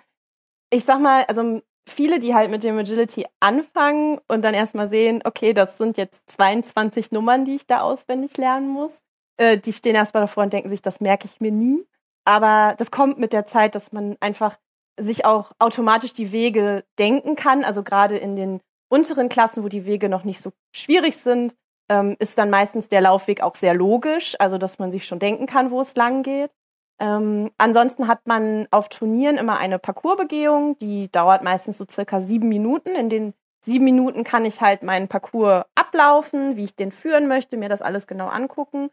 ich 0.70 0.84
sag 0.84 1.00
mal, 1.00 1.24
also 1.24 1.62
viele, 1.88 2.18
die 2.18 2.34
halt 2.34 2.50
mit 2.50 2.64
dem 2.64 2.78
Agility 2.78 3.26
anfangen 3.40 4.20
und 4.28 4.42
dann 4.42 4.54
erstmal 4.54 4.88
sehen, 4.88 5.22
okay, 5.24 5.52
das 5.52 5.78
sind 5.78 5.96
jetzt 5.96 6.18
22 6.30 7.12
Nummern, 7.12 7.44
die 7.44 7.56
ich 7.56 7.66
da 7.66 7.80
auswendig 7.80 8.36
lernen 8.36 8.68
muss. 8.68 8.92
Äh, 9.36 9.58
die 9.58 9.72
stehen 9.72 9.94
erstmal 9.94 10.22
davor 10.22 10.44
und 10.44 10.52
denken 10.52 10.68
sich, 10.68 10.82
das 10.82 11.00
merke 11.00 11.26
ich 11.26 11.40
mir 11.40 11.52
nie. 11.52 11.86
Aber 12.24 12.74
das 12.78 12.90
kommt 12.90 13.18
mit 13.18 13.32
der 13.32 13.46
Zeit, 13.46 13.74
dass 13.74 13.92
man 13.92 14.16
einfach 14.20 14.58
sich 14.98 15.24
auch 15.24 15.52
automatisch 15.58 16.12
die 16.12 16.32
Wege 16.32 16.84
denken 16.98 17.36
kann. 17.36 17.64
Also 17.64 17.82
gerade 17.82 18.16
in 18.16 18.34
den 18.34 18.60
unteren 18.88 19.28
Klassen, 19.28 19.62
wo 19.62 19.68
die 19.68 19.84
Wege 19.86 20.08
noch 20.08 20.24
nicht 20.24 20.40
so 20.40 20.52
schwierig 20.72 21.16
sind, 21.16 21.56
ähm, 21.88 22.16
ist 22.18 22.36
dann 22.38 22.50
meistens 22.50 22.88
der 22.88 23.00
Laufweg 23.00 23.42
auch 23.42 23.54
sehr 23.54 23.74
logisch, 23.74 24.34
also 24.40 24.58
dass 24.58 24.78
man 24.78 24.90
sich 24.90 25.06
schon 25.06 25.18
denken 25.18 25.46
kann, 25.46 25.70
wo 25.70 25.80
es 25.80 25.94
lang 25.94 26.22
geht. 26.22 26.50
Ähm, 26.98 27.50
ansonsten 27.58 28.08
hat 28.08 28.26
man 28.26 28.66
auf 28.70 28.88
Turnieren 28.88 29.36
immer 29.36 29.58
eine 29.58 29.78
Parcoursbegehung, 29.78 30.78
die 30.78 31.10
dauert 31.12 31.42
meistens 31.42 31.78
so 31.78 31.84
circa 31.90 32.20
sieben 32.20 32.48
Minuten. 32.48 32.94
In 32.94 33.10
den 33.10 33.34
sieben 33.62 33.84
Minuten 33.84 34.24
kann 34.24 34.44
ich 34.44 34.60
halt 34.60 34.82
meinen 34.82 35.08
Parcours 35.08 35.64
ablaufen, 35.74 36.56
wie 36.56 36.64
ich 36.64 36.76
den 36.76 36.92
führen 36.92 37.28
möchte, 37.28 37.56
mir 37.56 37.68
das 37.68 37.82
alles 37.82 38.06
genau 38.06 38.28
angucken. 38.28 38.90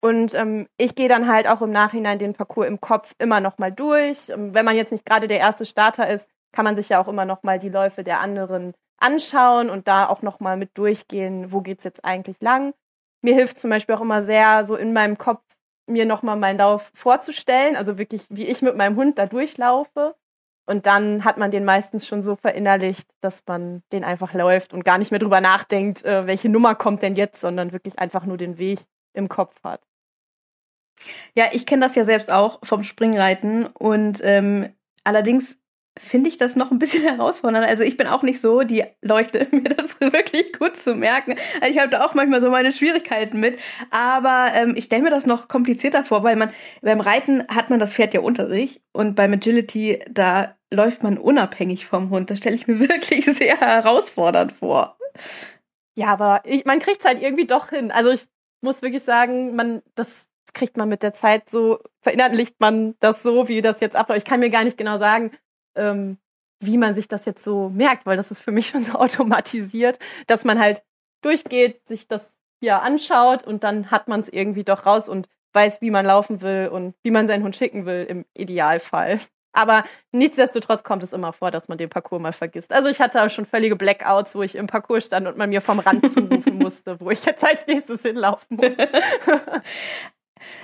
Und 0.00 0.34
ähm, 0.34 0.68
ich 0.76 0.94
gehe 0.94 1.08
dann 1.08 1.28
halt 1.28 1.48
auch 1.48 1.60
im 1.62 1.70
Nachhinein 1.70 2.18
den 2.18 2.34
Parcours 2.34 2.68
im 2.68 2.80
Kopf 2.80 3.14
immer 3.18 3.40
noch 3.40 3.58
mal 3.58 3.72
durch. 3.72 4.28
Ähm, 4.28 4.54
wenn 4.54 4.64
man 4.64 4.76
jetzt 4.76 4.92
nicht 4.92 5.04
gerade 5.04 5.28
der 5.28 5.38
erste 5.38 5.66
Starter 5.66 6.08
ist, 6.08 6.28
kann 6.52 6.64
man 6.64 6.76
sich 6.76 6.88
ja 6.88 7.00
auch 7.00 7.08
immer 7.08 7.24
noch 7.24 7.42
mal 7.42 7.58
die 7.58 7.68
Läufe 7.68 8.04
der 8.04 8.20
anderen 8.20 8.74
anschauen 8.98 9.70
und 9.70 9.86
da 9.88 10.08
auch 10.08 10.22
noch 10.22 10.40
mal 10.40 10.56
mit 10.56 10.76
durchgehen, 10.76 11.52
wo 11.52 11.60
geht's 11.60 11.84
jetzt 11.84 12.04
eigentlich 12.04 12.40
lang. 12.40 12.74
Mir 13.22 13.34
hilft 13.34 13.58
zum 13.58 13.70
Beispiel 13.70 13.94
auch 13.94 14.00
immer 14.00 14.22
sehr, 14.22 14.66
so 14.66 14.76
in 14.76 14.92
meinem 14.92 15.18
Kopf 15.18 15.42
mir 15.88 16.04
noch 16.04 16.22
mal 16.22 16.36
meinen 16.36 16.58
Lauf 16.58 16.90
vorzustellen, 16.94 17.76
also 17.76 17.98
wirklich, 17.98 18.22
wie 18.28 18.46
ich 18.46 18.62
mit 18.62 18.76
meinem 18.76 18.96
Hund 18.96 19.18
da 19.18 19.26
durchlaufe. 19.26 20.14
Und 20.66 20.84
dann 20.84 21.24
hat 21.24 21.38
man 21.38 21.50
den 21.50 21.64
meistens 21.64 22.06
schon 22.06 22.20
so 22.20 22.36
verinnerlicht, 22.36 23.08
dass 23.20 23.42
man 23.46 23.82
den 23.90 24.04
einfach 24.04 24.34
läuft 24.34 24.74
und 24.74 24.84
gar 24.84 24.98
nicht 24.98 25.10
mehr 25.10 25.20
drüber 25.20 25.40
nachdenkt, 25.40 26.04
äh, 26.04 26.26
welche 26.26 26.50
Nummer 26.50 26.74
kommt 26.74 27.02
denn 27.02 27.16
jetzt, 27.16 27.40
sondern 27.40 27.72
wirklich 27.72 27.98
einfach 27.98 28.26
nur 28.26 28.36
den 28.36 28.58
Weg 28.58 28.80
im 29.14 29.30
Kopf 29.30 29.54
hat. 29.64 29.80
Ja, 31.34 31.46
ich 31.52 31.64
kenne 31.64 31.84
das 31.84 31.94
ja 31.94 32.04
selbst 32.04 32.30
auch 32.30 32.58
vom 32.62 32.82
Springreiten 32.82 33.66
und 33.66 34.20
ähm, 34.22 34.74
allerdings 35.04 35.58
finde 35.98 36.28
ich 36.28 36.38
das 36.38 36.56
noch 36.56 36.70
ein 36.70 36.78
bisschen 36.78 37.02
herausfordernd. 37.16 37.66
Also 37.66 37.82
ich 37.82 37.96
bin 37.96 38.06
auch 38.06 38.22
nicht 38.22 38.40
so, 38.40 38.62
die 38.62 38.84
Leute, 39.02 39.46
mir 39.52 39.62
das 39.62 40.00
wirklich 40.00 40.52
gut 40.58 40.76
zu 40.76 40.94
merken. 40.94 41.34
Also 41.60 41.72
ich 41.72 41.78
habe 41.78 41.90
da 41.90 42.04
auch 42.04 42.14
manchmal 42.14 42.40
so 42.40 42.50
meine 42.50 42.72
Schwierigkeiten 42.72 43.40
mit. 43.40 43.58
Aber 43.90 44.48
ähm, 44.54 44.74
ich 44.76 44.84
stelle 44.84 45.02
mir 45.02 45.10
das 45.10 45.26
noch 45.26 45.48
komplizierter 45.48 46.04
vor, 46.04 46.22
weil 46.22 46.36
man 46.36 46.50
beim 46.82 47.00
Reiten 47.00 47.46
hat 47.48 47.70
man 47.70 47.78
das 47.78 47.94
Pferd 47.94 48.14
ja 48.14 48.20
unter 48.20 48.46
sich 48.46 48.80
und 48.92 49.14
beim 49.14 49.32
Agility, 49.32 50.02
da 50.10 50.56
läuft 50.72 51.02
man 51.02 51.18
unabhängig 51.18 51.86
vom 51.86 52.10
Hund. 52.10 52.30
Das 52.30 52.38
stelle 52.38 52.56
ich 52.56 52.66
mir 52.66 52.80
wirklich 52.88 53.24
sehr 53.24 53.58
herausfordernd 53.60 54.52
vor. 54.52 54.96
Ja, 55.96 56.08
aber 56.08 56.42
ich, 56.44 56.64
man 56.64 56.78
kriegt 56.78 57.00
es 57.00 57.06
halt 57.06 57.20
irgendwie 57.20 57.46
doch 57.46 57.70
hin. 57.70 57.90
Also 57.90 58.10
ich 58.10 58.26
muss 58.60 58.82
wirklich 58.82 59.02
sagen, 59.02 59.56
man, 59.56 59.82
das 59.94 60.28
kriegt 60.54 60.76
man 60.76 60.88
mit 60.88 61.02
der 61.02 61.12
Zeit 61.12 61.48
so, 61.48 61.78
verinnerlicht 62.02 62.60
man 62.60 62.94
das 63.00 63.22
so, 63.22 63.48
wie 63.48 63.62
das 63.62 63.80
jetzt 63.80 63.96
abläuft. 63.96 64.18
Ich 64.18 64.24
kann 64.24 64.40
mir 64.40 64.50
gar 64.50 64.64
nicht 64.64 64.78
genau 64.78 64.98
sagen, 64.98 65.32
ähm, 65.78 66.18
wie 66.60 66.76
man 66.76 66.94
sich 66.94 67.08
das 67.08 67.24
jetzt 67.24 67.44
so 67.44 67.68
merkt, 67.68 68.04
weil 68.06 68.16
das 68.16 68.30
ist 68.30 68.40
für 68.40 68.50
mich 68.50 68.68
schon 68.68 68.84
so 68.84 68.92
automatisiert, 68.98 69.98
dass 70.26 70.44
man 70.44 70.58
halt 70.58 70.82
durchgeht, 71.22 71.86
sich 71.86 72.08
das 72.08 72.40
hier 72.60 72.82
anschaut 72.82 73.44
und 73.44 73.64
dann 73.64 73.90
hat 73.90 74.08
man 74.08 74.20
es 74.20 74.28
irgendwie 74.28 74.64
doch 74.64 74.84
raus 74.84 75.08
und 75.08 75.28
weiß, 75.54 75.80
wie 75.80 75.90
man 75.90 76.06
laufen 76.06 76.40
will 76.40 76.68
und 76.72 76.94
wie 77.02 77.10
man 77.10 77.28
seinen 77.28 77.44
Hund 77.44 77.56
schicken 77.56 77.86
will 77.86 78.04
im 78.08 78.24
Idealfall. 78.34 79.20
Aber 79.52 79.82
nichtsdestotrotz 80.12 80.84
kommt 80.84 81.02
es 81.02 81.12
immer 81.12 81.32
vor, 81.32 81.50
dass 81.50 81.68
man 81.68 81.78
den 81.78 81.88
Parcours 81.88 82.20
mal 82.20 82.32
vergisst. 82.32 82.72
Also 82.72 82.88
ich 82.88 83.00
hatte 83.00 83.24
auch 83.24 83.30
schon 83.30 83.46
völlige 83.46 83.76
Blackouts, 83.76 84.34
wo 84.34 84.42
ich 84.42 84.54
im 84.54 84.66
Parcours 84.66 85.06
stand 85.06 85.26
und 85.26 85.36
man 85.36 85.50
mir 85.50 85.60
vom 85.60 85.78
Rand 85.78 86.08
zurufen 86.12 86.58
musste, 86.58 87.00
wo 87.00 87.10
ich 87.10 87.24
jetzt 87.24 87.42
als 87.42 87.66
nächstes 87.66 88.02
hinlaufen 88.02 88.56
muss. 88.56 88.76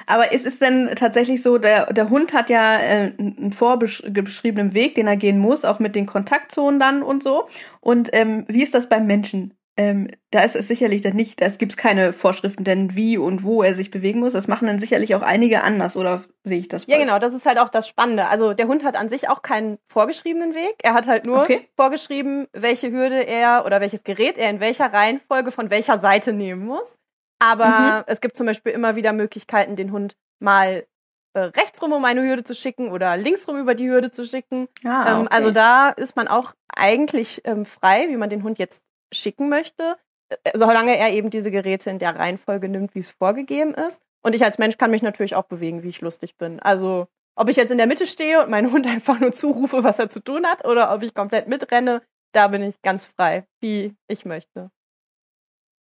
Aber 0.07 0.33
ist 0.33 0.47
es 0.47 0.59
denn 0.59 0.91
tatsächlich 0.97 1.43
so, 1.43 1.59
der, 1.59 1.93
der 1.93 2.11
Hund 2.11 2.33
hat 2.33 2.51
ja 2.51 2.77
äh, 2.79 3.13
einen 3.19 3.53
vorgeschriebenen 3.53 4.75
Weg, 4.75 4.95
den 4.95 5.07
er 5.07 5.17
gehen 5.17 5.39
muss, 5.39 5.65
auch 5.65 5.79
mit 5.79 5.97
den 5.97 6.07
Kontaktzonen 6.07 6.81
dann 6.81 7.03
und 7.03 7.23
so. 7.23 7.49
Und 7.81 8.11
ähm, 8.13 8.45
wie 8.49 8.63
ist 8.63 8.75
das 8.75 8.89
beim 8.89 9.07
Menschen? 9.07 9.55
Ähm, 9.77 10.09
da 10.31 10.43
ist 10.43 10.55
es 10.55 10.69
sicherlich 10.69 11.01
dann 11.01 11.17
nicht, 11.17 11.41
da 11.41 11.49
gibt 11.49 11.73
es 11.73 11.77
keine 11.77 12.13
Vorschriften, 12.13 12.63
denn 12.63 12.95
wie 12.95 13.19
und 13.19 13.43
wo 13.43 13.63
er 13.63 13.75
sich 13.75 13.91
bewegen 13.91 14.21
muss. 14.21 14.33
Das 14.33 14.47
machen 14.47 14.67
dann 14.67 14.79
sicherlich 14.79 15.17
auch 15.17 15.23
einige 15.23 15.65
anders, 15.65 15.97
oder 15.97 16.23
sehe 16.45 16.59
ich 16.59 16.69
das? 16.69 16.85
Falsch? 16.85 16.97
Ja, 16.97 17.05
genau, 17.05 17.19
das 17.19 17.35
ist 17.35 17.45
halt 17.45 17.59
auch 17.59 17.69
das 17.69 17.89
Spannende. 17.89 18.27
Also 18.27 18.55
der 18.55 18.69
Hund 18.69 18.85
hat 18.85 18.95
an 18.95 19.09
sich 19.09 19.29
auch 19.29 19.43
keinen 19.43 19.79
vorgeschriebenen 19.85 20.55
Weg. 20.55 20.77
Er 20.85 20.95
hat 20.95 21.09
halt 21.09 21.27
nur 21.27 21.43
okay. 21.43 21.69
vorgeschrieben, 21.75 22.47
welche 22.53 22.93
Hürde 22.93 23.27
er 23.27 23.65
oder 23.67 23.81
welches 23.81 24.05
Gerät 24.05 24.39
er 24.39 24.49
in 24.51 24.61
welcher 24.61 24.93
Reihenfolge 24.93 25.51
von 25.51 25.71
welcher 25.71 25.99
Seite 25.99 26.33
nehmen 26.33 26.65
muss. 26.65 26.97
Aber 27.39 27.99
mhm. 27.99 28.05
es 28.07 28.21
gibt 28.21 28.37
zum 28.37 28.47
Beispiel 28.47 28.73
immer 28.73 28.97
wieder 28.97 29.13
Möglichkeiten, 29.13 29.77
den 29.77 29.93
Hund 29.93 30.17
mal 30.39 30.87
äh, 31.35 31.41
rechtsrum 31.41 31.93
um 31.93 32.05
eine 32.05 32.23
Hürde 32.23 32.45
zu 32.45 32.55
schicken 32.55 32.91
oder 32.91 33.17
linksrum 33.17 33.59
über 33.59 33.75
die 33.75 33.89
Hürde 33.89 34.11
zu 34.11 34.25
schicken. 34.25 34.69
Ah, 34.85 34.89
ähm, 34.89 35.17
okay. 35.17 35.21
ähm, 35.21 35.29
also 35.31 35.51
da 35.51 35.91
ist 35.91 36.17
man 36.17 36.29
auch 36.29 36.55
eigentlich 36.69 37.43
ähm, 37.45 37.67
frei, 37.67 38.07
wie 38.09 38.17
man 38.17 38.31
den 38.31 38.43
Hund 38.43 38.59
jetzt 38.59 38.83
schicken 39.13 39.49
möchte, 39.49 39.97
äh, 40.29 40.37
solange 40.55 40.97
er 40.97 41.13
eben 41.13 41.31
diese 41.31 41.51
Geräte 41.51 41.91
in 41.91 41.99
der 41.99 42.17
Reihenfolge 42.17 42.69
nimmt, 42.69 42.95
wie 42.95 43.01
es 43.01 43.11
vorgegeben 43.11 43.75
ist. 43.75 44.01
Und 44.23 44.35
ich 44.35 44.45
als 44.45 44.59
Mensch 44.59 44.79
kann 44.79 44.91
mich 44.91 45.03
natürlich 45.03 45.35
auch 45.35 45.45
bewegen, 45.45 45.83
wie 45.83 45.89
ich 45.89 46.01
lustig 46.01 46.37
bin. 46.37 46.61
Also 46.61 47.09
ob 47.37 47.49
ich 47.49 47.57
jetzt 47.57 47.71
in 47.71 47.79
der 47.79 47.89
Mitte 47.89 48.07
stehe 48.07 48.43
und 48.43 48.51
meinen 48.51 48.71
Hund 48.73 48.87
einfach 48.87 49.19
nur 49.21 49.33
zurufe, 49.33 49.85
was 49.85 49.99
er 49.99 50.09
zu 50.09 50.23
tun 50.23 50.47
hat, 50.47 50.65
oder 50.65 50.95
ob 50.95 51.03
ich 51.03 51.15
komplett 51.15 51.49
mitrenne, 51.49 52.03
da 52.33 52.49
bin 52.49 52.63
ich 52.63 52.81
ganz 52.83 53.07
frei, 53.07 53.45
wie 53.61 53.95
ich 54.09 54.25
möchte. 54.25 54.71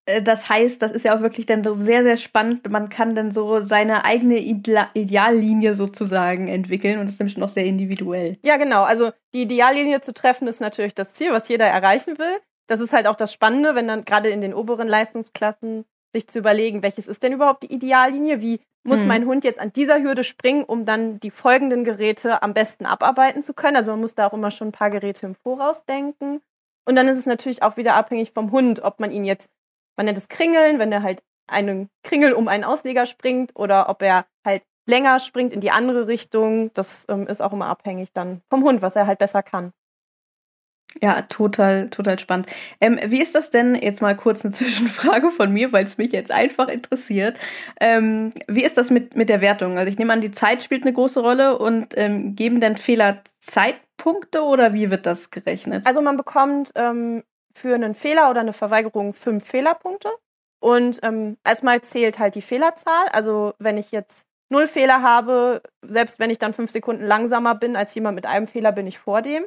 Äh, 0.06 0.22
das 0.22 0.50
heißt, 0.50 0.82
das 0.82 0.92
ist 0.92 1.06
ja 1.06 1.16
auch 1.16 1.22
wirklich 1.22 1.46
dann 1.46 1.64
sehr, 1.76 2.04
sehr 2.04 2.18
spannend. 2.18 2.70
Man 2.70 2.90
kann 2.90 3.16
dann 3.16 3.32
so 3.32 3.62
seine 3.62 4.06
eigene 4.06 4.38
Ideallinie 4.38 5.76
sozusagen 5.76 6.48
entwickeln 6.48 7.00
und 7.00 7.06
das 7.06 7.16
ist 7.16 7.20
nämlich 7.20 7.38
noch 7.38 7.50
sehr 7.50 7.66
individuell. 7.66 8.38
Ja, 8.44 8.58
genau. 8.58 8.84
Also 8.84 9.12
die 9.34 9.44
Ideallinie 9.44 10.02
zu 10.02 10.14
treffen 10.14 10.48
ist 10.48 10.62
natürlich 10.62 10.96
das 10.96 11.14
Ziel, 11.14 11.32
was 11.32 11.48
jeder 11.48 11.66
erreichen 11.66 12.18
will. 12.18 12.38
Das 12.68 12.80
ist 12.80 12.94
halt 12.94 13.08
auch 13.08 13.16
das 13.16 13.32
Spannende, 13.32 13.76
wenn 13.76 13.88
dann 13.88 14.06
gerade 14.06 14.30
in 14.30 14.42
den 14.42 14.54
oberen 14.54 14.88
Leistungsklassen 14.88 15.86
sich 16.14 16.28
zu 16.28 16.40
überlegen, 16.40 16.82
welches 16.82 17.08
ist 17.08 17.22
denn 17.24 17.34
überhaupt 17.34 17.64
die 17.64 17.74
Ideallinie? 17.74 18.42
Wie 18.42 18.60
muss 18.84 19.02
hm. 19.02 19.08
mein 19.08 19.26
Hund 19.26 19.44
jetzt 19.44 19.60
an 19.60 19.74
dieser 19.74 20.02
Hürde 20.02 20.24
springen, 20.24 20.64
um 20.64 20.86
dann 20.86 21.20
die 21.20 21.32
folgenden 21.32 21.84
Geräte 21.84 22.42
am 22.42 22.54
besten 22.54 22.86
abarbeiten 22.86 23.42
zu 23.42 23.54
können? 23.54 23.76
Also 23.76 23.92
man 23.92 24.00
muss 24.00 24.16
da 24.16 24.28
auch 24.28 24.34
immer 24.34 24.52
schon 24.52 24.70
ein 24.70 24.72
paar 24.72 24.90
Geräte 24.90 25.26
im 25.26 25.36
Voraus 25.36 25.84
denken. 25.86 26.42
Und 26.86 26.96
dann 26.96 27.08
ist 27.08 27.18
es 27.18 27.26
natürlich 27.26 27.64
auch 27.64 27.78
wieder 27.78 27.96
abhängig 27.96 28.32
vom 28.32 28.52
Hund, 28.52 28.84
ob 28.84 29.00
man 29.00 29.12
ihn 29.12 29.26
jetzt 29.26 29.50
man 29.96 30.06
nennt 30.06 30.18
es 30.18 30.30
Kringeln, 30.30 30.80
wenn 30.80 30.92
er 30.92 31.04
halt 31.04 31.24
einen 31.48 31.90
Kringel 32.04 32.34
um 32.34 32.48
einen 32.48 32.64
Ausleger 32.64 33.06
springt 33.06 33.52
oder 33.56 33.90
ob 33.90 34.02
er 34.02 34.26
halt 34.46 34.64
länger 34.88 35.20
springt 35.20 35.54
in 35.54 35.62
die 35.62 35.72
andere 35.72 36.08
Richtung. 36.08 36.72
Das 36.74 37.06
ähm, 37.10 37.28
ist 37.28 37.42
auch 37.42 37.54
immer 37.54 37.68
abhängig 37.68 38.14
dann 38.14 38.42
vom 38.50 38.64
Hund, 38.64 38.82
was 38.82 38.96
er 38.96 39.08
halt 39.08 39.20
besser 39.20 39.44
kann. 39.44 39.72
Ja, 41.02 41.24
total, 41.24 41.90
total 41.90 42.18
spannend. 42.20 42.48
Ähm, 42.80 42.98
wie 43.08 43.22
ist 43.22 43.36
das 43.36 43.52
denn, 43.52 43.76
jetzt 43.76 44.02
mal 44.02 44.16
kurz 44.16 44.46
eine 44.46 44.54
Zwischenfrage 44.54 45.30
von 45.30 45.52
mir, 45.52 45.74
weil 45.74 45.84
es 45.84 45.98
mich 45.98 46.12
jetzt 46.12 46.32
einfach 46.32 46.70
interessiert. 46.70 47.38
Ähm, 47.82 48.32
wie 48.48 48.64
ist 48.64 48.78
das 48.78 48.92
mit, 48.92 49.16
mit 49.16 49.30
der 49.30 49.42
Wertung? 49.42 49.78
Also 49.78 49.90
ich 49.90 49.98
nehme 49.98 50.14
an, 50.14 50.22
die 50.22 50.32
Zeit 50.32 50.64
spielt 50.64 50.84
eine 50.84 50.94
große 50.94 51.20
Rolle 51.20 51.58
und 51.58 51.98
ähm, 51.98 52.36
geben 52.36 52.62
denn 52.62 52.78
Fehler 52.78 53.22
Zeit 53.40 53.76
Punkte 53.98 54.44
oder 54.44 54.74
wie 54.74 54.92
wird 54.92 55.06
das 55.06 55.32
gerechnet? 55.32 55.86
Also 55.86 56.02
man 56.02 56.18
bekommt 56.18 56.72
ähm, 56.76 57.24
für 57.56 57.74
einen 57.74 57.96
Fehler 57.96 58.30
oder 58.30 58.42
eine 58.42 58.54
Verweigerung 58.54 59.14
fünf 59.14 59.48
Fehlerpunkte. 59.48 60.12
Und 60.60 61.00
ähm, 61.04 61.38
erstmal 61.44 61.82
zählt 61.82 62.20
halt 62.20 62.36
die 62.36 62.42
Fehlerzahl. 62.42 63.08
Also 63.10 63.54
wenn 63.60 63.78
ich 63.78 63.92
jetzt 63.92 64.26
null 64.50 64.68
Fehler 64.68 65.02
habe, 65.02 65.62
selbst 65.82 66.20
wenn 66.20 66.30
ich 66.30 66.40
dann 66.40 66.54
fünf 66.54 66.72
Sekunden 66.72 67.06
langsamer 67.06 67.56
bin 67.56 67.76
als 67.76 67.96
jemand 67.96 68.16
mit 68.16 68.26
einem 68.26 68.48
Fehler, 68.48 68.72
bin 68.72 68.88
ich 68.88 69.00
vor 69.00 69.22
dem. 69.22 69.46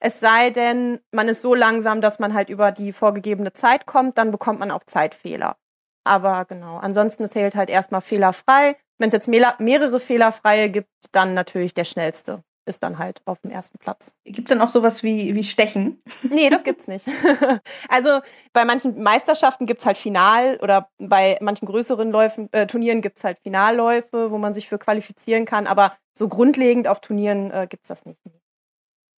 Es 0.00 0.20
sei 0.20 0.50
denn, 0.50 1.00
man 1.12 1.28
ist 1.28 1.40
so 1.40 1.54
langsam, 1.54 2.00
dass 2.00 2.18
man 2.18 2.34
halt 2.34 2.50
über 2.50 2.72
die 2.72 2.92
vorgegebene 2.92 3.52
Zeit 3.52 3.86
kommt, 3.86 4.18
dann 4.18 4.30
bekommt 4.30 4.58
man 4.58 4.70
auch 4.70 4.84
Zeitfehler. 4.84 5.56
Aber 6.04 6.44
genau, 6.44 6.76
ansonsten 6.76 7.26
zählt 7.26 7.54
halt 7.54 7.70
erstmal 7.70 8.02
fehlerfrei. 8.02 8.76
Wenn 8.98 9.08
es 9.08 9.14
jetzt 9.14 9.28
mehrere 9.28 10.00
fehlerfreie 10.00 10.70
gibt, 10.70 10.88
dann 11.12 11.34
natürlich 11.34 11.72
der 11.72 11.84
schnellste 11.84 12.42
ist 12.66 12.82
dann 12.82 12.98
halt 12.98 13.22
auf 13.24 13.40
dem 13.40 13.50
ersten 13.50 13.78
Platz. 13.78 14.14
Gibt 14.24 14.48
es 14.48 14.56
dann 14.56 14.60
auch 14.60 14.68
sowas 14.68 15.02
wie, 15.02 15.34
wie 15.34 15.44
Stechen? 15.44 16.02
Nee, 16.22 16.50
das 16.50 16.64
gibt's 16.64 16.86
nicht. 16.86 17.06
also 17.88 18.20
bei 18.52 18.64
manchen 18.64 19.02
Meisterschaften 19.02 19.66
gibt 19.66 19.80
es 19.80 19.86
halt 19.86 19.98
Final 19.98 20.58
oder 20.62 20.88
bei 20.98 21.38
manchen 21.40 21.66
größeren 21.66 22.10
Läufen, 22.10 22.52
äh, 22.52 22.66
Turnieren 22.66 23.02
gibt 23.02 23.18
es 23.18 23.24
halt 23.24 23.38
Finalläufe, 23.38 24.30
wo 24.30 24.38
man 24.38 24.54
sich 24.54 24.68
für 24.68 24.78
qualifizieren 24.78 25.44
kann, 25.44 25.66
aber 25.66 25.96
so 26.12 26.28
grundlegend 26.28 26.88
auf 26.88 27.00
Turnieren 27.00 27.50
äh, 27.50 27.68
es 27.70 27.88
das 27.88 28.04
nicht. 28.04 28.18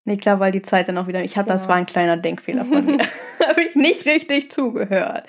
Nee, 0.07 0.17
klar, 0.17 0.39
weil 0.39 0.51
die 0.51 0.61
Zeit 0.61 0.87
dann 0.87 0.99
auch 0.99 1.07
wieder. 1.07 1.23
Ich 1.23 1.35
hatte, 1.35 1.49
ja. 1.49 1.55
das 1.55 1.67
war 1.67 1.75
ein 1.75 1.87
kleiner 1.87 2.15
Denkfehler 2.15 2.63
von 2.63 2.85
mir. 2.85 2.99
Habe 3.47 3.63
ich 3.63 3.75
nicht 3.75 4.05
richtig 4.05 4.51
zugehört. 4.51 5.25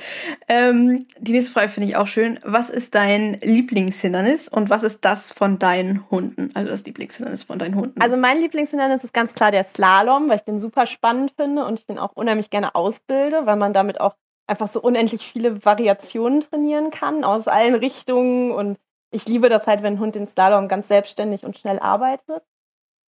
Ähm, 0.48 1.06
die 1.18 1.32
nächste 1.32 1.50
Frage 1.50 1.70
finde 1.70 1.88
ich 1.88 1.96
auch 1.96 2.06
schön. 2.06 2.38
Was 2.44 2.68
ist 2.68 2.94
dein 2.94 3.34
Lieblingshindernis 3.40 4.48
und 4.48 4.68
was 4.68 4.82
ist 4.82 5.04
das 5.06 5.32
von 5.32 5.58
deinen 5.58 6.10
Hunden? 6.10 6.50
Also 6.52 6.70
das 6.70 6.84
Lieblingshindernis 6.84 7.44
von 7.44 7.58
deinen 7.58 7.74
Hunden. 7.74 8.00
Also 8.02 8.18
mein 8.18 8.38
Lieblingshindernis 8.38 9.02
ist 9.02 9.14
ganz 9.14 9.34
klar 9.34 9.50
der 9.50 9.64
Slalom, 9.64 10.28
weil 10.28 10.36
ich 10.36 10.44
den 10.44 10.60
super 10.60 10.86
spannend 10.86 11.32
finde 11.36 11.64
und 11.64 11.78
ich 11.78 11.86
den 11.86 11.98
auch 11.98 12.12
unheimlich 12.14 12.50
gerne 12.50 12.74
ausbilde, 12.74 13.46
weil 13.46 13.56
man 13.56 13.72
damit 13.72 14.00
auch 14.00 14.14
einfach 14.46 14.68
so 14.68 14.80
unendlich 14.82 15.26
viele 15.26 15.64
Variationen 15.64 16.42
trainieren 16.42 16.90
kann 16.90 17.24
aus 17.24 17.48
allen 17.48 17.74
Richtungen 17.74 18.52
und 18.52 18.78
ich 19.10 19.26
liebe 19.26 19.48
das 19.48 19.66
halt, 19.66 19.82
wenn 19.82 19.94
ein 19.94 20.00
Hund 20.00 20.14
den 20.14 20.28
Slalom 20.28 20.68
ganz 20.68 20.88
selbstständig 20.88 21.44
und 21.44 21.56
schnell 21.56 21.78
arbeitet. 21.78 22.42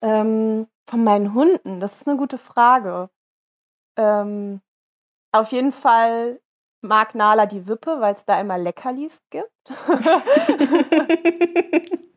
Ähm, 0.01 0.67
von 0.87 1.03
meinen 1.03 1.33
Hunden, 1.33 1.79
das 1.79 2.01
ist 2.01 2.07
eine 2.07 2.17
gute 2.17 2.37
Frage. 2.37 3.09
Ähm, 3.97 4.61
auf 5.31 5.51
jeden 5.51 5.71
Fall 5.71 6.39
mag 6.81 7.15
Nala 7.15 7.45
die 7.45 7.67
Wippe, 7.67 7.99
weil 7.99 8.13
es 8.13 8.25
da 8.25 8.39
immer 8.39 8.57
Leckerlis 8.57 9.21
gibt. 9.29 9.51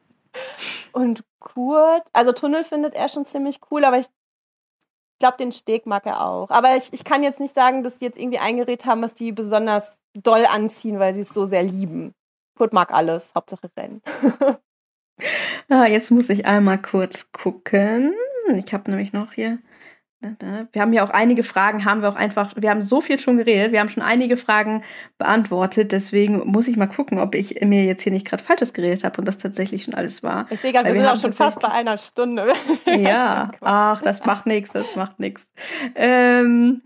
Und 0.92 1.24
Kurt, 1.40 2.02
also 2.12 2.32
Tunnel 2.32 2.64
findet 2.64 2.94
er 2.94 3.08
schon 3.08 3.24
ziemlich 3.24 3.60
cool, 3.70 3.84
aber 3.84 3.98
ich 3.98 4.06
glaube, 5.18 5.36
den 5.38 5.52
Steg 5.52 5.86
mag 5.86 6.06
er 6.06 6.24
auch. 6.24 6.50
Aber 6.50 6.76
ich, 6.76 6.92
ich 6.92 7.04
kann 7.04 7.22
jetzt 7.22 7.40
nicht 7.40 7.54
sagen, 7.54 7.82
dass 7.82 7.98
die 7.98 8.04
jetzt 8.04 8.18
irgendwie 8.18 8.38
ein 8.38 8.56
Gerät 8.56 8.86
haben, 8.86 9.02
was 9.02 9.14
die 9.14 9.32
besonders 9.32 9.98
doll 10.14 10.46
anziehen, 10.46 10.98
weil 10.98 11.14
sie 11.14 11.20
es 11.20 11.30
so 11.30 11.44
sehr 11.44 11.62
lieben. 11.62 12.14
Kurt 12.56 12.72
mag 12.72 12.92
alles, 12.92 13.32
Hauptsache 13.34 13.70
Rennen. 13.76 14.02
ah, 15.68 15.86
jetzt 15.86 16.10
muss 16.10 16.28
ich 16.28 16.46
einmal 16.46 16.80
kurz 16.80 17.32
gucken. 17.32 18.14
Ich 18.56 18.72
habe 18.72 18.90
nämlich 18.90 19.12
noch 19.12 19.32
hier. 19.32 19.58
Wir 20.72 20.82
haben 20.82 20.92
ja 20.92 21.02
auch 21.02 21.08
einige 21.08 21.42
Fragen, 21.42 21.86
haben 21.86 22.02
wir 22.02 22.10
auch 22.10 22.16
einfach, 22.16 22.52
wir 22.54 22.68
haben 22.68 22.82
so 22.82 23.00
viel 23.00 23.18
schon 23.18 23.38
geredet, 23.38 23.72
wir 23.72 23.80
haben 23.80 23.88
schon 23.88 24.02
einige 24.02 24.36
Fragen 24.36 24.84
beantwortet, 25.16 25.92
deswegen 25.92 26.46
muss 26.46 26.68
ich 26.68 26.76
mal 26.76 26.88
gucken, 26.88 27.18
ob 27.18 27.34
ich 27.34 27.58
mir 27.62 27.86
jetzt 27.86 28.02
hier 28.02 28.12
nicht 28.12 28.26
gerade 28.26 28.44
Falsches 28.44 28.74
geredet 28.74 29.02
habe 29.02 29.16
und 29.16 29.24
das 29.24 29.38
tatsächlich 29.38 29.84
schon 29.84 29.94
alles 29.94 30.22
war. 30.22 30.46
Ich 30.50 30.60
sehe 30.60 30.72
gerade, 30.72 30.88
wir, 30.88 30.94
wir 30.94 31.00
sind 31.00 31.10
auch 31.10 31.20
schon 31.22 31.32
fast 31.32 31.60
bei 31.60 31.70
einer 31.70 31.96
Stunde. 31.96 32.52
ja, 32.86 33.50
ach, 33.62 34.02
das 34.02 34.26
macht 34.26 34.44
nichts, 34.44 34.72
das 34.72 34.94
macht 34.94 35.20
nichts. 35.20 35.50
Ähm, 35.94 36.82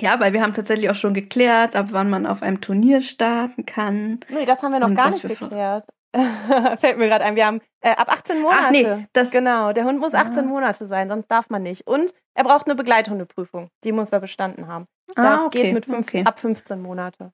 ja, 0.00 0.18
weil 0.18 0.32
wir 0.32 0.42
haben 0.42 0.54
tatsächlich 0.54 0.90
auch 0.90 0.96
schon 0.96 1.14
geklärt, 1.14 1.76
ab 1.76 1.88
wann 1.90 2.10
man 2.10 2.26
auf 2.26 2.42
einem 2.42 2.60
Turnier 2.60 3.02
starten 3.02 3.66
kann. 3.66 4.18
Nee, 4.28 4.46
das 4.46 4.60
haben 4.64 4.72
wir 4.72 4.80
noch 4.80 4.92
gar 4.94 5.10
nicht 5.10 5.22
geklärt. 5.22 5.86
Fällt 6.76 6.98
mir 6.98 7.08
gerade 7.08 7.24
ein. 7.24 7.36
Wir 7.36 7.46
haben 7.46 7.60
äh, 7.80 7.90
ab 7.90 8.10
18 8.10 8.40
Monate. 8.40 8.62
Ach, 8.64 8.70
nee, 8.70 9.06
das 9.12 9.30
genau, 9.30 9.72
der 9.72 9.84
Hund 9.84 9.98
muss 9.98 10.14
18 10.14 10.40
ah. 10.40 10.42
Monate 10.42 10.86
sein, 10.86 11.08
sonst 11.08 11.28
darf 11.28 11.48
man 11.48 11.62
nicht. 11.62 11.86
Und 11.86 12.12
er 12.34 12.44
braucht 12.44 12.66
eine 12.66 12.74
Begleithundeprüfung. 12.74 13.70
Die 13.84 13.92
muss 13.92 14.12
er 14.12 14.20
bestanden 14.20 14.66
haben. 14.66 14.86
Ah, 15.16 15.22
das 15.22 15.40
ah, 15.40 15.46
okay, 15.46 15.62
geht 15.62 15.74
mit 15.74 15.86
15, 15.86 16.20
okay. 16.20 16.28
ab 16.28 16.38
15 16.38 16.82
Monate. 16.82 17.32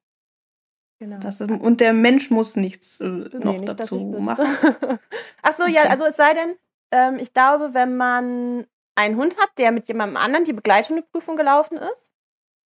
Genau. 1.00 1.28
Ist, 1.28 1.40
und 1.40 1.80
der 1.80 1.92
Mensch 1.92 2.30
muss 2.30 2.56
nichts 2.56 3.00
äh, 3.00 3.04
noch 3.04 3.52
nee, 3.52 3.58
nicht, 3.58 3.80
dazu 3.80 3.98
machen. 4.20 4.46
Ach 5.42 5.52
so, 5.52 5.64
okay. 5.64 5.74
ja, 5.74 5.82
also 5.84 6.04
es 6.04 6.16
sei 6.16 6.34
denn, 6.34 6.56
ähm, 6.92 7.18
ich 7.20 7.32
glaube, 7.32 7.72
wenn 7.72 7.96
man 7.96 8.66
einen 8.96 9.16
Hund 9.16 9.38
hat, 9.38 9.50
der 9.58 9.70
mit 9.70 9.86
jemandem 9.86 10.16
anderen 10.16 10.44
die 10.44 10.52
Begleithundeprüfung 10.52 11.36
gelaufen 11.36 11.78
ist, 11.78 12.12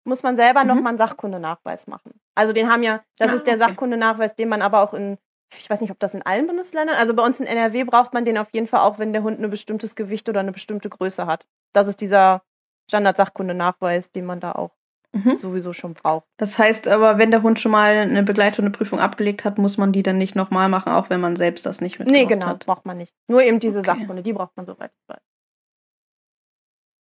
muss 0.04 0.22
man 0.22 0.36
selber 0.36 0.62
mhm. 0.62 0.68
nochmal 0.68 0.88
einen 0.90 0.98
Sachkundenachweis 0.98 1.88
machen. 1.88 2.20
Also 2.36 2.52
den 2.52 2.70
haben 2.70 2.84
ja, 2.84 3.02
das 3.18 3.30
ah, 3.30 3.34
ist 3.34 3.46
der 3.46 3.54
okay. 3.54 3.64
Sachkundenachweis, 3.64 4.36
den 4.36 4.48
man 4.48 4.62
aber 4.62 4.82
auch 4.82 4.94
in 4.94 5.18
ich 5.59 5.68
weiß 5.68 5.80
nicht, 5.80 5.90
ob 5.90 5.98
das 5.98 6.14
in 6.14 6.22
allen 6.22 6.46
Bundesländern, 6.46 6.96
also 6.96 7.14
bei 7.14 7.24
uns 7.24 7.40
in 7.40 7.46
NRW 7.46 7.84
braucht 7.84 8.14
man 8.14 8.24
den 8.24 8.38
auf 8.38 8.48
jeden 8.53 8.66
Fall 8.66 8.80
auch, 8.80 8.98
wenn 8.98 9.12
der 9.12 9.22
Hund 9.22 9.40
ein 9.40 9.51
bestimmtes 9.51 9.94
Gewicht 9.96 10.28
oder 10.28 10.40
eine 10.40 10.53
bestimmte 10.53 10.88
Größe 10.88 11.26
hat. 11.26 11.46
Das 11.72 11.88
ist 11.88 12.01
dieser 12.01 12.42
Standard-Sachkunde-Nachweis, 12.88 14.12
den 14.12 14.24
man 14.24 14.40
da 14.40 14.53
auch 14.53 14.70
mhm. 15.12 15.36
sowieso 15.36 15.72
schon 15.72 15.94
braucht. 15.94 16.26
Das 16.36 16.59
heißt 16.59 16.88
aber, 16.88 17.18
wenn 17.18 17.30
der 17.30 17.42
Hund 17.42 17.59
schon 17.59 17.72
mal 17.72 17.96
eine 17.96 18.22
Begleithundeprüfung 18.22 18.98
abgelegt 18.98 19.44
hat, 19.44 19.59
muss 19.59 19.76
man 19.76 19.92
die 19.92 20.03
dann 20.03 20.18
nicht 20.18 20.36
nochmal 20.36 20.68
machen, 20.68 20.92
auch 20.92 21.11
wenn 21.11 21.20
man 21.20 21.36
selbst 21.36 21.66
das 21.66 21.80
nicht 21.80 21.98
mitmacht. 21.98 22.12
Nee, 22.12 22.26
genau, 22.26 22.46
hat. 22.46 22.66
braucht 22.66 22.86
man 22.86 22.98
nicht. 22.98 23.14
Nur 23.28 23.42
eben 23.42 23.61
diese 23.61 23.80
okay. 23.80 23.86
Sachkunde, 23.98 24.22
die 24.22 24.32
braucht 24.32 24.57
man 24.57 24.66
soweit 24.66 24.90
ich 24.92 25.09
weiß. 25.09 25.22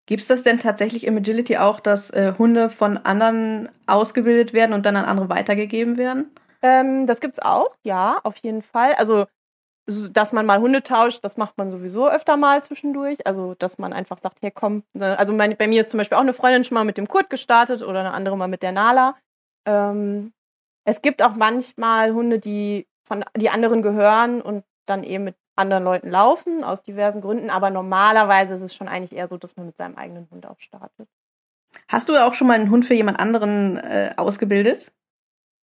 Gibt 0.07 0.21
es 0.21 0.27
das 0.27 0.41
denn 0.41 0.57
tatsächlich 0.57 1.05
im 1.05 1.17
Agility 1.17 1.57
auch, 1.57 1.79
dass 1.79 2.09
äh, 2.09 2.33
Hunde 2.39 2.71
von 2.71 2.97
anderen 2.97 3.69
ausgebildet 3.85 4.53
werden 4.53 4.73
und 4.73 4.87
dann 4.87 4.95
an 4.95 5.05
andere 5.05 5.29
weitergegeben 5.29 5.97
werden? 5.97 6.31
Ähm, 6.61 7.07
das 7.07 7.21
gibt's 7.21 7.39
auch, 7.39 7.75
ja, 7.83 8.19
auf 8.23 8.37
jeden 8.37 8.61
Fall. 8.61 8.93
Also, 8.95 9.27
dass 10.11 10.33
man 10.33 10.45
mal 10.45 10.59
Hunde 10.59 10.83
tauscht, 10.83 11.23
das 11.23 11.37
macht 11.37 11.57
man 11.57 11.71
sowieso 11.71 12.07
öfter 12.09 12.37
mal 12.37 12.61
zwischendurch. 12.63 13.25
Also, 13.25 13.55
dass 13.55 13.77
man 13.77 13.93
einfach 13.93 14.19
sagt, 14.19 14.37
hey, 14.41 14.51
komm. 14.51 14.83
Ne, 14.93 15.17
also, 15.17 15.33
mein, 15.33 15.57
bei 15.57 15.67
mir 15.67 15.81
ist 15.81 15.89
zum 15.89 15.97
Beispiel 15.97 16.17
auch 16.17 16.21
eine 16.21 16.33
Freundin 16.33 16.63
schon 16.63 16.75
mal 16.75 16.83
mit 16.83 16.97
dem 16.97 17.07
Kurt 17.07 17.29
gestartet 17.29 17.81
oder 17.81 17.99
eine 18.01 18.11
andere 18.11 18.37
mal 18.37 18.47
mit 18.47 18.61
der 18.61 18.71
Nala. 18.71 19.15
Ähm, 19.65 20.33
es 20.85 21.01
gibt 21.01 21.21
auch 21.21 21.35
manchmal 21.35 22.13
Hunde, 22.13 22.39
die 22.39 22.87
von 23.03 23.25
die 23.35 23.49
anderen 23.49 23.81
gehören 23.81 24.41
und 24.41 24.63
dann 24.85 25.03
eben 25.03 25.23
mit 25.23 25.35
anderen 25.55 25.83
Leuten 25.83 26.09
laufen, 26.09 26.63
aus 26.63 26.83
diversen 26.83 27.21
Gründen. 27.21 27.49
Aber 27.49 27.69
normalerweise 27.69 28.53
ist 28.55 28.61
es 28.61 28.75
schon 28.75 28.87
eigentlich 28.87 29.17
eher 29.17 29.27
so, 29.27 29.37
dass 29.37 29.57
man 29.57 29.65
mit 29.65 29.77
seinem 29.77 29.95
eigenen 29.95 30.29
Hund 30.31 30.47
auch 30.47 30.59
startet. 30.59 31.07
Hast 31.87 32.09
du 32.09 32.17
auch 32.17 32.33
schon 32.33 32.47
mal 32.47 32.53
einen 32.53 32.69
Hund 32.69 32.85
für 32.85 32.93
jemand 32.93 33.19
anderen 33.19 33.77
äh, 33.77 34.13
ausgebildet? 34.17 34.91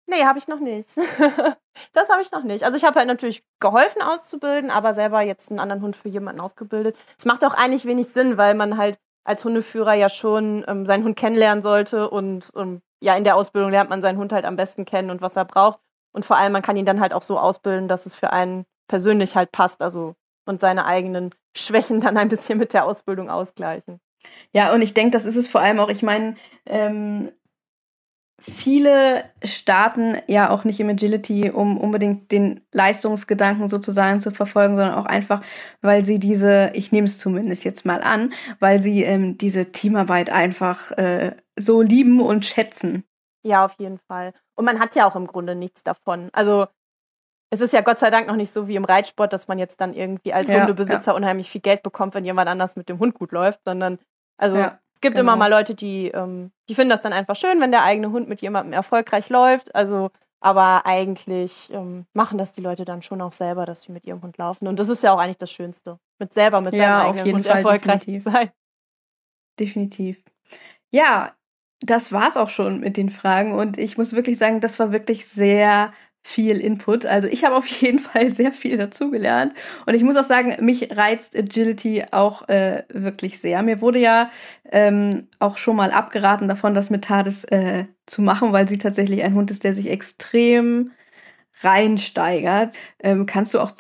Nee, 0.07 0.23
habe 0.23 0.37
ich 0.37 0.47
noch 0.47 0.59
nicht. 0.59 0.89
das 1.93 2.09
habe 2.09 2.21
ich 2.21 2.31
noch 2.31 2.43
nicht. 2.43 2.63
Also 2.63 2.77
ich 2.77 2.83
habe 2.83 2.99
halt 2.99 3.07
natürlich 3.07 3.43
geholfen 3.59 4.01
auszubilden, 4.01 4.69
aber 4.69 4.93
selber 4.93 5.21
jetzt 5.21 5.49
einen 5.49 5.59
anderen 5.59 5.81
Hund 5.81 5.95
für 5.95 6.09
jemanden 6.09 6.41
ausgebildet. 6.41 6.95
Es 7.17 7.25
macht 7.25 7.43
auch 7.43 7.53
eigentlich 7.53 7.85
wenig 7.85 8.09
Sinn, 8.09 8.37
weil 8.37 8.53
man 8.53 8.77
halt 8.77 8.99
als 9.23 9.43
Hundeführer 9.43 9.93
ja 9.93 10.09
schon 10.09 10.63
ähm, 10.67 10.85
seinen 10.85 11.03
Hund 11.03 11.17
kennenlernen 11.17 11.63
sollte 11.63 12.09
und 12.09 12.51
ähm, 12.55 12.81
ja, 13.01 13.15
in 13.15 13.23
der 13.23 13.35
Ausbildung 13.35 13.71
lernt 13.71 13.89
man 13.89 14.01
seinen 14.01 14.19
Hund 14.19 14.31
halt 14.31 14.45
am 14.45 14.55
besten 14.55 14.85
kennen 14.85 15.09
und 15.09 15.21
was 15.21 15.35
er 15.35 15.45
braucht. 15.45 15.79
Und 16.11 16.25
vor 16.25 16.37
allem, 16.37 16.53
man 16.53 16.61
kann 16.61 16.77
ihn 16.77 16.85
dann 16.85 17.01
halt 17.01 17.13
auch 17.13 17.23
so 17.23 17.37
ausbilden, 17.37 17.87
dass 17.87 18.05
es 18.05 18.15
für 18.15 18.31
einen 18.31 18.65
persönlich 18.87 19.35
halt 19.35 19.51
passt, 19.51 19.81
also 19.81 20.15
und 20.45 20.61
seine 20.61 20.85
eigenen 20.85 21.31
Schwächen 21.57 21.99
dann 22.01 22.17
ein 22.17 22.29
bisschen 22.29 22.59
mit 22.59 22.73
der 22.73 22.85
Ausbildung 22.85 23.29
ausgleichen. 23.29 23.99
Ja, 24.53 24.73
und 24.73 24.81
ich 24.81 24.93
denke, 24.93 25.11
das 25.11 25.25
ist 25.25 25.35
es 25.35 25.47
vor 25.47 25.61
allem 25.61 25.79
auch, 25.79 25.89
ich 25.89 26.03
meine, 26.03 26.35
ähm, 26.65 27.31
viele 28.39 29.25
starten 29.43 30.17
ja 30.27 30.49
auch 30.49 30.63
nicht 30.63 30.79
im 30.79 30.89
Agility, 30.89 31.49
um 31.49 31.77
unbedingt 31.77 32.31
den 32.31 32.61
Leistungsgedanken 32.71 33.67
sozusagen 33.67 34.21
zu 34.21 34.31
verfolgen, 34.31 34.75
sondern 34.75 34.95
auch 34.95 35.05
einfach, 35.05 35.41
weil 35.81 36.03
sie 36.05 36.19
diese, 36.19 36.71
ich 36.73 36.91
nehme 36.91 37.05
es 37.05 37.17
zumindest 37.19 37.63
jetzt 37.63 37.85
mal 37.85 38.01
an, 38.01 38.33
weil 38.59 38.79
sie 38.79 39.03
ähm, 39.03 39.37
diese 39.37 39.71
Teamarbeit 39.71 40.29
einfach 40.29 40.91
äh, 40.91 41.35
so 41.57 41.81
lieben 41.81 42.19
und 42.19 42.45
schätzen. 42.45 43.03
Ja, 43.43 43.63
auf 43.63 43.75
jeden 43.79 43.99
Fall. 43.99 44.33
Und 44.55 44.65
man 44.65 44.79
hat 44.79 44.95
ja 44.95 45.07
auch 45.07 45.15
im 45.15 45.27
Grunde 45.27 45.55
nichts 45.55 45.83
davon. 45.83 46.29
Also 46.33 46.67
es 47.51 47.61
ist 47.61 47.73
ja 47.73 47.81
Gott 47.81 47.99
sei 47.99 48.09
Dank 48.09 48.27
noch 48.27 48.35
nicht 48.35 48.51
so 48.51 48.67
wie 48.67 48.75
im 48.75 48.85
Reitsport, 48.85 49.31
dass 49.31 49.47
man 49.47 49.59
jetzt 49.59 49.79
dann 49.79 49.93
irgendwie 49.93 50.33
als 50.33 50.49
ja, 50.49 50.59
Hundebesitzer 50.59 51.11
ja. 51.11 51.13
unheimlich 51.13 51.49
viel 51.49 51.61
Geld 51.61 51.83
bekommt, 51.83 52.15
wenn 52.15 52.25
jemand 52.25 52.49
anders 52.49 52.75
mit 52.75 52.89
dem 52.89 52.99
Hund 52.99 53.13
gut 53.13 53.31
läuft, 53.31 53.61
sondern 53.63 53.99
also 54.37 54.57
ja. 54.57 54.79
Es 54.95 55.01
gibt 55.01 55.15
genau. 55.15 55.33
immer 55.33 55.35
mal 55.35 55.51
Leute, 55.51 55.75
die, 55.75 56.07
ähm, 56.07 56.51
die 56.69 56.75
finden 56.75 56.89
das 56.89 57.01
dann 57.01 57.13
einfach 57.13 57.35
schön, 57.35 57.59
wenn 57.59 57.71
der 57.71 57.83
eigene 57.83 58.11
Hund 58.11 58.29
mit 58.29 58.41
jemandem 58.41 58.73
erfolgreich 58.73 59.29
läuft. 59.29 59.75
Also, 59.75 60.09
aber 60.39 60.85
eigentlich 60.85 61.69
ähm, 61.71 62.05
machen 62.13 62.37
das 62.37 62.53
die 62.53 62.61
Leute 62.61 62.85
dann 62.85 63.01
schon 63.01 63.21
auch 63.21 63.33
selber, 63.33 63.65
dass 63.65 63.83
sie 63.83 63.91
mit 63.91 64.05
ihrem 64.05 64.21
Hund 64.21 64.37
laufen. 64.37 64.67
Und 64.67 64.79
das 64.79 64.89
ist 64.89 65.03
ja 65.03 65.13
auch 65.13 65.19
eigentlich 65.19 65.37
das 65.37 65.51
Schönste. 65.51 65.99
Mit 66.17 66.33
selber 66.33 66.61
mit 66.61 66.73
ja, 66.73 66.99
seinem 66.99 67.17
eigenen 67.17 67.35
Hund 67.35 67.45
Fall, 67.45 67.57
erfolgreich 67.57 67.99
definitiv. 67.99 68.23
sein. 68.23 68.51
Definitiv. 69.59 70.23
Ja, 70.91 71.35
das 71.81 72.11
war's 72.11 72.37
auch 72.37 72.49
schon 72.49 72.79
mit 72.79 72.97
den 72.97 73.09
Fragen. 73.09 73.53
Und 73.53 73.77
ich 73.77 73.97
muss 73.97 74.13
wirklich 74.13 74.37
sagen, 74.37 74.61
das 74.61 74.79
war 74.79 74.91
wirklich 74.91 75.25
sehr 75.25 75.93
viel 76.27 76.59
Input. 76.59 77.05
Also 77.05 77.27
ich 77.27 77.45
habe 77.45 77.55
auf 77.55 77.67
jeden 77.81 77.99
Fall 77.99 78.33
sehr 78.33 78.51
viel 78.51 78.77
dazugelernt. 78.77 79.53
Und 79.85 79.93
ich 79.93 80.03
muss 80.03 80.15
auch 80.15 80.23
sagen, 80.23 80.57
mich 80.59 80.89
reizt 80.91 81.37
Agility 81.37 82.03
auch 82.09 82.49
äh, 82.49 82.83
wirklich 82.89 83.39
sehr. 83.39 83.61
Mir 83.61 83.79
wurde 83.79 83.99
ja 83.99 84.31
ähm, 84.71 85.27
auch 85.39 85.57
schon 85.57 85.75
mal 85.75 85.91
abgeraten 85.91 86.47
davon, 86.47 86.73
das 86.73 86.89
mit 86.89 87.03
Tades 87.03 87.43
äh, 87.45 87.85
zu 88.07 88.23
machen, 88.23 88.53
weil 88.53 88.67
sie 88.67 88.79
tatsächlich 88.79 89.23
ein 89.23 89.35
Hund 89.35 89.51
ist, 89.51 89.63
der 89.63 89.75
sich 89.75 89.87
extrem 89.87 90.91
reinsteigert. 91.61 92.75
Ähm, 92.99 93.27
kannst 93.27 93.53
du 93.53 93.59
auch 93.59 93.71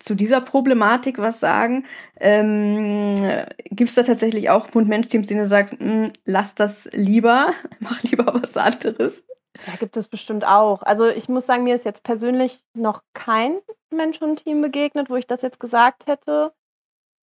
zu 0.00 0.16
dieser 0.16 0.40
Problematik 0.40 1.18
was 1.18 1.38
sagen? 1.38 1.84
Ähm, 2.18 3.22
Gibt 3.70 3.90
es 3.90 3.94
da 3.94 4.02
tatsächlich 4.02 4.50
auch 4.50 4.74
Hund-Mensch-Teams, 4.74 5.28
denen 5.28 5.42
du 5.42 5.46
sagst, 5.46 5.74
hm, 5.78 6.08
lass 6.24 6.56
das 6.56 6.90
lieber, 6.92 7.50
mach 7.78 8.02
lieber 8.02 8.34
was 8.34 8.56
anderes? 8.56 9.28
Ja, 9.66 9.74
gibt 9.76 9.96
es 9.96 10.08
bestimmt 10.08 10.46
auch. 10.46 10.82
Also 10.82 11.06
ich 11.08 11.28
muss 11.28 11.46
sagen, 11.46 11.64
mir 11.64 11.74
ist 11.74 11.84
jetzt 11.84 12.04
persönlich 12.04 12.62
noch 12.74 13.02
kein 13.12 13.58
Mensch 13.90 14.20
und 14.22 14.44
Team 14.44 14.62
begegnet, 14.62 15.10
wo 15.10 15.16
ich 15.16 15.26
das 15.26 15.42
jetzt 15.42 15.60
gesagt 15.60 16.06
hätte. 16.06 16.52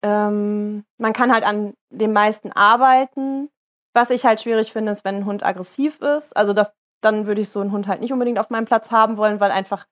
Ähm, 0.03 0.86
man 0.97 1.13
kann 1.13 1.31
halt 1.31 1.45
an 1.45 1.73
dem 1.89 2.13
meisten 2.13 2.51
arbeiten. 2.51 3.49
Was 3.93 4.09
ich 4.09 4.25
halt 4.25 4.41
schwierig 4.41 4.73
finde, 4.73 4.91
ist, 4.91 5.05
wenn 5.05 5.15
ein 5.15 5.25
Hund 5.25 5.43
aggressiv 5.43 6.01
ist. 6.01 6.36
Also 6.36 6.53
das, 6.53 6.73
dann 7.01 7.27
würde 7.27 7.41
ich 7.41 7.49
so 7.49 7.61
einen 7.61 7.71
Hund 7.71 7.88
halt 7.88 8.01
nicht 8.01 8.11
unbedingt 8.11 8.39
auf 8.39 8.49
meinem 8.49 8.65
Platz 8.65 8.91
haben 8.91 9.17
wollen, 9.17 9.39
weil 9.39 9.51
einfach 9.51 9.86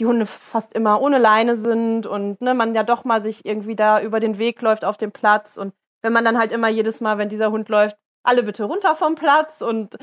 die 0.00 0.06
Hunde 0.06 0.24
fast 0.24 0.72
immer 0.72 1.02
ohne 1.02 1.18
Leine 1.18 1.56
sind 1.56 2.06
und 2.06 2.40
ne, 2.40 2.54
man 2.54 2.74
ja 2.74 2.82
doch 2.82 3.04
mal 3.04 3.20
sich 3.22 3.44
irgendwie 3.44 3.76
da 3.76 4.00
über 4.00 4.18
den 4.18 4.38
Weg 4.38 4.62
läuft 4.62 4.84
auf 4.84 4.96
dem 4.96 5.12
Platz. 5.12 5.58
Und 5.58 5.74
wenn 6.02 6.14
man 6.14 6.24
dann 6.24 6.38
halt 6.38 6.52
immer 6.52 6.68
jedes 6.68 7.02
Mal, 7.02 7.18
wenn 7.18 7.28
dieser 7.28 7.50
Hund 7.50 7.68
läuft, 7.68 7.98
alle 8.22 8.42
bitte 8.42 8.64
runter 8.64 8.94
vom 8.94 9.14
Platz. 9.14 9.60
Und 9.60 9.96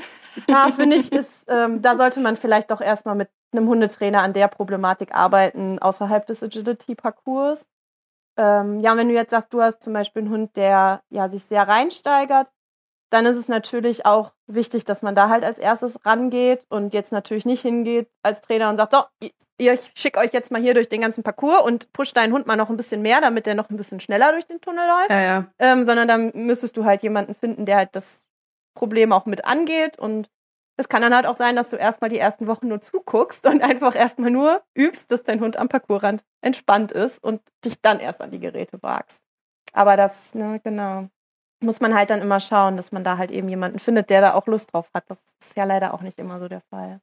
da 0.47 0.69
finde 0.69 0.97
ich, 0.97 1.11
ist, 1.11 1.45
ähm, 1.47 1.81
da 1.81 1.95
sollte 1.95 2.19
man 2.19 2.35
vielleicht 2.35 2.71
doch 2.71 2.81
erstmal 2.81 3.15
mit 3.15 3.29
einem 3.51 3.67
Hundetrainer 3.67 4.21
an 4.21 4.33
der 4.33 4.47
Problematik 4.47 5.13
arbeiten, 5.13 5.79
außerhalb 5.79 6.25
des 6.25 6.43
Agility-Parcours. 6.43 7.67
Ähm, 8.37 8.79
ja, 8.81 8.95
wenn 8.97 9.09
du 9.09 9.15
jetzt 9.15 9.31
sagst, 9.31 9.53
du 9.53 9.61
hast 9.61 9.81
zum 9.81 9.93
Beispiel 9.93 10.23
einen 10.23 10.31
Hund, 10.31 10.55
der 10.57 11.01
ja 11.09 11.29
sich 11.29 11.43
sehr 11.45 11.67
reinsteigert, 11.67 12.47
dann 13.09 13.25
ist 13.25 13.37
es 13.37 13.47
natürlich 13.47 14.05
auch 14.05 14.33
wichtig, 14.47 14.83
dass 14.83 15.01
man 15.01 15.15
da 15.15 15.29
halt 15.29 15.43
als 15.43 15.59
erstes 15.59 16.05
rangeht 16.05 16.65
und 16.69 16.93
jetzt 16.93 17.11
natürlich 17.11 17.45
nicht 17.45 17.61
hingeht 17.61 18.09
als 18.21 18.41
Trainer 18.41 18.69
und 18.69 18.77
sagt, 18.77 18.91
so, 18.91 19.03
ich 19.57 19.91
schicke 19.95 20.19
euch 20.19 20.33
jetzt 20.33 20.51
mal 20.51 20.61
hier 20.61 20.73
durch 20.73 20.89
den 20.89 21.01
ganzen 21.01 21.23
Parcours 21.23 21.61
und 21.61 21.93
push 21.93 22.13
deinen 22.13 22.33
Hund 22.33 22.47
mal 22.47 22.57
noch 22.57 22.69
ein 22.69 22.77
bisschen 22.77 23.01
mehr, 23.01 23.21
damit 23.21 23.45
der 23.45 23.55
noch 23.55 23.69
ein 23.69 23.77
bisschen 23.77 23.99
schneller 23.99 24.31
durch 24.31 24.45
den 24.45 24.61
Tunnel 24.61 24.85
läuft. 24.87 25.09
Ja, 25.09 25.21
ja. 25.21 25.45
Ähm, 25.59 25.85
sondern 25.85 26.07
dann 26.07 26.31
müsstest 26.33 26.75
du 26.75 26.85
halt 26.85 27.01
jemanden 27.01 27.33
finden, 27.33 27.65
der 27.65 27.77
halt 27.77 27.89
das 27.93 28.27
Problem 28.75 29.11
auch 29.13 29.25
mit 29.25 29.45
angeht 29.45 29.97
und 29.97 30.29
es 30.79 30.89
kann 30.89 31.01
dann 31.01 31.15
halt 31.15 31.25
auch 31.25 31.33
sein, 31.33 31.55
dass 31.55 31.71
du 31.71 31.77
erstmal 31.77 32.11
die 32.11 32.19
ersten 32.19 32.45
Wochen 32.45 32.67
nur 32.67 32.81
zuguckst 32.81 33.45
und 33.47 33.63
einfach 33.63 33.95
erstmal 33.95 34.29
nur 34.29 34.61
übst, 34.75 35.11
dass 35.11 35.23
dein 35.23 35.39
Hund 35.39 35.57
am 35.57 35.69
Parcoursrand 35.69 36.23
entspannt 36.41 36.91
ist 36.91 37.23
und 37.23 37.41
dich 37.65 37.81
dann 37.81 37.99
erst 37.99 38.21
an 38.21 38.31
die 38.31 38.39
Geräte 38.39 38.83
wagst. 38.83 39.21
Aber 39.73 39.97
das, 39.97 40.35
ne, 40.35 40.59
genau 40.63 41.07
muss 41.59 41.79
man 41.79 41.95
halt 41.95 42.09
dann 42.09 42.21
immer 42.21 42.39
schauen, 42.39 42.77
dass 42.77 42.91
man 42.91 43.03
da 43.03 43.17
halt 43.17 43.31
eben 43.31 43.49
jemanden 43.49 43.79
findet, 43.79 44.09
der 44.09 44.21
da 44.21 44.33
auch 44.33 44.47
Lust 44.47 44.73
drauf 44.73 44.89
hat. 44.93 45.05
Das 45.07 45.19
ist 45.39 45.57
ja 45.57 45.63
leider 45.63 45.93
auch 45.93 46.01
nicht 46.01 46.19
immer 46.19 46.39
so 46.39 46.47
der 46.47 46.61
Fall. 46.61 47.01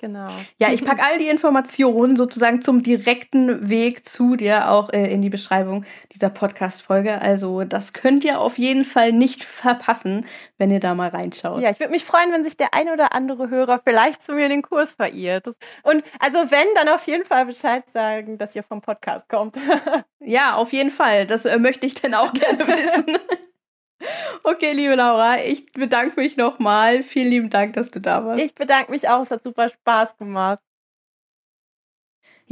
Genau. 0.00 0.30
Ja, 0.56 0.72
ich 0.72 0.82
packe 0.82 1.02
all 1.02 1.18
die 1.18 1.28
Informationen 1.28 2.16
sozusagen 2.16 2.62
zum 2.62 2.82
direkten 2.82 3.68
Weg 3.68 4.08
zu 4.08 4.34
dir 4.34 4.70
auch 4.70 4.90
äh, 4.94 5.12
in 5.12 5.20
die 5.20 5.28
Beschreibung 5.28 5.84
dieser 6.14 6.30
Podcast-Folge. 6.30 7.20
Also 7.20 7.64
das 7.64 7.92
könnt 7.92 8.24
ihr 8.24 8.40
auf 8.40 8.56
jeden 8.56 8.86
Fall 8.86 9.12
nicht 9.12 9.44
verpassen, 9.44 10.24
wenn 10.56 10.70
ihr 10.70 10.80
da 10.80 10.94
mal 10.94 11.10
reinschaut. 11.10 11.60
Ja, 11.60 11.68
ich 11.68 11.78
würde 11.80 11.92
mich 11.92 12.06
freuen, 12.06 12.32
wenn 12.32 12.44
sich 12.44 12.56
der 12.56 12.72
eine 12.72 12.94
oder 12.94 13.12
andere 13.12 13.50
Hörer 13.50 13.78
vielleicht 13.84 14.22
zu 14.22 14.32
mir 14.32 14.44
in 14.44 14.50
den 14.50 14.62
Kurs 14.62 14.94
verirrt. 14.94 15.48
Und 15.82 16.02
also 16.18 16.50
wenn, 16.50 16.66
dann 16.76 16.88
auf 16.88 17.06
jeden 17.06 17.26
Fall 17.26 17.44
Bescheid 17.44 17.84
sagen, 17.92 18.38
dass 18.38 18.56
ihr 18.56 18.62
vom 18.62 18.80
Podcast 18.80 19.28
kommt. 19.28 19.56
ja, 20.20 20.54
auf 20.54 20.72
jeden 20.72 20.90
Fall. 20.90 21.26
Das 21.26 21.44
äh, 21.44 21.58
möchte 21.58 21.86
ich 21.86 21.92
dann 21.96 22.14
auch 22.14 22.32
gerne 22.32 22.66
wissen. 22.66 23.18
Okay, 24.42 24.72
liebe 24.72 24.94
Laura, 24.94 25.38
ich 25.38 25.72
bedanke 25.72 26.18
mich 26.20 26.36
nochmal. 26.36 27.02
Vielen 27.02 27.28
lieben 27.28 27.50
Dank, 27.50 27.74
dass 27.74 27.90
du 27.90 28.00
da 28.00 28.24
warst. 28.24 28.42
Ich 28.42 28.54
bedanke 28.54 28.90
mich 28.90 29.08
auch, 29.08 29.22
es 29.22 29.30
hat 29.30 29.42
super 29.42 29.68
Spaß 29.68 30.16
gemacht. 30.16 30.60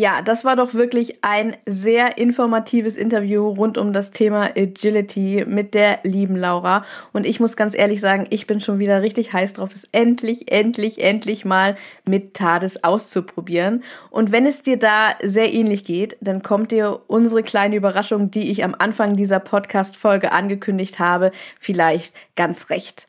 Ja, 0.01 0.22
das 0.22 0.44
war 0.44 0.55
doch 0.55 0.74
wirklich 0.74 1.24
ein 1.24 1.57
sehr 1.66 2.18
informatives 2.18 2.96
Interview 2.96 3.49
rund 3.49 3.76
um 3.76 3.92
das 3.92 4.12
Thema 4.12 4.51
Agility 4.57 5.44
mit 5.44 5.74
der 5.74 5.99
lieben 6.05 6.36
Laura. 6.36 6.84
Und 7.12 7.26
ich 7.26 7.40
muss 7.40 7.57
ganz 7.57 7.76
ehrlich 7.76 8.01
sagen, 8.01 8.28
ich 8.30 8.46
bin 8.46 8.61
schon 8.61 8.78
wieder 8.78 9.03
richtig 9.03 9.32
heiß 9.32 9.55
drauf, 9.55 9.70
es 9.74 9.88
endlich, 9.90 10.53
endlich, 10.53 11.03
endlich 11.03 11.44
mal 11.44 11.74
mit 12.09 12.34
Tades 12.34 12.84
auszuprobieren. 12.84 13.82
Und 14.11 14.30
wenn 14.30 14.46
es 14.46 14.62
dir 14.62 14.78
da 14.78 15.14
sehr 15.20 15.53
ähnlich 15.53 15.84
geht, 15.84 16.16
dann 16.20 16.44
kommt 16.44 16.70
dir 16.70 17.01
unsere 17.09 17.42
kleine 17.42 17.74
Überraschung, 17.74 18.30
die 18.30 18.53
ich 18.53 18.62
am 18.62 18.76
Anfang 18.78 19.16
dieser 19.16 19.40
Podcast-Folge 19.40 20.30
angekündigt 20.30 21.01
habe, 21.01 21.32
vielleicht 21.59 22.14
ganz 22.36 22.70
recht. 22.70 23.09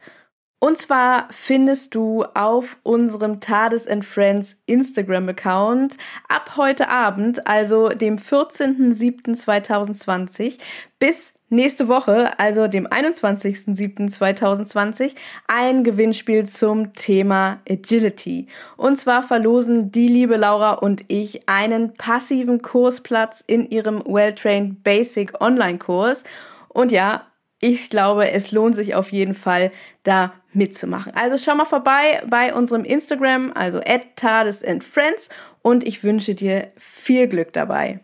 Und 0.59 0.77
zwar 0.77 1.27
findest 1.31 1.95
du 1.95 2.25
auf 2.33 2.77
unserem 2.83 3.39
Tades 3.39 3.87
and 3.87 4.03
Friends 4.03 4.57
Instagram-Account 4.65 5.95
ab 6.27 6.57
heute 6.57 6.89
Abend, 6.89 7.47
also 7.47 7.87
dem 7.89 8.17
14.07.2020 8.17 10.57
bis 10.99 11.35
nächste 11.47 11.87
Woche, 11.87 12.37
also 12.37 12.67
dem 12.67 12.87
21.07.2020, 12.87 15.15
ein 15.47 15.85
Gewinnspiel 15.85 16.45
zum 16.45 16.91
Thema 16.93 17.59
Agility. 17.67 18.47
Und 18.75 18.97
zwar 18.97 19.23
verlosen 19.23 19.93
die 19.93 20.09
liebe 20.09 20.35
Laura 20.35 20.73
und 20.73 21.05
ich 21.07 21.47
einen 21.47 21.93
passiven 21.93 22.61
Kursplatz 22.61 23.41
in 23.47 23.69
ihrem 23.69 24.03
Well-Trained 24.05 24.83
Basic 24.83 25.39
Online-Kurs. 25.41 26.25
Und 26.67 26.91
ja, 26.91 27.28
ich 27.61 27.89
glaube, 27.89 28.31
es 28.31 28.51
lohnt 28.51 28.75
sich 28.75 28.95
auf 28.95 29.11
jeden 29.11 29.33
Fall, 29.33 29.71
da 30.03 30.33
mitzumachen. 30.53 31.13
Also 31.15 31.37
schau 31.37 31.55
mal 31.55 31.65
vorbei 31.65 32.23
bei 32.27 32.53
unserem 32.53 32.83
Instagram, 32.83 33.51
also 33.53 33.79
at 33.79 34.83
Friends 34.83 35.29
und 35.61 35.85
ich 35.85 36.03
wünsche 36.03 36.35
dir 36.35 36.69
viel 36.77 37.27
Glück 37.27 37.53
dabei. 37.53 37.99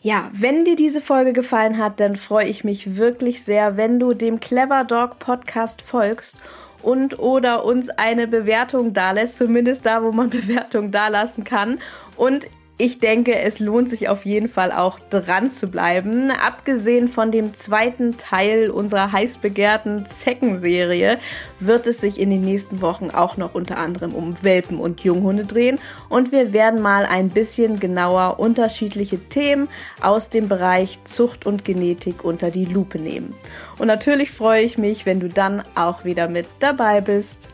Ja, 0.00 0.30
wenn 0.32 0.64
dir 0.64 0.76
diese 0.76 1.00
Folge 1.00 1.32
gefallen 1.32 1.78
hat, 1.78 2.00
dann 2.00 2.16
freue 2.16 2.46
ich 2.46 2.64
mich 2.64 2.96
wirklich 2.96 3.42
sehr, 3.42 3.76
wenn 3.76 3.98
du 3.98 4.14
dem 4.14 4.38
Clever 4.40 4.84
Dog 4.84 5.18
Podcast 5.18 5.82
folgst 5.82 6.36
und 6.82 7.18
oder 7.18 7.64
uns 7.64 7.88
eine 7.88 8.28
Bewertung 8.28 8.92
dalässt, 8.92 9.38
zumindest 9.38 9.86
da, 9.86 10.02
wo 10.02 10.12
man 10.12 10.30
Bewertung 10.30 10.92
dalassen 10.92 11.44
kann. 11.44 11.80
Und 12.16 12.46
ich 12.78 12.98
denke, 12.98 13.38
es 13.38 13.58
lohnt 13.58 13.88
sich 13.88 14.10
auf 14.10 14.26
jeden 14.26 14.50
Fall 14.50 14.70
auch 14.70 14.98
dran 14.98 15.50
zu 15.50 15.68
bleiben. 15.68 16.30
Abgesehen 16.30 17.08
von 17.08 17.30
dem 17.30 17.54
zweiten 17.54 18.18
Teil 18.18 18.68
unserer 18.70 19.12
heiß 19.12 19.38
begehrten 19.38 20.04
Zeckenserie 20.04 21.18
wird 21.58 21.86
es 21.86 22.02
sich 22.02 22.20
in 22.20 22.30
den 22.30 22.42
nächsten 22.42 22.82
Wochen 22.82 23.08
auch 23.10 23.38
noch 23.38 23.54
unter 23.54 23.78
anderem 23.78 24.12
um 24.12 24.36
Welpen 24.42 24.78
und 24.78 25.00
Junghunde 25.00 25.46
drehen 25.46 25.78
und 26.10 26.32
wir 26.32 26.52
werden 26.52 26.82
mal 26.82 27.06
ein 27.06 27.30
bisschen 27.30 27.80
genauer 27.80 28.38
unterschiedliche 28.38 29.18
Themen 29.18 29.68
aus 30.02 30.28
dem 30.28 30.48
Bereich 30.48 30.98
Zucht 31.04 31.46
und 31.46 31.64
Genetik 31.64 32.24
unter 32.24 32.50
die 32.50 32.66
Lupe 32.66 32.98
nehmen. 32.98 33.34
Und 33.78 33.86
natürlich 33.86 34.30
freue 34.30 34.62
ich 34.62 34.76
mich, 34.76 35.06
wenn 35.06 35.20
du 35.20 35.28
dann 35.28 35.62
auch 35.74 36.04
wieder 36.04 36.28
mit 36.28 36.46
dabei 36.60 37.00
bist. 37.00 37.48